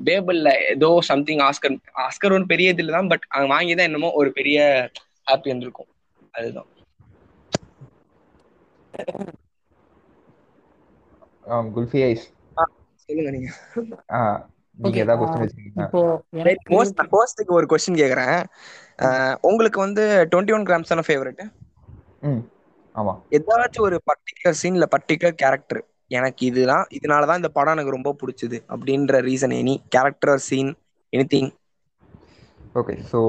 பேபிள்ல 0.05 0.49
ஏதோ 0.69 0.89
சம்திங் 1.01 1.41
ஆஸ்கர் 1.41 1.75
ஆஸ்கர் 2.05 2.35
ஒரு 2.37 2.45
பெரிய 2.45 2.69
இது 2.69 2.85
தான் 2.89 3.07
பட் 3.07 3.25
அவங்க 3.29 3.53
வாங்கி 3.53 3.75
தான் 3.75 3.85
என்னமோ 3.85 4.11
ஒரு 4.13 4.31
பெரிய 4.31 4.57
ஹாப்பி 5.27 5.49
வந்திருக்கும். 5.49 5.89
அதுதான். 6.33 6.69
குல்ஃபி 11.75 12.01
ஐஸ். 12.03 12.25
சொல்லுங்க 13.09 13.31
நீங்க. 13.31 13.49
ஒரு 17.49 17.65
கொஸ்டின் 17.71 17.99
கேக்குறேன். 18.01 18.37
உங்களுக்கு 19.43 19.79
வந்து 19.79 20.03
டுவெண்ட்டி 20.31 20.53
ஒன் 20.53 20.65
கிராம்ஸ் 20.65 20.91
தானே 20.91 21.05
ஃபேவரட் 21.07 21.41
ம். 22.23 22.41
ஆமா. 22.95 23.13
ஏதாச்சும் 23.37 23.85
ஒரு 23.87 23.97
பர்டிகுலர் 24.09 24.59
சீன்ல 24.61 24.85
பர்டிகுலர் 24.93 25.39
கேரக்டர் 25.41 25.81
எனக்கு 26.11 26.43
இதுதான் 26.45 26.85
இதனாலதான் 26.97 27.39
இந்த 27.41 27.49
படம் 27.49 27.73
எனக்கு 27.73 27.95
ரொம்ப 27.95 28.11
பிடிச்சது 28.21 28.57
அப்படின்ற 28.69 29.19
reason 29.27 29.55
any 29.59 29.75
character 29.89 30.41
scene 30.47 30.71
any 31.13 31.25
thing 31.33 31.51
okay 32.75 32.93
so 33.11 33.19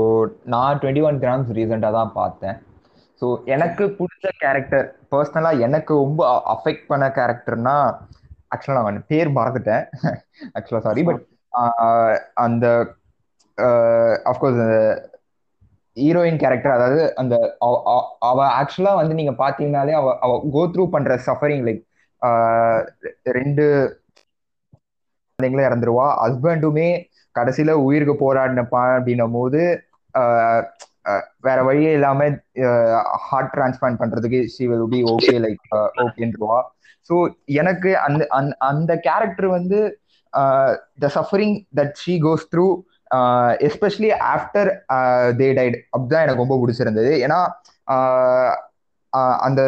நான் 0.46 0.78
டுவெண்ட்டி 0.80 1.02
ஒன் 1.02 1.18
கிராம்ஸ் 1.20 1.50
ரீசெண்டாக 1.52 1.92
தான் 1.92 2.12
பார்த்தேன். 2.12 2.56
ஸோ 3.22 3.26
எனக்கு 3.46 3.84
பிடிச்ச 3.98 4.26
கேரக்டர் 4.38 4.84
பர்சனலாக 5.10 5.60
எனக்கு 5.60 5.92
ரொம்ப 6.02 6.22
அஃபெக்ட் 6.54 6.86
பண்ண 6.86 7.06
கேரக்டர்னா 7.18 7.76
ஆக்சுவலாக 8.54 8.86
நான் 8.88 9.06
பேர் 9.06 9.30
மறந்துட்டேன். 9.38 9.84
ஆக்சுவலாக 10.56 10.84
சாரி 10.86 11.02
பட் 11.02 11.22
அந்த 12.38 12.66
அஃப்கோர்ஸ் 14.24 14.60
ஹீரோயின் 15.96 16.38
கேரக்டர் 16.38 16.70
அதாவது 16.70 17.16
அந்த 17.16 17.34
அவ- 18.28 18.52
ஆக்சுவலா 18.58 18.92
வந்து 18.94 19.14
நீங்க 19.14 19.32
பாத்தீங்கன்னாலே 19.38 19.92
அவ 19.92 20.18
அவ 20.20 20.36
கோ 20.52 20.62
த்ரூ 20.68 20.90
பண்ற 20.90 21.16
சஃபரிங் 21.26 21.64
லைக் 21.66 21.82
ரெண்டு 23.32 23.64
குழந்தைங்களும் 25.38 25.68
இறந்துருவா. 25.68 26.06
ஹஸ்பண்டுமே 26.22 26.88
கடைசியில 27.34 27.72
உயிருக்கு 27.82 28.14
போராடினப்பா 28.20 28.82
அப்படின்னும் 28.94 29.32
போது 29.32 29.60
ஆஹ் 30.14 30.64
வேற 31.40 31.58
வழியே 31.62 31.92
இல்லாம 31.92 32.26
ஹார்ட் 33.24 33.52
டிரான்ஸ்பிளான்ட் 33.54 34.00
பண்றதுக்கு 34.00 34.40
she 34.48 34.66
will 34.66 34.88
be 34.88 35.00
okay 35.12 35.34
like 35.40 35.62
ஓகேன்றவா 36.02 36.58
so 37.10 37.14
எனக்கு 37.54 37.90
அந்த 37.98 38.22
அந்த- 38.30 38.56
அந்த 38.66 38.96
கேரக்டர் 38.98 39.48
வந்து 39.48 39.78
the 40.98 41.08
suffering 41.14 41.56
that 41.76 41.94
she 42.02 42.14
goes 42.22 42.46
through 42.52 42.66
especially 43.60 44.10
after 44.34 44.70
they 45.36 45.48
died 45.54 45.76
அப்படிதான் 45.92 46.24
எனக்கு 46.24 46.44
ரொம்ப 46.44 46.58
பிடிச்சிருந்தது. 46.62 47.12
ஏன்னா 47.24 47.40
அந்த 49.40 49.60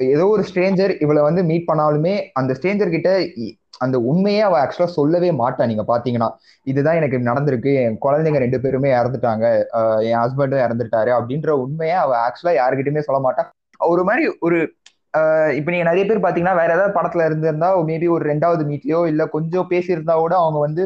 ஏதோ 0.00 0.26
ஒரு 0.26 0.42
ஸ்ட்ரேஞ்சர் 0.42 0.92
இவளை 1.00 1.22
வந்து 1.22 1.42
மீட் 1.44 1.68
பண்ணாலுமே 1.72 2.12
அந்த 2.32 2.52
ஸ்ட்ரேஞ்சர் 2.54 2.90
கிட்ட 2.90 3.10
இ- 3.38 3.54
அந்த 3.78 3.96
உண்மையே 4.00 4.40
அவ 4.40 4.54
ஆக்சுவலா 4.60 4.90
சொல்லவே 4.92 5.32
மாட்டான் 5.32 5.66
நீங்க 5.66 5.84
பாத்தீங்கன்னா 5.88 6.28
இதுதான் 6.66 6.94
எனக்கு 6.94 7.18
நடந்திருக்கு. 7.20 7.72
என் 7.82 7.98
குழந்தைங்க 8.00 8.38
ரெண்டு 8.38 8.60
பேருமே 8.60 8.90
இறந்துட்டாங்க. 8.92 9.44
என் 10.02 10.18
ஹஸ்பண்டும் 10.18 10.64
இறந்துட்டாரு 10.66 11.10
அப்படின்ற 11.18 11.50
உண்மையை 11.58 11.96
அவ 11.96 12.12
ஆக்சுவலா 12.26 12.54
யாருக்கிட்டயுமே 12.54 12.98
சொல்ல 13.00 13.20
மாட்டான் 13.20 13.48
ஒரு 13.86 14.04
மாதிரி 14.04 14.36
ஒரு 14.40 14.58
இப்போ 15.08 15.20
இப்ப 15.54 15.70
நீங்க 15.70 15.84
நிறைய 15.84 16.06
பேர் 16.06 16.18
பாத்தீங்கன்னா 16.18 16.54
வேற 16.54 16.70
ஏதாவது 16.74 16.92
படத்துல 16.94 17.24
இருந்திருந்தா 17.24 17.68
மேபி 17.82 18.08
ஒரு 18.10 18.24
ரெண்டாவது 18.30 18.62
மீட்லயோ 18.64 19.06
இல்ல 19.06 19.26
கொஞ்சம் 19.26 19.68
பேசியிருந்தா 19.70 20.14
கூட 20.16 20.34
அவங்க 20.36 20.58
வந்து 20.58 20.82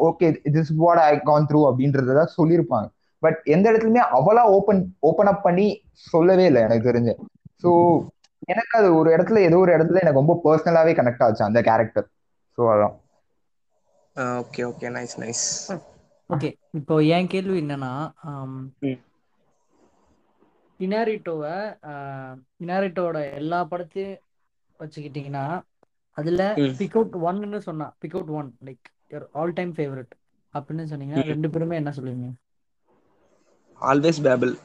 okay 0.00 0.26
this 0.56 0.72
what 0.76 1.02
I 1.04 1.12
gone 1.24 1.48
through 1.48 1.60
அப்படின்றத 1.68 2.06
சொல்லியிருப்பாங்க. 2.38 2.88
பட் 3.22 3.38
எந்த 3.54 3.64
இடத்துலயுமே 3.70 4.02
அவளா 4.18 4.42
ஓப்பன் 4.56 4.80
ஓப்பன் 5.08 5.30
அப் 5.32 5.42
பண்ணி 5.42 5.66
சொல்லவே 6.06 6.44
இல்லை 6.50 6.60
எனக்கு 6.66 6.88
தெரிஞ்சு. 6.90 7.14
ஸோ 7.62 7.70
எனக்கு 8.50 8.74
அது 8.78 8.88
ஒரு 8.98 9.08
இடத்துல 9.14 9.40
ஏதோ 9.48 9.56
ஒரு 9.64 9.72
இடத்துல 9.76 10.02
எனக்கு 10.02 10.20
ரொம்ப 10.22 10.36
பர்சனலாவே 10.44 10.92
கனெக்ட் 10.98 11.24
ஆச்சு 11.26 11.48
அந்த 11.48 11.60
கேரக்டர் 11.68 12.06
ஸோ 12.58 12.62
அதான். 12.74 12.94
Okay 14.40 14.62
okay 14.68 14.88
nice 14.94 15.16
nice 15.20 15.44
okay 16.30 16.48
இப்போ 16.78 16.94
என் 17.16 17.30
கேள்வி 17.32 17.56
என்னன்னா. 17.62 17.92
இனாரிட்டோவை 20.80 21.54
இனாரிட்டோட 22.62 23.16
எல்லா 23.40 23.58
படத்தையும் 23.70 24.16
வச்சுக்கிட்டிங்கன்னா 24.80 25.44
அதுல. 26.16 26.42
பிக் 26.78 26.96
அவுட் 26.96 27.16
ஒன்னு 27.28 27.60
சொன்னா 27.68 27.86
pick 28.02 28.16
out 28.16 28.32
one 28.38 28.50
like 28.68 28.88
your 29.10 29.26
all 29.32 29.52
time 29.52 29.74
favourite 29.74 30.12
அப்படின்னு 30.54 30.84
சொன்னீங்கன்னா. 30.92 31.22
ரெண்டு 31.22 31.50
பேருமே 31.50 31.76
என்ன 31.76 31.92
சொல்லுவீங்க? 31.96 32.28
ஆல்வேஸ் 33.80 34.20
பேபிள் 34.22 34.58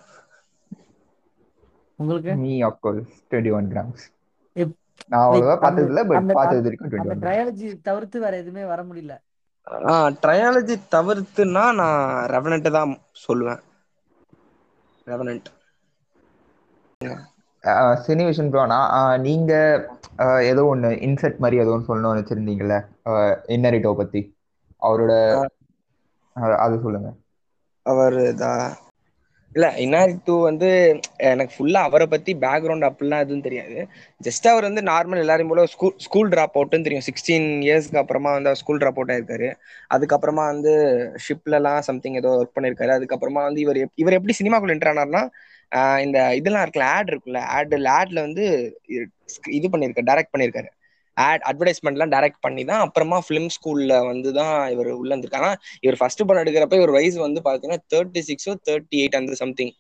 உங்களுக்கு? 1.96 2.36
Me 2.36 2.64
of course 2.64 3.12
twenty 3.32 3.52
one 3.54 3.72
grams 3.72 4.04
எப்- 4.56 4.74
நான் 5.08 5.30
அவ்வளோவா 5.30 5.48
அந்த 5.48 5.60
பார்த்தது 5.60 5.88
இல்லை 5.88 6.04
பட் 6.04 6.18
அந்த 6.18 6.34
பார்த்தது 6.34 6.62
வரைக்கும் 6.62 6.90
அந்த 6.90 7.14
டுவெண்ட்டி 7.14 7.16
ஒன் 7.16 7.20
ட்ரையாலஜி 7.20 7.82
தவிர்த்து 7.82 8.20
வேற 8.20 8.38
எதுவுமே 8.38 8.66
வர 8.66 8.84
முடியல. 8.84 9.18
ஆ 9.68 10.10
ட்ரையாலஜி 10.10 10.76
தவிர்த்துனா 10.92 11.74
நான் 11.74 12.26
ரெவனண்ட் 12.26 12.72
தான் 12.72 12.98
சொல்லுவேன். 13.28 13.62
ரெவனண்ட் 15.06 15.48
சினிவிஷன் 18.08 18.52
ப்ரோனா 18.52 18.80
நீங்க 19.20 19.54
ஏதோ 20.42 20.66
ஒன்று 20.66 20.90
இன்செட் 20.90 21.38
மாதிரி 21.38 21.62
ஏதோ 21.62 21.70
ஒன்று 21.72 21.90
சொல்லணும்னு 21.90 22.20
வச்சிருந்தீங்கல்ல 22.20 22.76
இன்னரிட்டோ 23.48 23.96
பத்தி? 23.96 24.35
அவரோட 24.86 25.14
அது 26.60 26.76
சொல்லுங்க. 26.84 27.10
அவர் 27.86 28.18
இல்ல 29.52 29.68
இன்னாரிட்டு 29.84 30.34
வந்து 30.46 30.70
எனக்கு 31.28 31.54
ஃபுல்லா 31.54 31.82
அவரை 31.88 32.06
பத்தி 32.08 32.32
பேக்ரவுண்ட் 32.42 32.88
அப்படிலாம் 32.88 33.24
எதுவும் 33.26 33.44
தெரியாது. 33.46 33.76
ஜஸ்ட் 34.22 34.48
அவர் 34.48 34.68
வந்து 34.68 34.82
நார்மல் 34.84 35.22
எல்லாரும் 35.22 35.52
போல 35.52 35.64
ஸ்கூல் 35.74 35.96
ஸ்கூல் 36.06 36.32
ட்ராப் 36.32 36.58
அவுட்னு 36.58 36.86
தெரியும். 36.88 37.06
சிக்ஸ்டீன் 37.08 37.48
இயர்ஸ்க்கு 37.64 38.02
அப்புறமா 38.02 38.32
வந்து 38.34 38.50
அவர் 38.52 38.62
ஸ்கூல் 38.62 38.82
ட்ராப் 38.82 39.00
அவுட் 39.00 39.14
ஆயிருக்காரு. 39.16 39.50
அதுக்கப்புறமா 39.92 40.46
வந்து 40.52 40.74
ஷிப்லலாம் 41.26 41.86
சம்திங் 41.90 42.20
ஏதோ 42.22 42.32
ஒர்க் 42.36 42.56
பண்ணிருக்காரு 42.58 42.94
அதுக்கப்புறமா 42.98 43.44
வந்து 43.48 43.62
இவர் 43.66 43.80
இவர் 43.96 44.18
எப்படி 44.18 44.36
சினிமாக்குள்ள 44.40 44.76
என்டர் 44.76 44.92
ஆனார்னா 44.94 45.24
இந்த 46.06 46.18
இதெல்லாம் 46.40 46.64
இருக்குல்ல 46.66 46.88
ஆட் 46.96 47.12
இருக்குல்ல 47.14 47.40
ஆட் 47.56 47.70
ஆட்ல 47.96 48.20
வந்து 48.22 48.46
இது 49.54 49.68
பண்ணிருக்காரு 49.70 50.10
டைரக்ட் 50.10 50.34
பண்ணிருக்காரு 50.34 50.70
ஆட் 51.18 51.44
அட்வர்டைஸ்மெண்ட்லாம் 51.50 52.14
டைரக்ட் 52.14 52.42
பண்ணி 52.42 52.64
தான் 52.66 52.84
அப்புறமா 52.86 53.18
ஃபிலிம் 53.26 53.50
ஸ்கூல்ல 53.56 53.94
வந்து 54.08 54.32
தான் 54.34 54.54
இவர் 54.70 54.90
உள்ள 54.94 55.12
இருந்திருக்காங்க 55.14 55.50
இவர் 55.82 56.00
ஃபர்ஸ்ட் 56.00 56.26
படம் 56.26 56.44
எடுக்கிறப்ப 56.44 56.80
இவர் 56.82 56.98
வயசு 56.98 57.20
வந்து 57.22 57.42
பாத்தீங்கன்னா 57.46 57.82
தேர்ட்டி 57.94 58.24
சிக்ஸோ 58.30 58.54
தேர்ட்டி 58.70 59.00
எயிட் 59.02 59.20
அந்த 59.22 59.38
சம்திங் 59.44 59.74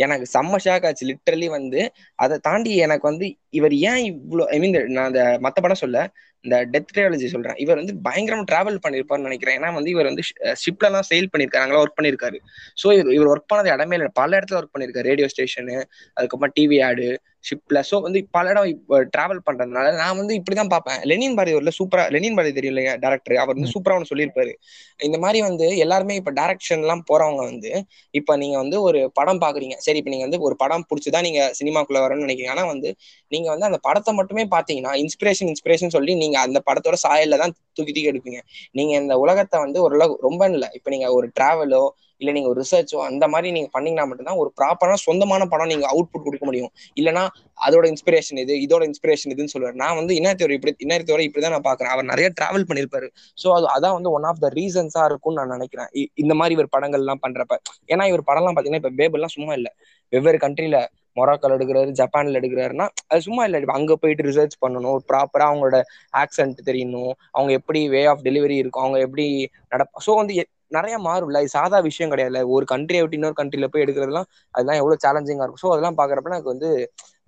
எனக்கு 0.00 0.26
செம்ம 0.34 0.58
ஷாக் 0.64 0.84
ஆச்சு. 0.88 1.08
லிட்டரலி 1.08 1.48
வந்து 1.50 1.80
அதை 2.18 2.36
தாண்டி 2.46 2.70
எனக்கு 2.84 3.06
வந்து 3.08 3.26
இவர் 3.50 3.74
ஏன் 3.84 4.02
இவ்வளோ 4.10 4.44
ஐ 4.48 4.58
மீன் 4.58 4.76
நான் 4.88 5.08
அந்த 5.08 5.22
மத்த 5.42 5.58
படம் 5.60 5.82
சொல்ல 5.82 5.98
இந்த 6.44 6.56
டெத் 6.72 6.92
ட்ரையாலஜி 6.92 7.26
சொல்றேன். 7.32 7.58
இவர் 7.64 7.80
வந்து 7.80 7.94
பயங்கரமா 8.06 8.44
டிராவல் 8.50 8.82
பண்ணிருப்பாருன்னு 8.84 9.28
நினைக்கிறேன். 9.28 9.56
ஏன்னா 9.58 9.70
வந்து 9.78 9.90
இவர் 9.94 10.10
வந்து 10.10 10.24
ஷிப்ல 10.62 10.88
எல்லாம் 10.90 11.08
செயில் 11.10 11.32
பண்ணிருக்காரு 11.32 11.80
ஒர்க் 11.80 11.98
பண்ணிருக்காரு 11.98 12.38
ஸோ 12.82 12.86
இவர் 12.96 13.16
இவர் 13.16 13.32
ஒர்க் 13.32 13.50
பண்ணது 13.52 13.74
இடமே 13.74 13.96
இல்லை. 13.98 14.12
பல 14.20 14.30
இடத்துல 14.38 14.60
ஒர்க் 14.60 14.74
பண்ணிருக்காரு 14.74 15.10
ரேடியோ 15.12 15.28
ஸ்டேஷனு 15.34 15.76
அதுக்கப்புறம் 16.16 16.54
டிவி 16.58 16.78
ஆடு 16.88 17.08
ஷிப்ல 17.44 17.78
ஸோ 17.88 17.96
வந்து 18.06 18.18
பல 18.36 18.50
இடம் 18.52 18.66
டிராவல் 19.14 19.42
பண்றதுனால 19.46 19.92
நான் 20.00 20.18
வந்து 20.18 20.32
இப்படிதான் 20.38 20.70
பார்ப்பேன். 20.72 20.98
லெனின் 21.10 21.36
பாரதி 21.38 21.54
ஒரு 21.58 21.72
சூப்பரா 21.78 22.02
லெனின் 22.14 22.36
பாரதி 22.38 22.52
தெரியும் 22.56 22.74
இல்லையா 22.74 22.92
டேரக்டர் 23.04 23.36
அவர் 23.42 23.56
வந்து 23.56 23.70
சூப்பரா 23.74 23.94
ஒன்று 23.98 24.10
சொல்லியிருப்பாரு. 24.10 24.52
இந்த 25.00 25.18
மாதிரி 25.22 25.40
வந்து 25.46 25.66
எல்லாருமே 25.84 26.16
இப்ப 26.20 26.32
டைரக்ஷன் 26.40 26.82
எல்லாம் 26.84 27.04
போறவங்க 27.10 27.42
வந்து 27.50 27.70
இப்ப 28.14 28.36
நீங்க 28.42 28.56
வந்து 28.62 28.76
ஒரு 28.88 29.00
படம் 29.18 29.40
பாக்குறீங்க. 29.44 29.76
சரி 29.86 30.00
இப்ப 30.02 30.12
நீங்க 30.14 30.26
வந்து 30.28 30.40
ஒரு 30.48 30.56
படம் 30.62 30.84
பிடிச்சதா 30.90 31.22
நீங்க 31.28 31.40
சினிமாக்குள்ள 31.60 32.00
வரணும்னு 32.04 32.26
நினைக்கிறீங்க. 32.26 32.54
ஆனா 32.56 32.66
வந்து 32.72 32.90
நீங்க 33.32 33.48
வந்து 33.54 33.68
அந்த 33.70 33.80
படத்தை 33.88 34.14
மட்டுமே 34.20 34.44
பாத்தீங்கன்னா 34.56 34.94
இன்ஸ்பிரேஷன் 35.04 35.50
இன்ஸ்பிரேஷன் 35.52 35.94
சொல்லி 35.96 36.14
நீங்க 36.22 36.29
நீங்க 36.30 36.40
அந்த 36.40 36.62
படத்தோட 36.66 36.94
சாயல்ல 37.08 37.38
தான் 37.38 37.54
தூக்கி 37.72 37.92
தூக்கி 37.92 38.12
எடுப்பீங்க. 38.12 38.40
நீங்க 38.70 38.96
இந்த 38.96 39.18
உலகத்தை 39.18 39.60
வந்து 39.60 39.82
ஓரளவு 39.82 40.18
ரொம்ப 40.20 40.48
இல்லை. 40.48 40.68
இப்ப 40.72 40.90
நீங்க 40.90 41.12
ஒரு 41.12 41.30
டிராவலோ 41.40 41.88
இல்ல 42.16 42.32
நீங்க 42.32 42.48
ஒரு 42.48 42.62
ரிசர்ச்சோ 42.62 42.96
அந்த 42.96 43.28
மாதிரி 43.28 43.50
நீங்க 43.50 43.68
பண்ணீங்கன்னா 43.72 44.08
மட்டும்தான் 44.08 44.36
ஒரு 44.36 44.52
ப்ராப்பரான 44.60 44.94
சொந்தமான 44.94 45.46
படம் 45.46 45.66
நீங்க 45.66 45.86
அவுட்புட் 45.86 46.22
கொடுக்க 46.24 46.44
முடியும். 46.44 46.70
இல்லைன்னா 47.00 47.28
அதோட 47.66 47.92
இன்ஸ்பிரேஷன் 47.92 48.48
இது 48.48 48.54
இதோட 48.54 48.82
இன்ஸ்பிரேஷன் 48.82 49.28
இதுன்னு 49.28 49.44
சொல்லுவார். 49.44 49.76
நான் 49.76 49.96
வந்து 49.96 50.14
இன்னாத்தியோட 50.14 50.50
இப்படி 50.50 50.76
இன்னாத்தியோட 50.84 51.28
இப்படிதான் 51.28 51.58
நான் 51.58 51.74
பாக்குறேன் 51.74 51.92
அவர் 51.94 52.04
நிறைய 52.04 52.32
டிராவல் 52.40 52.68
பண்ணிருப்பாரு 52.68 53.08
சோ 53.42 53.52
அது 53.52 53.66
அதான் 53.66 53.92
வந்து 53.92 54.10
ஒன் 54.10 54.22
ஆஃப் 54.22 54.40
த 54.40 54.48
ரீசன்ஸா 54.54 55.04
இருக்கும்னு 55.04 55.40
நான் 55.40 55.48
நினைக்கிறேன். 55.48 55.86
இ- 55.86 56.06
இந்த 56.14 56.34
மாதிரி 56.34 56.54
இவர் 56.54 56.68
படங்கள் 56.68 56.98
எல்லாம் 56.98 57.18
பண்றப்ப. 57.28 57.56
ஏன்னா 57.86 58.06
இவர் 58.06 58.22
படம்லாம் 58.26 58.56
பாத்தீங்கன்னா 58.56 58.74
இப்ப 58.74 58.90
பேபிள் 58.90 59.12
எல்லாம் 59.12 59.28
சும்மா 59.28 59.52
இல்ல. 59.52 59.74
வெவ்வேறு 60.08 60.36
கண்ட்ரில 60.36 60.86
மொராக்கோல 61.16 61.56
எடுக்கிறாரு 61.56 61.92
ஜப்பான்ல 62.00 62.40
எடுக்கிறாருன்னா 62.40 62.86
அது 63.06 63.20
சும்மா 63.22 63.44
இல்லை 63.46 63.60
அங்க 63.78 63.94
போயிட்டு 63.96 64.26
ரிசர்ச் 64.28 64.56
பண்ணணும் 64.62 64.98
ப்ராப்பரா 65.08 65.46
அவங்களோட 65.50 65.78
ஆக்சன்ட் 66.14 66.60
தெரியணும் 66.68 67.12
அவங்க 67.30 67.50
எப்படி 67.60 67.80
வே 67.88 68.02
ஆஃப் 68.06 68.24
டெலிவரி 68.24 68.56
இருக்கும் 68.62 68.84
அவங்க 68.84 69.00
எப்படி 69.06 69.26
நடப்ப 69.72 70.02
ஸோ 70.06 70.14
வந்து 70.20 70.34
நிறைய 70.76 70.96
மாறும்ல 71.04 71.38
இது 71.40 71.52
சாதா 71.54 71.78
விஷயம் 71.88 72.12
கிடையாது 72.12 72.26
ஒரு 72.54 72.64
கண்ட்ரியை 72.72 73.02
விட்டு 73.02 73.18
இன்னொரு 73.18 73.36
கண்ட்ரில 73.38 73.68
போய் 73.70 73.84
எடுக்கிறதுலாம் 73.84 74.26
அதெல்லாம் 74.54 74.78
எவ்வளவு 74.80 75.02
சேலஞ்சிங்கா 75.04 75.44
இருக்கும். 75.44 75.62
ஸோ 75.62 75.70
அதெல்லாம் 75.72 75.98
பாக்குறப்ப 76.00 76.32
எனக்கு 76.32 76.52
வந்து 76.54 76.70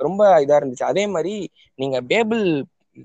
ரொம்ப 0.00 0.22
இதா 0.44 0.58
இருந்துச்சு. 0.60 0.86
அதே 0.92 1.04
மாதிரி 1.14 1.34
நீங்க 1.78 1.96
பேபிள் 2.10 2.44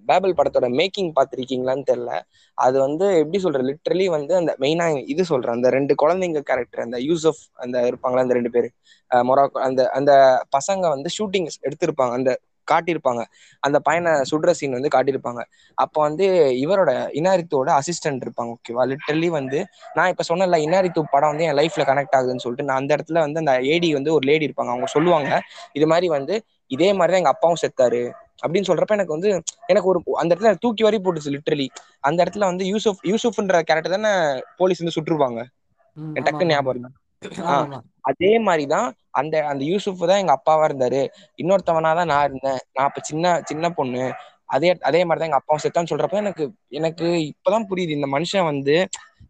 பேபிள் 0.10 0.38
படத்தோட 0.40 0.68
மேக்கிங் 0.80 1.12
பார்த்திருக்கீங்களான்னு 1.18 1.86
தெரியல. 1.92 2.12
அது 2.58 2.78
வந்து 2.86 3.06
எப்படி 3.22 3.40
சொல்ற 3.46 3.62
லிட்ரலி 3.70 4.08
வந்து 4.18 4.34
அந்த 4.42 4.52
மெயினா 4.64 4.86
இது 5.14 5.24
சொல்றேன். 5.32 5.56
அந்த 5.58 5.70
ரெண்டு 5.78 5.96
குழந்தைங்க 6.04 6.42
கேரக்டர் 6.50 6.86
அந்த 6.88 7.00
யூசப் 7.10 7.42
அந்த 7.66 7.78
இருப்பாங்களா 7.92 8.26
அந்த 8.26 8.38
ரெண்டு 8.40 8.54
பேரு 8.56 8.70
மொராக்கோ 9.12 9.60
அந்த 9.70 9.82
அந்த 10.00 10.12
பசங்க 10.58 10.84
வந்து 10.96 11.12
ஷூட்டிங் 11.18 11.48
எடுத்திருப்பாங்க. 11.68 12.14
அந்த 12.20 12.32
காட்டியிருப்பாங்க. 12.68 13.22
அந்த 13.64 13.78
பையனை 13.88 14.14
சுடுற 14.30 14.52
சீன் 14.60 14.76
வந்து 14.78 14.90
காட்டியிருப்பாங்க. 14.96 15.42
அப்போ 15.78 16.00
வந்து 16.08 16.26
இவரோட 16.64 16.92
இனாரித்தோட 17.20 17.70
அசிஸ்டன்ட் 17.80 18.24
இருப்பாங்க 18.26 18.52
ஓகேவா 18.58 18.86
லிட்டரலி 18.92 19.30
வந்து 19.38 19.60
நான் 19.98 20.12
இப்போ 20.14 20.26
சொன்னல 20.32 20.60
இனாரித்து 20.66 21.04
படம் 21.14 21.32
வந்து 21.34 21.48
என் 21.50 21.58
லைஃப்ல 21.62 21.86
கனெக்ட் 21.92 22.18
ஆகுதுன்னு 22.18 22.44
சொல்லிட்டு 22.46 22.68
நான் 22.70 22.82
அந்த 22.82 22.92
இடத்துல 22.98 23.22
வந்து 23.26 23.42
அந்த 23.44 23.54
ஏடி 23.74 23.90
வந்து 24.00 24.14
ஒரு 24.18 24.26
லேடி 24.32 24.48
இருப்பாங்க. 24.50 24.74
அவங்க 24.76 24.90
சொல்லுவாங்க 24.96 25.30
இது 25.80 25.88
மாதிரி 25.94 26.10
வந்து 26.18 26.36
இதே 26.72 26.90
மாதிரி 27.00 27.14
தான் 27.14 27.22
எங்கள் 27.24 27.36
அப்பாவும் 27.36 27.62
செத்தாரு. 27.64 28.04
அப்படின்னு 28.44 28.70
சொல்றப்ப 28.70 28.98
எனக்கு 28.98 29.16
வந்து 29.16 29.30
எனக்கு 29.68 29.90
ஒரு 29.90 30.00
அந்த 30.16 30.32
இடத்துல 30.34 30.52
தூக்கி 30.60 30.84
வரி 30.84 30.98
போட்டுச்சு 30.98 31.34
லிட்டரலி 31.36 31.68
அந்த 32.04 32.20
இடத்துல 32.24 32.46
வந்து 32.46 32.66
யூசுப் 32.66 33.02
யூசுப்ன்ற 33.12 33.62
கேரக்டர் 33.62 33.96
தானே 33.96 34.14
போலீஸ் 34.58 34.82
வந்து 34.82 34.96
டக்குன்னு 36.22 36.56
ஆமா 37.52 37.78
ஞாபகம் 37.78 37.86
அதே 38.10 38.32
மாதிரிதான் 38.40 38.88
அந்த 39.20 39.36
அந்த 39.52 39.64
யூசுப் 39.66 40.02
தான் 40.04 40.22
எங்க 40.22 40.34
அப்பாவா 40.38 40.66
இருந்தாரு. 40.70 41.02
இன்னொருத்தவனா 41.40 41.92
தான் 42.00 42.12
நான் 42.12 42.26
இருந்தேன். 42.28 42.60
நான் 42.74 42.88
அப்ப 42.90 43.02
சின்ன 43.04 43.26
சின்ன 43.46 43.70
பொண்ணு. 43.72 44.04
அதே 44.50 44.70
அதே 44.82 45.02
மாதிரிதான் 45.04 45.30
எங்க 45.30 45.40
அப்பாவும் 45.40 45.64
செத்தான்னு 45.64 45.92
சொல்றப்ப 45.92 46.22
எனக்கு 46.24 46.44
எனக்கு 46.80 47.08
இப்பதான் 47.32 47.68
புரியுது. 47.70 47.98
இந்த 47.98 48.08
மனுஷன் 48.08 48.50
வந்து 48.52 48.76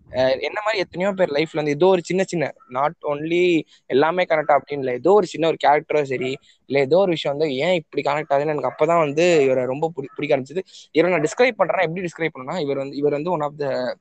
என்ன 0.10 0.62
மாதிரி 0.64 0.78
எத்தனையோ 0.78 1.14
பேர் 1.14 1.32
லைஃப்ல 1.32 1.56
வந்து 1.56 1.72
ஏதோ 1.72 1.86
ஒரு 1.86 2.02
சின்ன 2.04 2.24
சின்ன 2.24 2.54
நாட் 2.70 2.94
ஒன்லி 3.02 3.62
எல்லாமே 3.86 4.24
கனெக்ட் 4.24 4.58
அப்படின்னு 4.58 4.62
இல்லை. 4.68 4.94
ஏதோ 4.94 5.12
ஒரு 5.12 5.26
சின்ன 5.26 5.48
ஒரு 5.48 5.58
கேரக்டரோ 5.68 6.04
சரி 6.04 6.38
இல்லை 6.66 6.86
ஏதோ 6.86 6.98
ஒரு 6.98 7.10
விஷயம் 7.10 7.38
வந்து 7.38 7.56
ஏன் 7.56 7.74
இப்படி 7.74 8.10
கனெக்ட் 8.10 8.34
ஆகுதுன்னு 8.34 8.58
எனக்கு 8.58 8.86
அப்பதான் 8.86 8.98
வந்து 8.98 9.44
இவரை 9.44 9.66
ரொம்ப 9.66 9.92
பிடி- 9.96 10.16
பிடிக்க 10.16 10.38
ஆரம்பிச்சது. 10.38 10.62
இவரை 10.92 11.18
நான் 11.18 11.26
டிஸ்கிரைப் 11.26 11.52
பண்றேன் 11.52 11.88
எப்படி 11.88 12.08
டிஸ்கிரைப் 12.08 12.40
பண்ணனா 12.40 12.60
இவர் 12.60 12.78
வந்து 12.78 12.96
இவர் 12.96 13.12
வந்து 13.12 13.32
ஒன் 13.32 13.42
ஆஃப் 13.42 13.58
த 13.58 13.98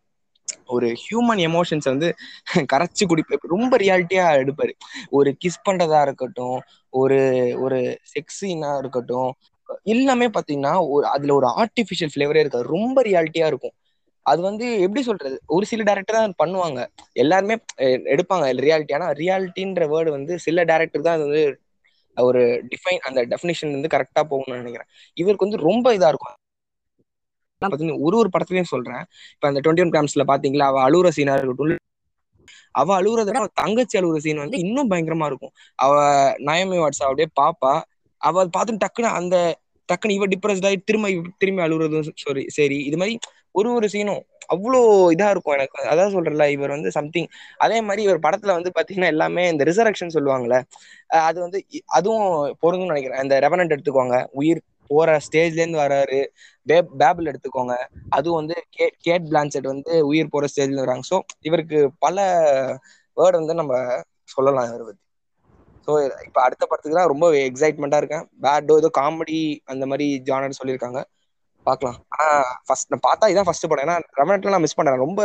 ஒரு 0.66 0.86
ஹியூமன் 0.86 1.60
எமோஷன்ஸ் 1.60 1.84
வந்து 1.84 2.14
கரைச்சு 2.72 3.04
குடிப்பாரு 3.08 3.36
ரொம்ப 3.40 3.76
ரியாலிட்டியா 3.76 4.48
எடுப்பாரு. 4.48 4.70
ஒரு 5.10 5.36
கிஸ் 5.44 5.70
பண்றதா 5.70 6.02
இருக்கட்டும் 6.02 6.60
ஒரு 6.90 7.18
ஒரு 7.60 7.98
செக்ஸினா 8.00 8.78
இருக்கட்டும் 8.78 9.34
எல்லாமே 9.82 10.28
பாத்தீங்கன்னா 10.28 10.88
ஒரு 10.88 11.06
அதுல 11.06 11.34
ஒரு 11.34 11.46
ஆர்டிபிஷியல் 11.46 12.08
ஃபிளேவரே 12.14 12.38
இருக்காது. 12.38 12.64
ரொம்ப 12.64 13.02
ரியாலிட்டியா 13.02 13.46
இருக்கும். 13.46 13.72
அது 14.26 14.40
வந்து 14.42 14.66
எப்படி 14.84 15.02
சொல்றது? 15.08 15.36
ஒரு 15.48 15.64
சில 15.66 15.82
டேரக்டர் 15.88 16.18
தான் 16.18 16.38
பண்ணுவாங்க. 16.42 16.80
எல்லாருமே 17.22 17.54
எடுப்பாங்க 18.14 18.46
ரியாலிட்டி 18.66 18.96
ஆனா 18.98 19.08
ரியாலிட்டின்ற 19.20 19.84
வேர்டு 19.92 20.10
வந்து 20.16 20.34
சில 20.46 20.64
டேரக்டர் 20.70 21.06
தான் 21.06 21.16
அது 21.18 21.26
வந்து 21.28 21.44
ஒரு 22.16 22.42
டிஃபைன் 22.72 23.00
அந்த 23.08 23.20
டெஃபினேஷன் 23.32 23.74
வந்து 23.76 23.92
கரெக்டா 23.94 24.22
போகணும்னு 24.30 24.60
நினைக்கிறேன். 24.62 24.88
இவருக்கு 25.16 25.46
வந்து 25.46 25.64
ரொம்ப 25.68 25.94
இதா 25.96 26.10
இருக்கும். 26.12 26.36
ஒரு 28.06 28.16
ஒரு 28.16 28.30
படத்துலயும் 28.34 28.72
சொல்றேன். 28.72 29.02
இப்ப 29.34 29.48
அந்த 29.50 29.60
டுவெண்ட்டி 29.64 29.84
ஒன் 29.84 29.92
கிராம்ஸ்ல 29.94 30.24
பாத்தீங்களா? 30.32 30.66
அவ 30.66 30.78
அழுற 30.88 31.10
சீனா 31.16 31.34
இருக்கட்டும் 31.38 31.84
அவ 32.74 32.88
அழுகுறத 32.98 33.28
விட 33.28 33.38
அவ 33.42 33.50
தங்கச்சி 33.60 33.96
அழுகுற 34.00 34.18
சீன் 34.24 34.42
வந்து 34.42 34.56
இன்னும் 34.58 34.90
பயங்கரமா 34.90 35.26
இருக்கும். 35.30 35.52
அவ 35.78 35.92
நயமி 36.48 36.78
வாட்ஸ் 36.82 37.04
அப்படியே 37.06 37.28
பாப்பா 37.40 37.72
அவ 38.20 38.44
பார்த்து 38.48 38.82
டக்குன்னு 38.84 39.10
அந்த 39.20 39.36
டக்குன்னு 39.88 40.16
இவ 40.18 40.26
டிப்ரெஸ்ட் 40.34 40.66
ஆகி 40.68 40.78
திரும்ப 40.88 41.08
திரும்பி 41.38 41.62
அழுகுறதும் 41.66 42.06
சாரி 42.24 42.44
சரி. 42.58 42.78
இது 42.88 42.96
மாதிரி 42.96 43.14
ஒரு 43.54 43.68
ஒரு 43.76 43.86
சீனும் 43.92 44.22
அவ்வளோ 44.54 44.80
இதா 45.14 45.28
இருக்கும் 45.34 45.56
எனக்கு. 45.56 45.78
அதான் 45.92 46.12
சொல்றல 46.14 46.44
இவர் 46.54 46.74
வந்து 46.74 46.90
சம்திங் 46.96 47.28
அதே 47.64 47.78
மாதிரி 47.86 48.02
இவர் 48.06 48.20
படத்துல 48.26 48.56
வந்து 48.58 48.70
பாத்தீங்கன்னா 48.76 49.12
எல்லாமே 49.14 49.44
இந்த 49.52 49.64
ரிசரக்ஷன் 49.70 50.14
சொல்லுவாங்கல்ல 50.16 50.58
அது 51.22 51.38
வந்து 51.40 51.58
அதுவும் 51.96 52.26
பொருந்தும் 52.62 52.92
நினைக்கிறேன். 52.92 53.22
இந்த 53.24 53.36
ரெவனண்ட் 53.46 53.74
எடுத்துக்கோங்க. 53.76 54.18
உயிர் 54.40 54.60
போற 54.90 55.10
ஸ்டேஜ்ல 55.26 55.62
இருந்து 55.62 55.80
வராரு. 55.80 56.18
பேப் 56.66 56.90
பேபிள் 57.02 57.30
எடுத்துக்கோங்க. 57.32 57.74
அதுவும் 58.16 58.40
வந்து 58.40 58.56
கேட் 59.06 59.26
பிளான்செட் 59.30 59.72
வந்து 59.72 59.92
உயிர் 60.10 60.32
போற 60.34 60.46
ஸ்டேஜ்ல 60.52 60.84
வராங்க. 60.84 61.04
ஸோ 61.10 61.18
இவருக்கு 61.42 61.78
பல 61.98 62.16
வேர்டு 63.16 63.40
வந்து 63.40 63.54
நம்ம 63.54 63.74
சொல்லலாம் 64.28 64.68
இவரை 64.70 64.84
பத்தி. 64.84 65.02
ஸோ 65.86 65.92
இப்போ 66.26 66.40
அடுத்த 66.46 66.64
படத்துக்கு 66.70 66.98
தான் 67.00 67.12
ரொம்ப 67.12 67.26
எக்ஸைட்மெண்ட்டாக 67.48 68.02
இருக்கேன். 68.02 68.24
பேட்டோ 68.44 68.76
ஏதோ 68.82 68.90
காமெடி 69.00 69.38
அந்த 69.72 69.84
மாதிரி 69.92 70.06
ஜானர் 70.28 70.58
சொல்லியிருக்காங்க. 70.60 71.00
பார்க்கலாம். 71.66 71.96
ஆனால் 72.14 72.42
ஃபர்ஸ்ட் 72.66 72.90
நான் 72.92 73.04
பார்த்தா 73.06 73.30
இதான் 73.32 73.46
ஃபர்ஸ்ட் 73.48 73.66
படம். 73.70 73.84
ஏன்னா 73.86 73.96
ரெவனண்ட்ல 74.20 74.52
நான் 74.54 74.64
மிஸ் 74.64 74.76
பண்ணேன் 74.78 75.00
ரொம்ப 75.04 75.20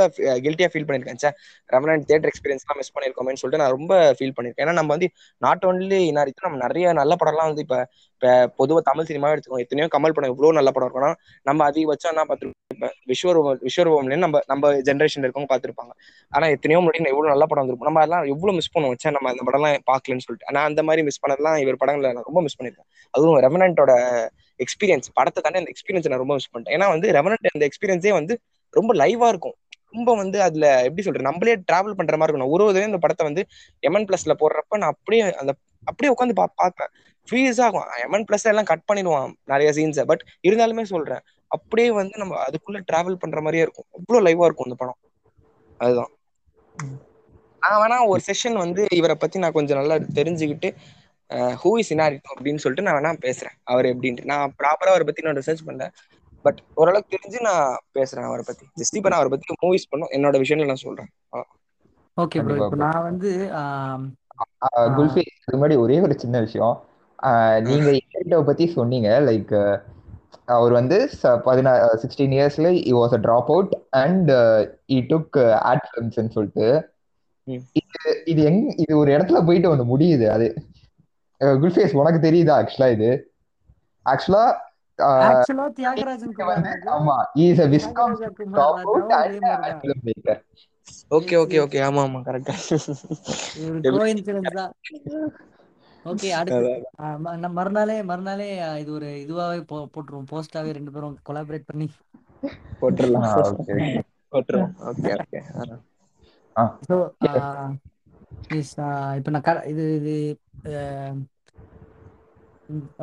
கில்ட்டியா 0.45 0.69
ஃபீல் 0.71 0.87
பண்ணியிருக்கேன் 0.87 1.21
சார். 1.23 1.35
ரெவனண்ட் 1.69 2.05
தேட்டர் 2.09 2.29
எக்ஸ்பீரியன்ஸ்லாம் 2.31 2.79
மிஸ் 2.81 2.93
பண்ணியிருக்கோமேனு 2.95 3.41
சொல்லிட்டு 3.41 3.61
நான் 3.63 3.75
ரொம்ப 3.77 3.93
ஃபீல் 4.17 4.35
பண்ணியிருக்கேன். 4.37 4.65
ஏன்னா 4.65 4.75
நம்ம 4.79 4.91
வந்து 4.95 5.09
நாட் 5.41 5.67
ஒன்லி 5.71 5.99
இன்னாரித்து 6.11 6.47
நம்ம 6.47 6.61
நிறைய 6.65 6.93
நல்ல 7.01 7.15
படம்லாம் 7.21 7.51
வந்து 7.51 7.65
இப்போ 7.67 7.79
இப்போ 8.15 8.31
பொதுவாக 8.59 8.83
தமிழ் 8.89 9.09
சினிமாவே 9.09 9.35
எடுத்துக்கோங்க. 9.35 9.65
எத்தனையோ 9.67 9.87
கமல் 9.95 10.15
படம் 10.17 10.33
இவ்வளோ 10.33 10.53
நல்ல 10.59 10.71
படம் 10.75 10.87
இருக்கும்னா 10.87 11.11
நம்ம 11.45 11.65
அதிகபட்சம் 11.69 12.13
என்ன 12.13 12.25
பார்த்துருக்கோம் 12.29 12.70
விஸ்வரூபம் 13.11 13.59
விஸ்வரூபம்னு 13.67 14.17
நம்ம 14.23 14.39
நம்ம 14.51 14.71
ஜென்ரேஷன் 14.87 15.23
இருக்கவங்க 15.25 15.49
பார்த்துருப்பாங்க. 15.53 15.93
ஆனா 16.31 16.47
எத்தனையோ 16.55 16.79
முன்னாடி 16.83 17.11
எவ்வளவு 17.13 17.33
நல்ல 17.33 17.45
படம் 17.45 17.63
வந்திருக்கும். 17.63 17.89
நம்ம 17.89 18.01
அதெல்லாம் 18.03 18.25
எவ்வளவு 18.33 18.57
மிஸ் 18.59 18.71
பண்ணுவோம். 18.75 18.97
ச்சே 18.99 19.11
நம்ம 19.17 19.29
அந்த 19.33 19.43
படம்லாம் 19.47 19.77
பார்க்கலன்னு 19.91 20.25
சொல்லிட்டு. 20.25 20.53
நான் 20.57 20.69
அந்த 20.71 20.83
மாதிரி 20.83 21.03
மிஸ் 21.09 21.21
பண்ணதெல்லாம் 21.23 21.57
இவர் 21.63 21.81
படங்களை 21.83 22.13
நான் 22.17 22.27
ரொம்ப 22.29 22.41
மிஸ் 22.47 22.57
பண்ணிருக்கேன் 22.59 22.89
அதுவும் 23.13 23.39
ரெவனண்டோட 23.47 23.93
எக்ஸ்பீரியன்ஸ் 24.65 25.09
படத்தை 25.13 25.41
தாண்டி 25.43 25.61
அந்த 25.63 25.73
எக்ஸ்பீரியன்ஸ் 25.75 26.09
நான் 26.13 26.23
ரொம்ப 26.23 26.35
மிஸ் 26.39 26.51
பண்ணிட்டேன். 26.53 26.75
ஏன்னா 26.77 26.87
வந்து 26.95 27.09
ரெவனண்ட் 27.19 27.53
அந்த 27.57 27.67
எக்ஸ்பீரியன்ஸே 27.69 28.13
வந்து 28.19 28.35
ரொம்ப 28.69 28.93
லைவா 28.93 29.29
இருக்கும். 29.33 29.55
ரொம்ப 29.95 30.15
வந்து 30.15 30.37
அதுல 30.41 30.65
எப்படி 30.87 31.03
சொல்றது? 31.05 31.27
நம்மளே 31.29 31.53
டிராவல் 31.69 31.97
பண்ற 31.99 32.17
மாதிரி 32.17 32.33
இருக்கும். 32.33 32.53
ஒரு 32.55 32.63
ஒரு 32.63 32.83
இந்த 32.89 32.99
படத்தை 33.05 33.23
வந்து 33.27 33.43
எம்என் 33.87 34.07
பிளஸ்ல 34.09 34.35
போடுறப்ப 34.41 34.77
நான் 34.83 34.93
அப்படியே 34.95 35.23
அந்த 35.41 35.53
அப்படியே 35.89 36.11
உட்காந்து 36.13 36.35
பா 36.39 36.45
பார்ப்பேன். 36.61 36.91
ஃபீஸ் 37.27 37.59
ஆகும். 37.65 37.87
எம்என் 38.05 38.25
பிளஸ் 38.29 38.47
எல்லாம் 38.51 38.67
கட் 38.69 38.85
பண்ணிடுவான். 38.89 39.31
நிறைய 39.51 39.69
சீன்ஸை 39.77 40.03
பட் 40.11 40.23
இருந்தாலுமே 40.47 40.83
சொல்றேன். 40.93 41.23
அப்படியே 41.51 41.89
வந்து 41.91 42.15
நம்ம 42.17 42.33
அதுக்குள்ள 42.45 42.79
டிராவல் 42.91 43.21
பண்ற 43.23 43.39
மாதிரியே 43.39 43.63
இருக்கும். 43.63 43.87
அவ்வளவு 43.91 44.25
லைவா 44.27 44.45
இருக்கும் 44.45 44.67
அந்த 44.67 44.77
படம். 44.77 44.99
அதுதான். 45.79 46.11
நான் 47.61 47.81
வேணா 47.81 48.07
ஒரு 48.07 48.21
செஷன் 48.27 48.57
வந்து 48.63 48.87
இவரை 48.91 49.15
பத்தி 49.15 49.39
நான் 49.39 49.51
கொஞ்சம் 49.51 49.79
நல்லா 49.79 49.95
தெரிஞ்சுக்கிட்டு 50.13 50.69
ஹூ 51.61 51.71
இஸ் 51.81 51.93
இனாரிட்டோ 51.93 52.31
அப்படின்னு 52.35 52.61
சொல்லிட்டு 52.63 52.85
நான் 52.87 52.97
வேணா 52.97 53.13
பேசுறேன். 53.25 53.55
அவர் 53.63 53.85
எப்படின்ட்டு. 53.85 54.23
நான் 54.23 54.53
ப்ராப்பரா 54.59 54.89
அவரை 54.91 55.05
பத்தி 55.05 55.21
நான் 55.21 55.39
ரிசர்ச் 55.39 55.65
பண்ணல. 55.67 55.85
பட் 56.45 56.59
ஓரளவுக்கு 56.73 57.15
தெரிஞ்சு 57.15 57.39
நான் 57.41 57.65
பேசுறேன் 57.95 58.27
அவரை 58.29 58.43
பத்தி. 58.47 58.65
ஜஸ்ட் 58.79 58.97
இப்ப 58.99 59.09
நான் 59.09 59.19
அவரை 59.19 59.31
பத்தி 59.35 59.55
மூவிஸ் 59.63 59.89
பண்ணும். 59.89 60.11
என்னோட 60.17 60.37
விஷயங்கள் 60.37 60.71
நான் 60.71 60.83
சொல்றேன். 60.85 61.11
ஓகே 62.17 62.39
ப்ரோ 62.45 62.55
இப்போ. 62.61 62.77
நான் 62.83 63.05
வந்து 63.09 63.29
குல்ஃபி 64.97 65.23
முன்னாடி 65.53 65.77
ஒரே 65.77 65.97
ஒரு 65.99 66.15
சின்ன 66.19 66.39
விஷயம். 66.39 66.75
நீங்க 67.65 67.89
பத்தி 68.49 68.65
சொன்னீங்க. 68.77 69.09
லைக் 69.29 69.53
அவர் 70.53 70.73
வந்து 70.73 70.97
பதினா 71.45 71.71
சிக்ஸ்டீன் 72.01 72.35
இயர்ஸ்ல 72.35 72.69
he 72.81 72.93
was 72.97 73.13
a 73.13 73.23
drop 73.23 73.49
out 73.49 73.73
and 74.01 74.31
he 74.89 74.99
took 75.09 75.37
odd 75.69 75.85
ஃபிலிம்ஸ்ன்னு 75.87 76.35
சொல்லிட்டு. 76.35 76.67
இது 77.75 78.01
இது 78.25 78.41
எங் 78.43 78.61
இது 78.83 78.93
ஒரு 78.97 79.09
இடத்துல 79.15 79.39
போயிட்டு 79.47 79.71
வந்து 79.71 79.85
முடியுது 79.91 80.25
அது. 80.31 80.47
குல்ஃபேஸ் 81.61 81.97
உனக்கு 81.97 82.19
தெரியுதா 82.21 82.55
ஆக்சுவலா 82.59 82.89
இது? 82.95 83.09
ஆக்சுவலா 84.05 84.45
ஆமா 86.93 87.15
is 87.43 87.61
a 87.61 87.69
Viscom 87.73 88.15
drop 88.49 88.81
out 88.85 89.13
and 89.19 89.47
film 89.79 90.03
maker 90.07 90.41
okay 91.11 91.35
okay 91.41 91.57
okay 91.63 91.79
ஆமா 91.85 92.01
ஆமா 92.05 92.19
கரெக்டா 92.25 92.53
ஒரு 93.67 93.79
கோஇன்சிடென்ஸ் 93.89 94.53
தான். 94.53 94.73
ஓகே 96.05 96.29
அடுத்து. 96.39 96.67
மறுநாளே 97.57 97.97
மறுநாளே 98.03 98.47
இது 98.81 98.91
ஒரு 98.91 99.09
இதுவாவே 99.23 99.59
போ 99.63 99.77
போட்டுருவோம். 99.93 100.29
போஸ்டாவே 100.31 100.71
ரெண்டு 100.73 100.91
பேரும் 100.91 101.17
கொலாபரேட் 101.29 101.65
பண்ணி. 101.65 101.87
ஓகே 103.41 103.75
போட்டுருவோம். 104.33 104.73
Okay 104.89 105.11
okay. 105.17 105.41
இப்போ 109.19 109.31
நான் 109.31 109.45
க 109.47 109.69
இது 109.71 109.83
இது 109.99 110.13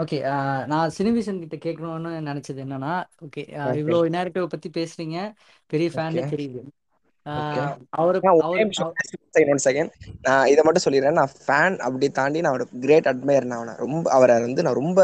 ஓகே 0.00 0.18
நான் 0.66 0.92
சினிவிஷன் 0.98 1.40
கிட்ட 1.42 1.56
கேட்கணும்னு 1.64 2.10
நினைச்சது 2.28 2.60
என்னன்னா 2.64 2.92
ஓகே 3.26 3.42
Okay. 3.66 3.80
இவ்வளோ 3.80 3.98
இன்னாரிட்டிவ் 4.08 4.52
பத்தி 4.54 4.68
பேசுறீங்க. 4.70 5.16
பெரிய 5.72 5.88
Okay. 5.94 6.24
தெரியுது. 6.32 6.60
இதை 10.52 10.62
மட்டும் 10.66 10.84
சொல்லிடுறேன். 10.84 11.18
நான் 11.20 11.32
ஃபேன் 11.46 11.76
அப்படி 11.86 12.06
தாண்டி 12.18 12.40
நான் 12.44 12.52
அவரோட 12.52 12.66
கிரேட் 12.84 13.08
அட்மையர் 13.12 13.48
நான் 13.50 13.60
அவனை. 13.60 13.74
ரொம்ப 13.84 14.06
அவரை 14.16 14.36
வந்து 14.46 14.64
நான் 14.66 14.78
ரொம்ப 14.82 15.00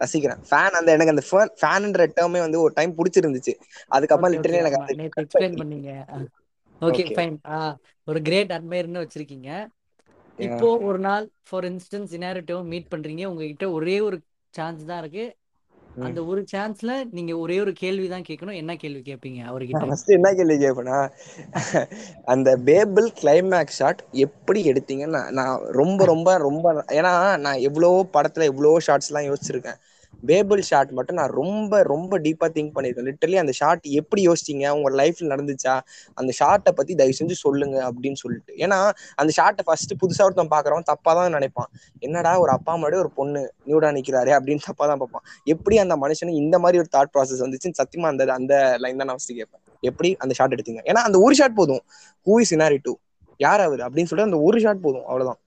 ரசிக்கிறேன். 0.00 0.42
ஃபேன் 0.50 0.76
அந்த 0.80 0.96
எனக்கு 0.96 1.14
அந்த 1.14 1.24
ஃபேன்ன்ற 1.62 2.06
டேர்மே 2.18 2.42
வந்து 2.46 2.60
ஒரு 2.64 2.74
டைம் 2.78 2.92
பிடிச்சிருந்துச்சு. 2.98 3.54
அதுக்கப்புறம் 3.96 4.34
லிட்டரலி 4.34 4.60
எனக்கு 4.64 5.22
எக்ஸ்பிளைன் 5.22 5.60
பண்ணீங்க. 5.62 5.90
ஓகே. 6.80 7.04
ஃபைன் 7.18 7.38
ஒரு 8.08 8.20
கிரேட் 8.28 8.54
அட்மையர்னு 8.56 9.04
வச்சிருக்கீங்க. 9.04 9.50
இப்போ 10.38 10.68
ஒரு 10.88 10.98
நாள் 11.08 11.24
ஃபார் 11.48 11.66
இன்ஸ்டன்ஸ் 11.68 12.12
இனாரிட்டிவ் 12.18 12.62
மீட் 12.72 12.92
பண்றீங்க. 12.94 13.24
உங்ககிட்ட 13.30 13.66
ஒரே 13.76 13.96
ஒரு 14.08 14.16
சான்ஸ் 14.54 14.82
தான் 14.90 15.00
இருக்கு. 15.02 15.24
அந்த 15.96 16.20
ஒரு 16.24 16.40
சான்ஸ்ல 16.52 16.92
நீங்க 17.10 17.32
ஒரே 17.38 17.56
ஒரு 17.60 17.72
கேள்வி 17.80 18.06
தான் 18.08 18.26
கேட்கணும். 18.28 18.58
என்ன 18.62 18.72
கேள்வி 18.76 19.00
கேட்பீங்க 19.08 19.40
அவர்கிட்ட? 19.50 19.82
ஃபர்ஸ்ட் 19.82 20.16
என்ன 20.16 20.30
கேள்வி 20.34 20.56
கேட்பேனா 20.56 20.98
அந்த 22.34 22.48
பேபிள் 22.68 23.08
கிளைமேக்ஸ் 23.22 23.78
ஷாட் 23.80 24.02
எப்படி 24.26 24.62
எடுத்தீங்கன்னு 24.72 25.22
நான் 25.38 25.54
ரொம்ப 25.80 26.04
ரொம்ப 26.04 26.36
ரொம்ப 26.38 26.66
ஏன்னா 26.98 27.12
நான் 27.46 27.64
எவ்வளவோ 27.68 28.00
படத்துல 28.16 28.48
எவ்வளவோ 28.52 28.80
ஷார்ட்ஸ் 28.88 29.10
எல்லாம் 29.12 29.28
யோசிச்சிருக்கேன். 29.30 29.80
பேபிள் 30.24 30.60
ஷாட் 30.60 30.90
மட்டும் 30.90 31.16
நான் 31.16 31.30
ரொம்ப 31.30 31.82
ரொம்ப 31.82 32.18
டீப்பா 32.18 32.46
திங்க் 32.46 32.72
பண்ணியிருக்கேன். 32.74 33.08
லிட்டரலி 33.10 33.34
அந்த 33.34 33.52
ஷாட் 33.52 33.80
எப்படி 33.82 34.28
யோசிச்சீங்க? 34.28 34.70
உங்க 34.70 34.90
லைஃப்ல 34.90 35.26
நடந்துச்சா? 35.34 35.80
அந்த 36.14 36.32
ஷார்ட்டை 36.38 36.70
பத்தி 36.70 36.94
தயவு 36.94 37.12
செஞ்சு 37.18 37.30
சொல்லுங்க 37.30 37.90
அப்படின்னு 37.90 38.14
சொல்லிட்டு. 38.14 38.54
ஏன்னா 38.54 38.90
அந்த 39.14 39.32
ஷார்ட்டை 39.36 39.64
ஃபர்ஸ்ட் 39.64 39.94
புதுசா 40.02 40.22
ஒருத்தன் 40.22 40.50
பாக்குறவன் 40.50 40.82
தப்பா 40.82 41.14
தான் 41.14 41.30
நினைப்பான். 41.30 41.70
என்னடா 41.98 42.40
ஒரு 42.40 42.50
அப்பா 42.50 42.76
முன்னாடி 42.76 42.94
ஒரு 42.94 43.10
பொண்ணு 43.10 43.52
நியூடா 43.66 43.90
நிக்கிறாரு 43.98 44.32
அப்படின்னு 44.38 44.64
தப்பா 44.64 44.86
தான் 44.86 44.98
பார்ப்பான். 44.98 45.24
எப்படி 45.44 45.78
அந்த 45.78 45.96
மனுஷனுக்கு 45.96 46.42
இந்த 46.46 46.58
மாதிரி 46.58 46.78
ஒரு 46.78 46.88
தாட் 46.96 47.12
ப்ராசஸ் 47.14 47.44
வந்துச்சுன்னு 47.46 47.80
சத்தியமா 47.82 48.02
அந்த 48.02 48.32
அந்த 48.32 48.76
லைன் 48.78 48.96
தான் 48.96 49.06
நான் 49.06 49.16
ஃபஸ்ட்டு 49.16 49.36
கேட்பேன். 49.36 49.62
எப்படி 49.80 50.16
அந்த 50.18 50.34
ஷாட் 50.34 50.54
எடுத்தீங்க? 50.54 50.80
ஏன்னா 50.84 51.02
அந்த 51.08 51.18
ஒரு 51.18 51.34
ஷாட் 51.34 51.54
போதும். 51.54 51.82
ஹூ 52.26 52.40
இஸ் 52.40 52.54
இனாரி 52.54 52.78
டூ 52.82 52.94
யார் 53.36 53.60
அவர்? 53.60 53.80
அப்படின்னு 53.80 54.04
சொல்லிட்டு 54.04 54.32
அந்த 54.32 54.38
ஒரு 54.38 54.60
ஷாட் 54.60 54.80
போதும். 54.80 55.04
அவ்வளவுதான். 55.04 55.40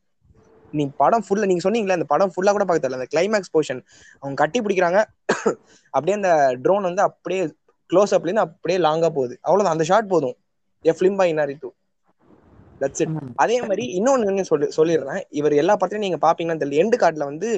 நீ 0.73 0.83
படம் 0.97 1.23
ஃபுல்லா 1.25 1.47
நீங்க 1.49 1.63
சொன்னீங்களே 1.65 1.97
அந்த 1.97 2.07
படம் 2.09 2.31
ஃபுல்லா 2.33 2.51
கூட 2.55 2.65
பார்க்க 2.65 2.85
தெரியல 2.85 2.99
அந்த 2.99 3.09
கிளைமேக்ஸ் 3.13 3.53
போர்ஷன் 3.53 3.81
அவங்க 4.23 4.35
கட்டி 4.35 4.59
பிடிக்கிறாங்க. 4.61 4.99
அப்படியே 5.93 6.15
அந்த 6.19 6.31
ட்ரோன் 6.63 6.87
வந்து 6.89 7.03
அப்படியே 7.07 7.41
க்ளோஸ் 7.89 8.13
அப்ல 8.15 8.29
இருந்து 8.29 8.45
அப்படியே 8.47 8.79
லாங்கா 8.79 9.09
போகுது. 9.11 9.35
அவ்வளவுதான். 9.41 9.75
அந்த 9.75 9.85
ஷாட் 9.89 10.11
போதும். 10.11 10.35
A 10.85 10.93
film 10.97 11.17
by 11.17 11.27
Inarritu 11.59 11.69
that's 12.81 13.01
it 13.03 13.13
அதே 13.35 13.55
மாதிரி 13.61 13.85
இன்னொன்னு 13.97 14.43
சொல்லி 14.51 14.67
சொல்லிடுறேன். 14.77 15.21
இவர் 15.39 15.53
எல்லா 15.61 15.73
படத்தையும் 15.75 16.05
நீங்க 16.05 16.19
பாப்பீங்கன்னு 16.21 16.61
தெரியல. 16.63 16.81
எண்டு 16.83 16.97
கார்டுல 17.01 17.25
வந்து 17.31 17.49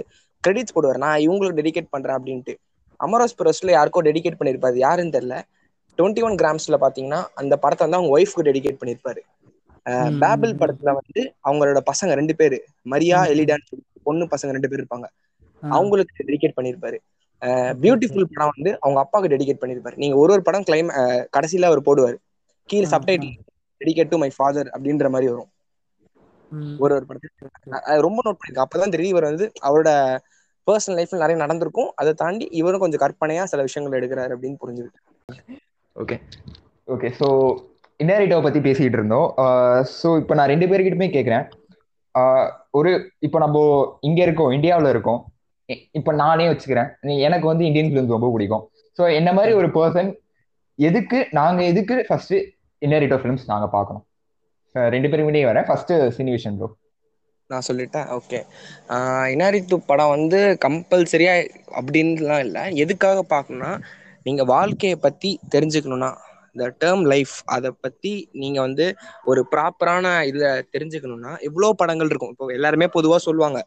கிரெடிட்ஸ் 0.43 0.75
போடுவார். 0.75 1.01
நான் 1.05 1.23
இவங்களுக்கு 1.25 1.59
டெடிகேட் 1.59 1.93
பண்றேன் 1.95 2.17
அப்படின்ட்டு. 2.17 2.53
அமரோஸ் 2.99 3.37
பிரஸ்ல 3.39 3.71
யாருக்கோ 3.71 4.01
டெடிகேட் 4.07 4.39
பண்ணிருப்பாரு. 4.39 4.77
யாருன்னு 4.77 5.15
தெரியல. 5.17 5.37
டுவெண்ட்டி 5.97 6.23
ஒன் 6.23 6.35
கிராம்ஸ்ல 6.35 6.77
பாத்தீங்கன்னா 6.83 7.21
அந்த 7.41 7.53
படத்தை 7.63 7.83
வந்து 7.85 7.99
அவங்க 7.99 8.11
ஒய்ஃப்க்கு 8.17 8.47
டெடிகேட் 8.49 8.79
பண்ணிருப்பாரு. 8.81 9.21
பேபிள் 10.21 10.53
படத்துல 10.59 10.91
வந்து 10.99 11.21
அவங்களோட 11.47 11.79
பசங்க 11.91 12.13
ரெண்டு 12.13 12.35
பேரு. 12.35 12.57
மரியா. 12.85 13.19
எலிடான் 13.33 13.65
பொண்ணு 14.03 14.25
பசங்க 14.33 14.51
ரெண்டு 14.51 14.69
பேர் 14.69 14.81
இருப்பாங்க. 14.81 15.07
அவங்களுக்கு 15.63 16.13
டெடிகேட் 16.21 16.57
பண்ணிருப்பாரு. 16.57 16.97
okay, 17.41 17.73
பியூட்டிஃபுல் 17.81 18.27
படம் 18.31 18.53
வந்து 18.55 18.71
அவங்க 18.83 18.99
அப்பாவுக்கு 19.03 19.31
டெடிகேட் 19.33 19.61
பண்ணிருப்பாரு. 19.61 19.95
நீங்க 20.03 20.15
ஒரு 20.23 20.31
ஒரு 20.35 20.43
படம் 20.47 20.67
கிளைம் 20.67 20.89
கடைசியில 21.35 21.69
அவர் 21.71 21.87
போடுவார். 21.87 22.17
கீழே 22.69 22.87
subtitle 22.93 23.33
dedicate 23.81 24.11
to 24.11 24.19
my 24.23 24.29
father 24.35 24.69
அப்படின்ற 24.75 25.09
மாதிரி 25.13 25.29
வரும். 25.31 25.49
ஒரு 26.83 26.93
ஒரு 26.97 27.05
படத்துக்கு 27.09 27.47
ரொம்ப 28.05 28.19
நோட் 28.25 28.39
பண்ணிருக்கேன் 28.39 28.65
அப்பதான் 28.65 28.93
தெரியும் 28.95 29.13
இவர் 29.15 29.29
வந்து 29.29 29.45
அவரோட 29.67 29.89
பர்சனல் 30.67 30.97
லைஃப்ல 30.99 31.21
நிறைய 31.23 31.37
நடந்திருக்கும். 31.43 31.91
அதை 32.01 32.11
தாண்டி 32.15 32.45
இவரும் 32.59 32.83
கொஞ்சம் 32.83 33.03
கற்பனையா 33.03 33.43
சில 33.51 33.63
விஷயங்கள் 33.67 33.99
எடுக்கிறாரு 33.99 34.35
அப்படின்னு 34.35 34.61
புரிஞ்சுக்கிட்டு 34.63 35.01
ஓகே. 35.95 36.17
ஓகே. 36.87 37.09
ஸோ 37.19 37.27
இன்னாரிட்டோவை 38.01 38.41
பற்றி 38.41 38.59
பேசிட்டு 38.59 38.93
இருந்தோம். 38.93 39.33
ஸோ 40.03 40.19
இப்போ 40.19 40.35
நான் 40.35 40.47
ரெண்டு 40.47 40.65
பேர்கிட்டயுமே 40.65 41.09
கேட்குறேன் 41.09 42.59
ஒரு 42.71 43.11
இப்போ 43.19 43.39
நம்ம 43.39 43.97
இங்கே 44.01 44.21
இருக்கோம் 44.21 44.51
இந்தியாவில் 44.51 44.89
இருக்கோம். 44.89 45.25
இப்போ 45.91 46.13
நானே 46.13 46.47
வச்சுக்கிறேன். 46.47 46.89
நீ- 47.01 47.19
எனக்கு 47.19 47.47
வந்து 47.47 47.65
இந்தியன் 47.65 47.91
ஃபிலிம்ஸ் 47.91 48.07
ரொம்ப 48.07 48.31
பிடிக்கும். 48.31 48.69
ஸோ 48.97 49.13
என்ன 49.13 49.33
மாதிரி 49.33 49.53
ஒரு 49.53 49.67
பர்சன் 49.67 50.15
எதுக்கு 50.75 51.27
நாங்கள் 51.31 51.65
எதுக்கு 51.65 52.05
ஃபர்ஸ்ட் 52.07 52.33
இன்னேரிட்டோ 52.85 53.17
ஃபிலிம்ஸ் 53.17 53.47
நாங்கள் 53.47 53.69
பார்க்கணும்? 53.69 54.05
ரெண்டு 54.71 55.09
பேருமே 55.09 55.43
வரேன். 55.43 55.65
ஃபர்ஸ்ட் 55.65 55.93
சினிவிஷன் 55.93 56.55
ப்ரோ 56.55 56.75
நான் 57.47 57.61
சொல்லிட்டேன். 57.73 58.19
ஓகே 58.19 58.43
இனாரித்து 59.35 59.75
படம் 59.75 60.09
வந்து 60.09 60.57
கம்பல்சரியா 60.67 61.49
அப்படின்லாம் 61.79 62.39
இல்லை. 62.39 62.75
எதுக்காக 62.75 63.25
பார்க்கணும்னா 63.29 63.81
நீங்கள் 64.23 64.45
வாழ்க்கையை 64.45 64.99
பற்றி 65.01 65.39
தெரிஞ்சுக்கணுன்னா 65.51 66.15
இந்த 66.55 66.65
டேர்ம் 66.81 67.03
லைஃப் 67.11 67.35
அதை 67.55 67.69
பற்றி 67.85 68.11
நீங்கள் 68.41 68.63
வந்து 68.67 68.85
ஒரு 69.31 69.41
ப்ராப்பரான 69.53 70.05
இதில் 70.29 70.65
தெரிஞ்சுக்கணுன்னா 70.73 71.31
எவ்வளோ 71.47 71.69
படங்கள் 71.81 72.09
இருக்கும். 72.11 72.31
இப்போ 72.33 72.47
எல்லாருமே 72.57 72.87
பொதுவாக 72.97 73.21
சொல்லுவாங்க 73.27 73.59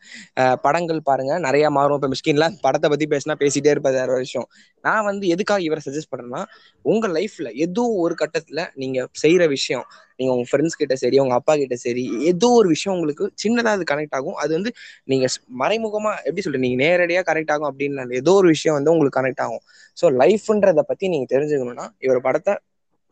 படங்கள் 0.66 1.00
பாருங்க 1.10 1.32
நிறைய 1.46 1.66
மாறும். 1.78 1.98
இப்போ 2.00 2.10
மிஸ்கின்லாம் 2.14 2.56
படத்தை 2.66 2.90
பற்றி 2.94 3.08
பேசினா 3.14 3.36
பேசிட்டே 3.44 3.72
இருப்பது 3.74 4.00
ஒரு 4.06 4.24
விஷயம். 4.26 4.48
நான் 4.84 5.06
வந்து 5.10 5.24
எதுக்காக 5.34 5.62
இவரை 5.68 5.82
சஜஸ்ட் 5.86 6.12
பண்ணுறேன்னா 6.12 6.42
உங்கள் 6.84 7.14
லைஃப்பில் 7.18 7.50
ஏதோ 7.66 7.84
ஒரு 8.04 8.14
கட்டத்தில் 8.22 8.64
நீங்கள் 8.82 9.08
செய்கிற 9.22 9.44
விஷயம் 9.56 9.86
நீங்க 10.18 10.30
உங்க 10.34 10.46
ஃப்ரெண்ட்ஸ் 10.48 10.78
கிட்ட 10.80 10.94
சரி 11.00 11.16
உங்க 11.22 11.34
அப்பா 11.38 11.54
கிட்ட 11.60 11.76
சரி 11.78 12.02
ஏதோ 12.30 12.48
ஒரு 12.58 12.68
விஷயம் 12.74 12.94
உங்களுக்கு 12.96 13.24
சின்னதா 13.42 13.72
அது 13.76 13.84
கனெக்ட் 13.92 14.16
ஆகும். 14.18 14.36
அது 14.42 14.52
வந்து 14.58 14.70
நீங்க 15.10 15.26
மறைமுகமா 15.62 16.12
எப்படி 16.26 16.44
சொல்ற 16.46 16.60
நீங்க 16.64 16.78
நேரடியா 16.84 17.22
கனெக்ட் 17.30 17.52
ஆகும் 17.54 17.68
அப்படின்னு 17.70 17.90
ஏதோ 18.20 18.34
ஒரு 18.40 18.48
விஷயம் 18.54 18.76
வந்து 18.78 18.92
உங்களுக்கு 18.94 19.18
கனெக்ட் 19.18 19.42
ஆகும். 19.46 19.62
ஸோ 19.98 20.06
லைஃப்ன்றத 20.22 20.82
பத்தி 20.90 21.04
நீங்க 21.14 21.28
தெரிஞ்சுக்கணும்னா 21.34 21.86
இவர் 22.04 22.20
படத்தை 22.26 22.54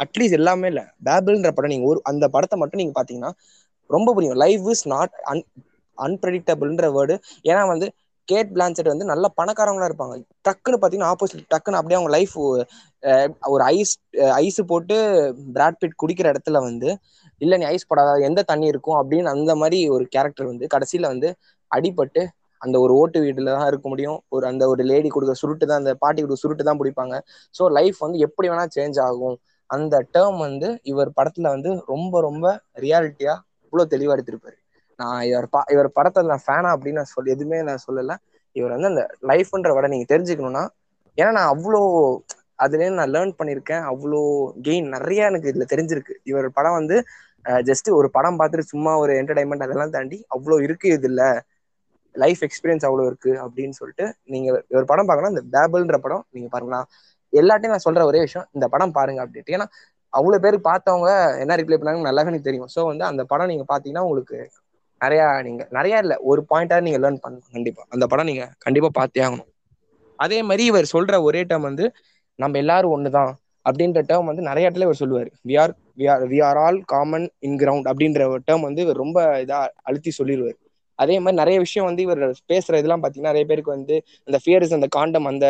அட்லீஸ்ட் 0.01 0.39
எல்லாமே 0.39 0.69
இல்ல 0.73 0.83
பேபிள்ன்ற 1.09 1.51
படம் 1.53 1.73
நீங்க 1.75 1.87
ஒரு 1.87 2.01
அந்த 2.11 2.25
படத்தை 2.35 2.57
மட்டும் 2.63 2.81
நீங்க 2.83 2.95
பாத்தீங்கன்னா 2.99 3.33
ரொம்ப 3.91 4.09
புரியும். 4.15 4.39
லைஃப் 4.45 4.67
இஸ் 4.73 4.85
நாட் 4.95 5.15
அன் 5.33 5.43
அன்பிரடிக்டபிள்ன்ற 5.99 6.87
வேர்டு 6.95 7.15
ஏன்னா 7.45 7.63
வந்து 7.73 7.87
கேட் 8.29 8.51
பிளான்செட் 8.55 8.93
வந்து 8.93 9.07
நல்ல 9.11 9.27
பணக்காரங்களா 9.39 9.89
இருப்பாங்க. 9.91 10.15
டக்குன்னு 10.47 10.81
பாத்தீங்கன்னா 10.83 11.13
ஆப்போசிட் 11.15 11.49
டக்குன்னு 11.53 11.79
அப்படியே 11.81 11.99
அவங்க 11.99 12.13
லைஃப் 12.17 12.37
ஒரு 13.53 13.63
ஐஸ் 13.75 13.95
ஐஸ் 14.39 14.61
போட்டு 14.71 14.97
பிராட்பிட் 15.57 15.99
குடிக்கிற 16.03 16.27
இடத்துல 16.33 16.59
வந்து 16.67 16.89
இல்ல 17.41 17.57
நீ 17.61 17.65
ஐஸ் 17.71 17.89
போடாத 17.89 18.11
எந்த 18.29 18.41
தண்ணி 18.51 18.67
இருக்கும்? 18.73 18.99
அப்படின்னு 19.01 19.33
அந்த 19.35 19.53
மாதிரி 19.61 19.79
ஒரு 19.95 20.05
கேரக்டர் 20.15 20.51
வந்து 20.51 20.67
கடைசியில 20.75 21.11
வந்து 21.13 21.29
அடிபட்டு 21.71 22.23
அந்த 22.61 22.77
ஒரு 22.81 22.93
ஓட்டு 22.99 23.19
வீட்டுல 23.23 23.53
தான் 23.57 23.69
இருக்க 23.71 23.87
முடியும். 23.93 24.19
ஒரு 24.29 24.45
அந்த 24.51 24.65
ஒரு 24.73 24.83
லேடி 24.91 25.09
கொடுக்குற 25.11 25.37
சுருட்டு 25.41 25.65
தான் 25.65 25.81
அந்த 25.83 25.93
பாட்டி 26.03 26.21
கொடுக்குற 26.21 26.43
சுருட்டு 26.43 26.65
தான் 26.69 26.81
பிடிப்பாங்க. 26.81 27.15
ஸோ 27.55 27.63
லைஃப் 27.79 27.99
வந்து 28.05 28.19
எப்படி 28.27 28.49
வேணா 28.51 28.67
சேஞ்ச் 28.77 28.99
ஆகும். 29.07 29.37
அந்த 29.71 29.95
டேர்ம் 30.15 30.39
வந்து 30.47 30.69
இவர் 30.93 31.11
படத்துல 31.19 31.51
வந்து 31.55 31.71
ரொம்ப 31.93 32.15
ரொம்ப 32.23 32.47
ரியாலிட்டியா 32.85 33.35
இவ்வளோ 33.67 33.85
தெளிவா 33.93 34.15
எடுத்திருப்பாரு. 34.17 34.57
நான் 34.99 35.21
இவர் 35.29 35.49
பா 35.49 35.61
இவர் 35.75 35.89
படத்தை 35.97 36.23
நான் 36.27 36.45
ஃபேனா 36.45 36.71
அப்படின்னு 36.75 37.01
நான் 37.01 37.15
சொல்லி 37.15 37.35
எதுவுமே 37.35 37.59
நான் 37.69 37.85
சொல்லல. 37.87 38.15
இவர் 38.57 38.75
வந்து 38.75 38.91
அந்த 38.93 39.03
லைஃப்ன்ற 39.31 39.71
விட 39.77 39.87
நீங்க 39.93 40.07
தெரிஞ்சுக்கணும்னா 40.13 40.65
ஏன்னா 41.19 41.31
நான் 41.39 41.53
அவ்வளோ 41.55 41.81
அதுலேருந்து 42.65 43.01
நான் 43.01 43.15
லேர்ன் 43.17 43.35
பண்ணியிருக்கேன் 43.39 43.85
அவ்வளோ 43.93 44.21
கெயின் 44.67 44.89
நிறைய 44.97 45.31
எனக்கு 45.31 45.51
இதில் 45.53 45.71
தெரிஞ்சிருக்கு. 45.73 46.15
இவர் 46.31 46.49
படம் 46.59 46.77
வந்து 46.81 46.97
ஜஸ்ட் 47.69 47.89
ஒரு 47.99 48.09
படம் 48.17 48.39
பார்த்துட்டு 48.41 48.71
சும்மா 48.73 48.93
ஒரு 49.05 49.13
என்டர்டைன்மெண்ட் 49.21 49.67
அதெல்லாம் 49.67 49.95
தாண்டி 49.97 50.19
அவ்வளோ 50.37 50.59
இருக்கு 50.67 50.89
இதில். 50.99 51.23
லைஃப் 52.15 52.43
எக்ஸ்பீரியன்ஸ் 52.47 52.87
அவ்வளோ 52.89 53.05
இருக்கு 53.11 53.33
அப்படின்னு 53.45 53.75
சொல்லிட்டு 53.81 54.07
நீங்க 54.33 54.49
ஒரு 54.79 54.87
படம் 54.91 55.09
பார்க்கணும் 55.09 55.33
இந்த 55.35 55.45
பேபிள்ன்ற 55.55 55.99
படம் 56.07 56.25
நீங்க 56.35 56.49
பாருங்களா. 56.55 56.81
எல்லாட்டையும் 57.33 57.75
நான் 57.75 57.87
சொல்ற 57.87 58.03
ஒரே 58.11 58.21
விஷயம் 58.27 58.47
இந்த 58.57 58.67
படம் 58.75 58.95
பாருங்க 58.99 59.21
அப்படின்ட்டு. 59.25 59.55
ஏன்னா 59.57 59.67
அவ்வளோ 60.13 60.39
பேர் 60.45 60.57
பார்த்தவங்க 60.71 61.11
என்ன 61.43 61.57
ரிப்ளை 61.61 61.77
பண்ணாங்க 61.79 62.09
நல்லாவே 62.09 62.31
எனக்கு 62.33 62.49
தெரியும். 62.49 62.71
ஸோ 62.75 62.81
வந்து 62.91 63.05
அந்த 63.11 63.23
படம் 63.31 63.51
நீங்க 63.53 63.65
பார்த்தீங்கன்னா 63.71 64.05
உங்களுக்கு 64.09 64.39
நிறையா 65.01 65.27
நீங்க 65.47 65.63
நிறையா 65.77 65.99
இல்லை 66.05 66.17
ஒரு 66.31 66.41
பாயிண்டாக 66.51 66.85
நீங்க 66.87 66.99
லேர்ன் 67.05 67.23
பண்ணணும் 67.23 67.55
கண்டிப்பா. 67.57 67.83
அந்த 67.95 68.05
படம் 68.11 68.29
நீங்க 68.31 68.45
கண்டிப்பா 68.67 68.91
பார்த்தே 68.99 69.23
ஆகணும். 69.27 69.49
அதே 70.19 70.39
மாதிரி 70.49 70.65
இவர் 70.71 70.93
சொல்ற 70.95 71.15
ஒரே 71.29 71.41
டைம் 71.51 71.69
வந்து 71.71 71.87
நம்ம 72.39 72.59
எல்லாரும் 72.59 72.95
ஒண்ணுதான் 72.97 73.33
அப்படின்ற 73.67 74.01
டேர்ம் 74.11 74.29
வந்து 74.31 74.43
நிறைய 74.43 74.69
இடத்துல 74.69 74.87
இவர் 74.89 75.01
சொல்லுவார். 75.03 75.29
We 75.49 75.55
are 75.63 75.73
we 75.99 76.05
are 76.13 76.23
we 76.33 76.39
are 76.49 76.59
all 76.65 76.79
common 76.85 77.27
in 77.39 77.59
ground 77.59 77.89
அப்படின்ற 77.91 78.23
ஒரு 78.33 78.43
டேர்ம் 78.47 78.67
வந்து 78.69 78.83
இவர் 78.83 79.03
ரொம்ப 79.05 79.19
இதா 79.45 79.59
அழுத்தி 79.83 80.13
சொல்லிடுவார் 80.19 80.59
அதே 80.99 81.15
மாதிரி 81.19 81.41
நிறைய 81.43 81.59
விஷயம் 81.59 81.87
வந்து 81.89 82.03
இவர் 82.03 82.21
பேசுற 82.53 82.79
இதெல்லாம் 82.81 83.03
பாத்தீங்கன்னா 83.03 83.33
நிறைய 83.33 83.45
பேருக்கு 83.51 83.77
வந்து 83.77 83.95
அந்த 84.29 84.39
ஃபியர்ஸ் 84.45 84.75
அந்த 84.79 84.89
காண்டம் 84.97 85.25
அந்த 85.25 85.47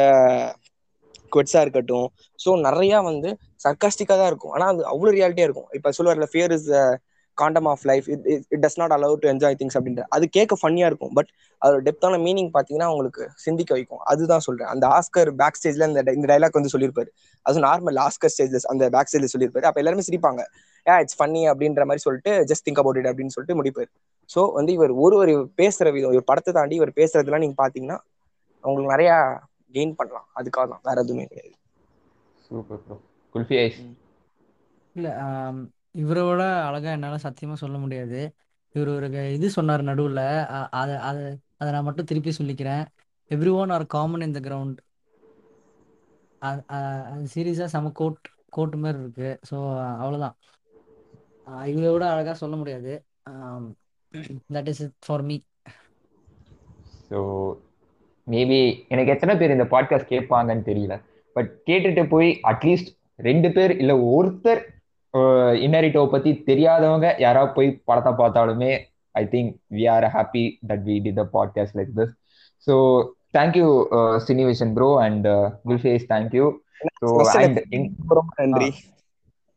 குவெட்ஸா 1.33 1.61
இருக்கட்டும். 1.65 2.07
ஸோ 2.39 2.51
நிறைய 2.61 3.01
வந்து 3.01 3.29
சர்க்காஸ்டிக்கா 3.65 4.15
தான் 4.21 4.31
இருக்கும். 4.33 4.53
ஆனா 4.53 4.67
அது 4.73 4.83
அவ்வளவு 4.87 5.17
ரியாலிட்டியா 5.17 5.47
இருக்கும். 5.49 5.69
இப்ப 5.79 5.91
சொல்லுவார்ல 5.99 6.27
fear 6.33 6.53
is 6.53 6.69
condom 7.39 7.69
of 7.73 7.85
life. 7.91 8.07
It 8.15 8.25
it 8.55 8.63
does 8.65 8.79
not 8.81 8.95
allow 8.97 9.15
to 9.23 9.29
enjoy 9.33 9.57
things 9.61 9.77
அப்படின்ற. 9.79 10.03
அது 10.17 10.25
கேட்க 10.37 10.57
ஃபன்னியா 10.63 10.87
இருக்கும். 10.91 11.13
பட் 11.19 11.31
அதோட 11.63 11.81
டெப்தான 11.89 12.19
மீனிங் 12.27 12.51
பாத்தீங்கன்னா 12.57 12.89
உங்களுக்கு 12.95 13.25
சிந்திக்க 13.45 13.73
வைக்கும். 13.79 14.03
அதுதான் 14.13 14.45
சொல்றேன். 14.47 14.71
அந்த 14.75 14.85
ஆஸ்கர் 14.99 15.31
பேக் 15.41 15.59
ஸ்டேஜ்ல 15.61 15.89
இந்த 15.91 16.01
இந்த 16.19 16.29
டைலாக் 16.33 16.59
வந்து 16.61 16.73
சொல்லியிருப்பாரு. 16.75 17.11
அது 17.47 17.65
நார்மல் 17.69 18.01
ஆஸ்கர் 18.07 18.33
ஸ்டேஜ்ல 18.35 18.61
அந்த 18.75 18.91
பேக் 18.97 19.11
ஸ்டேஜ்ல 19.11 19.31
சொல்லியிருப்பாரு. 19.35 19.69
அப்ப 19.71 19.81
எல்லாருமே 19.83 20.07
சிரிப்பாங்க. 20.11 20.43
ஏ 20.87 20.95
இட்ஸ் 21.05 21.19
ஃபன்னி 21.21 21.43
அப்படின்ற 21.53 21.85
மாதிரி 21.89 22.05
சொல்லிட்டு 22.07 22.33
ஜஸ்ட் 22.51 22.67
திங்க் 22.69 22.81
அபவுட் 22.83 22.99
இட் 23.01 23.11
அப்படின்னு 23.11 23.35
சொல்லிட்டு 23.37 23.59
முடிப்பாரு. 23.61 23.91
ஸோ 24.31 24.41
வந்து 24.59 24.73
இவர் 24.79 24.93
ஒரு 25.05 25.15
ஒரு 25.23 25.33
பேசுற 25.61 25.87
விதம் 25.97 26.15
இவர் 26.17 26.29
படத்தை 26.31 26.53
தாண்டி 26.59 26.77
இவர் 26.81 26.99
பேசுறதுலாம் 27.01 27.45
நீங்க 27.45 27.57
பாத்தீங்கன்னா 27.63 27.99
உங்களுக்கு 28.65 28.95
நிறைய 28.95 29.13
கெயின் 29.77 29.95
பண்ணலாம். 29.99 30.27
அதுக்காக 30.39 30.67
தான். 30.73 30.83
வேற 30.89 30.97
எதுவுமே 31.05 31.25
கிடையாது. 31.31 31.55
சூப்பர் 32.47 32.81
ப்ரோ 32.87 32.97
குல்ஃபி 33.35 33.57
ஐஸ் 33.65 33.79
இல்ல 34.97 35.09
இவரை 35.93 36.23
விட 36.23 36.43
அழகா 36.67 36.91
என்னால 36.91 37.17
சத்தியமா 37.23 37.53
சொல்ல 37.53 37.79
முடியாது. 37.79 38.21
இவர் 38.75 38.89
ஒரு 38.89 39.11
க- 39.11 39.31
இது 39.37 39.51
சொன்னார் 39.51 39.85
நடுவுல 39.85 40.17
அ- 40.57 40.69
அதை 40.69 40.95
அதை 40.97 41.25
அதை 41.57 41.73
நான் 41.73 41.83
மட்டும் 41.83 42.05
திருப்பி 42.05 42.33
சொல்லிக்கிறேன். 42.39 42.85
Everyone 43.53 43.71
are 43.71 43.87
common 43.87 44.21
in 44.21 44.33
the 44.33 44.41
ground 44.41 44.77
அது 46.39 47.27
சீரியஸா 47.35 47.65
செம 47.75 47.91
கோட் 47.91 48.29
கோட் 48.49 48.75
மாதிரி 48.75 49.03
இருக்கு. 49.03 49.29
ஸோ 49.51 49.57
அவ்வளோதான் 50.03 51.67
இவரை 51.67 51.93
விட 51.93 52.05
அழகா 52.11 52.33
சொல்ல 52.35 52.57
முடியாது. 52.57 53.05
That 54.53 54.69
is 54.69 54.83
it 54.83 54.99
for 55.07 55.23
me 55.23 55.39
so 57.11 57.21
maybe 58.27 58.61
எனக்கு 58.89 59.13
எத்தனை 59.13 59.37
பேர் 59.37 59.51
இந்த 59.51 59.65
பாட்காஸ்ட் 59.65 60.13
கேட்பாங்கன்னு 60.13 60.69
தெரியல. 60.71 60.95
பட் 61.33 61.51
கேட்டுட்டு 61.67 62.09
போய் 62.09 62.39
அட்லீஸ்ட் 62.43 62.91
ரெண்டு 63.17 63.53
பேர் 63.53 63.77
இல்லை 63.77 63.97
ஒருத்தர் 63.97 64.63
இன்னரிட்டோவை 65.63 66.09
பற்றி 66.11 66.31
தெரியாதவங்க 66.47 67.09
யாராவது 67.19 67.53
போய் 67.53 67.71
படத்தை 67.85 68.13
பார்த்தாலுமே 68.13 68.71
I 69.15 69.25
think 69.27 69.51
we 69.71 69.85
are 69.89 70.07
happy 70.15 70.45
that 70.69 70.85
we 70.85 70.97
did 71.01 71.13
the 71.13 71.25
podcast 71.33 71.77
like 71.77 71.93
this 71.99 72.15
so 72.67 72.75
thank you 73.35 73.69
Cinevision 74.27 74.73
bro 74.75 74.89
and 74.99 75.29
குல்ஃபேஸ் 75.65 76.07
thank you 76.09 76.47
so 77.03 77.11
ரொம்ப 78.11 78.33
நன்றி. 78.39 78.71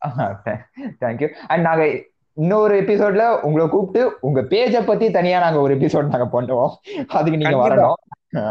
தேங்க்யூ 1.02 1.28
அண்ட் 1.48 1.64
நாங்க 1.64 1.84
இன்னொரு 2.38 2.74
எபிசோட்ல 2.82 3.26
உங்களை 3.42 3.66
கூப்பிட்டு 3.68 4.02
உங்க 4.22 4.40
பேஜை 4.52 4.82
பத்தி 4.86 5.06
தனியா 5.10 5.38
நாங்க 5.40 5.60
ஒரு 5.60 5.74
எபிசோட் 5.76 6.14
நாங்க 6.14 6.28
பண்ணுவோம். 6.32 6.74
அதுக்கு 7.14 7.38
நீங்க. 7.38 7.58
வரணும். 7.58 7.98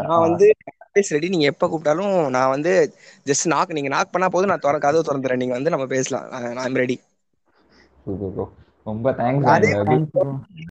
நான் 0.05 0.23
வந்து 0.25 0.47
ரெடி 0.95 1.29
நீங்க 1.29 1.45
எப்ப 1.45 1.67
கூப்பிட்டாலும் 1.67 2.29
நான் 2.29 2.49
வந்து 2.49 2.71
ஜஸ்ட் 3.25 3.45
நாக் 3.45 3.67
நீங்க 3.69 3.89
நாக் 3.89 4.11
பண்ணா 4.11 4.29
போதும். 4.29 4.51
நான் 4.51 4.63
திற 4.63 4.79
கதவு 4.79 5.07
திறந்துறேன். 5.09 5.35
நீங்க 5.35 5.53
வந்து 5.53 5.69
நம்ம 5.69 5.87
பேசலாம். 5.87 6.27
நான் 6.59 6.79
ரெடி 6.79 6.97
ரொம்ப 8.85 9.11
தேங்க்ஸ் 9.19 9.49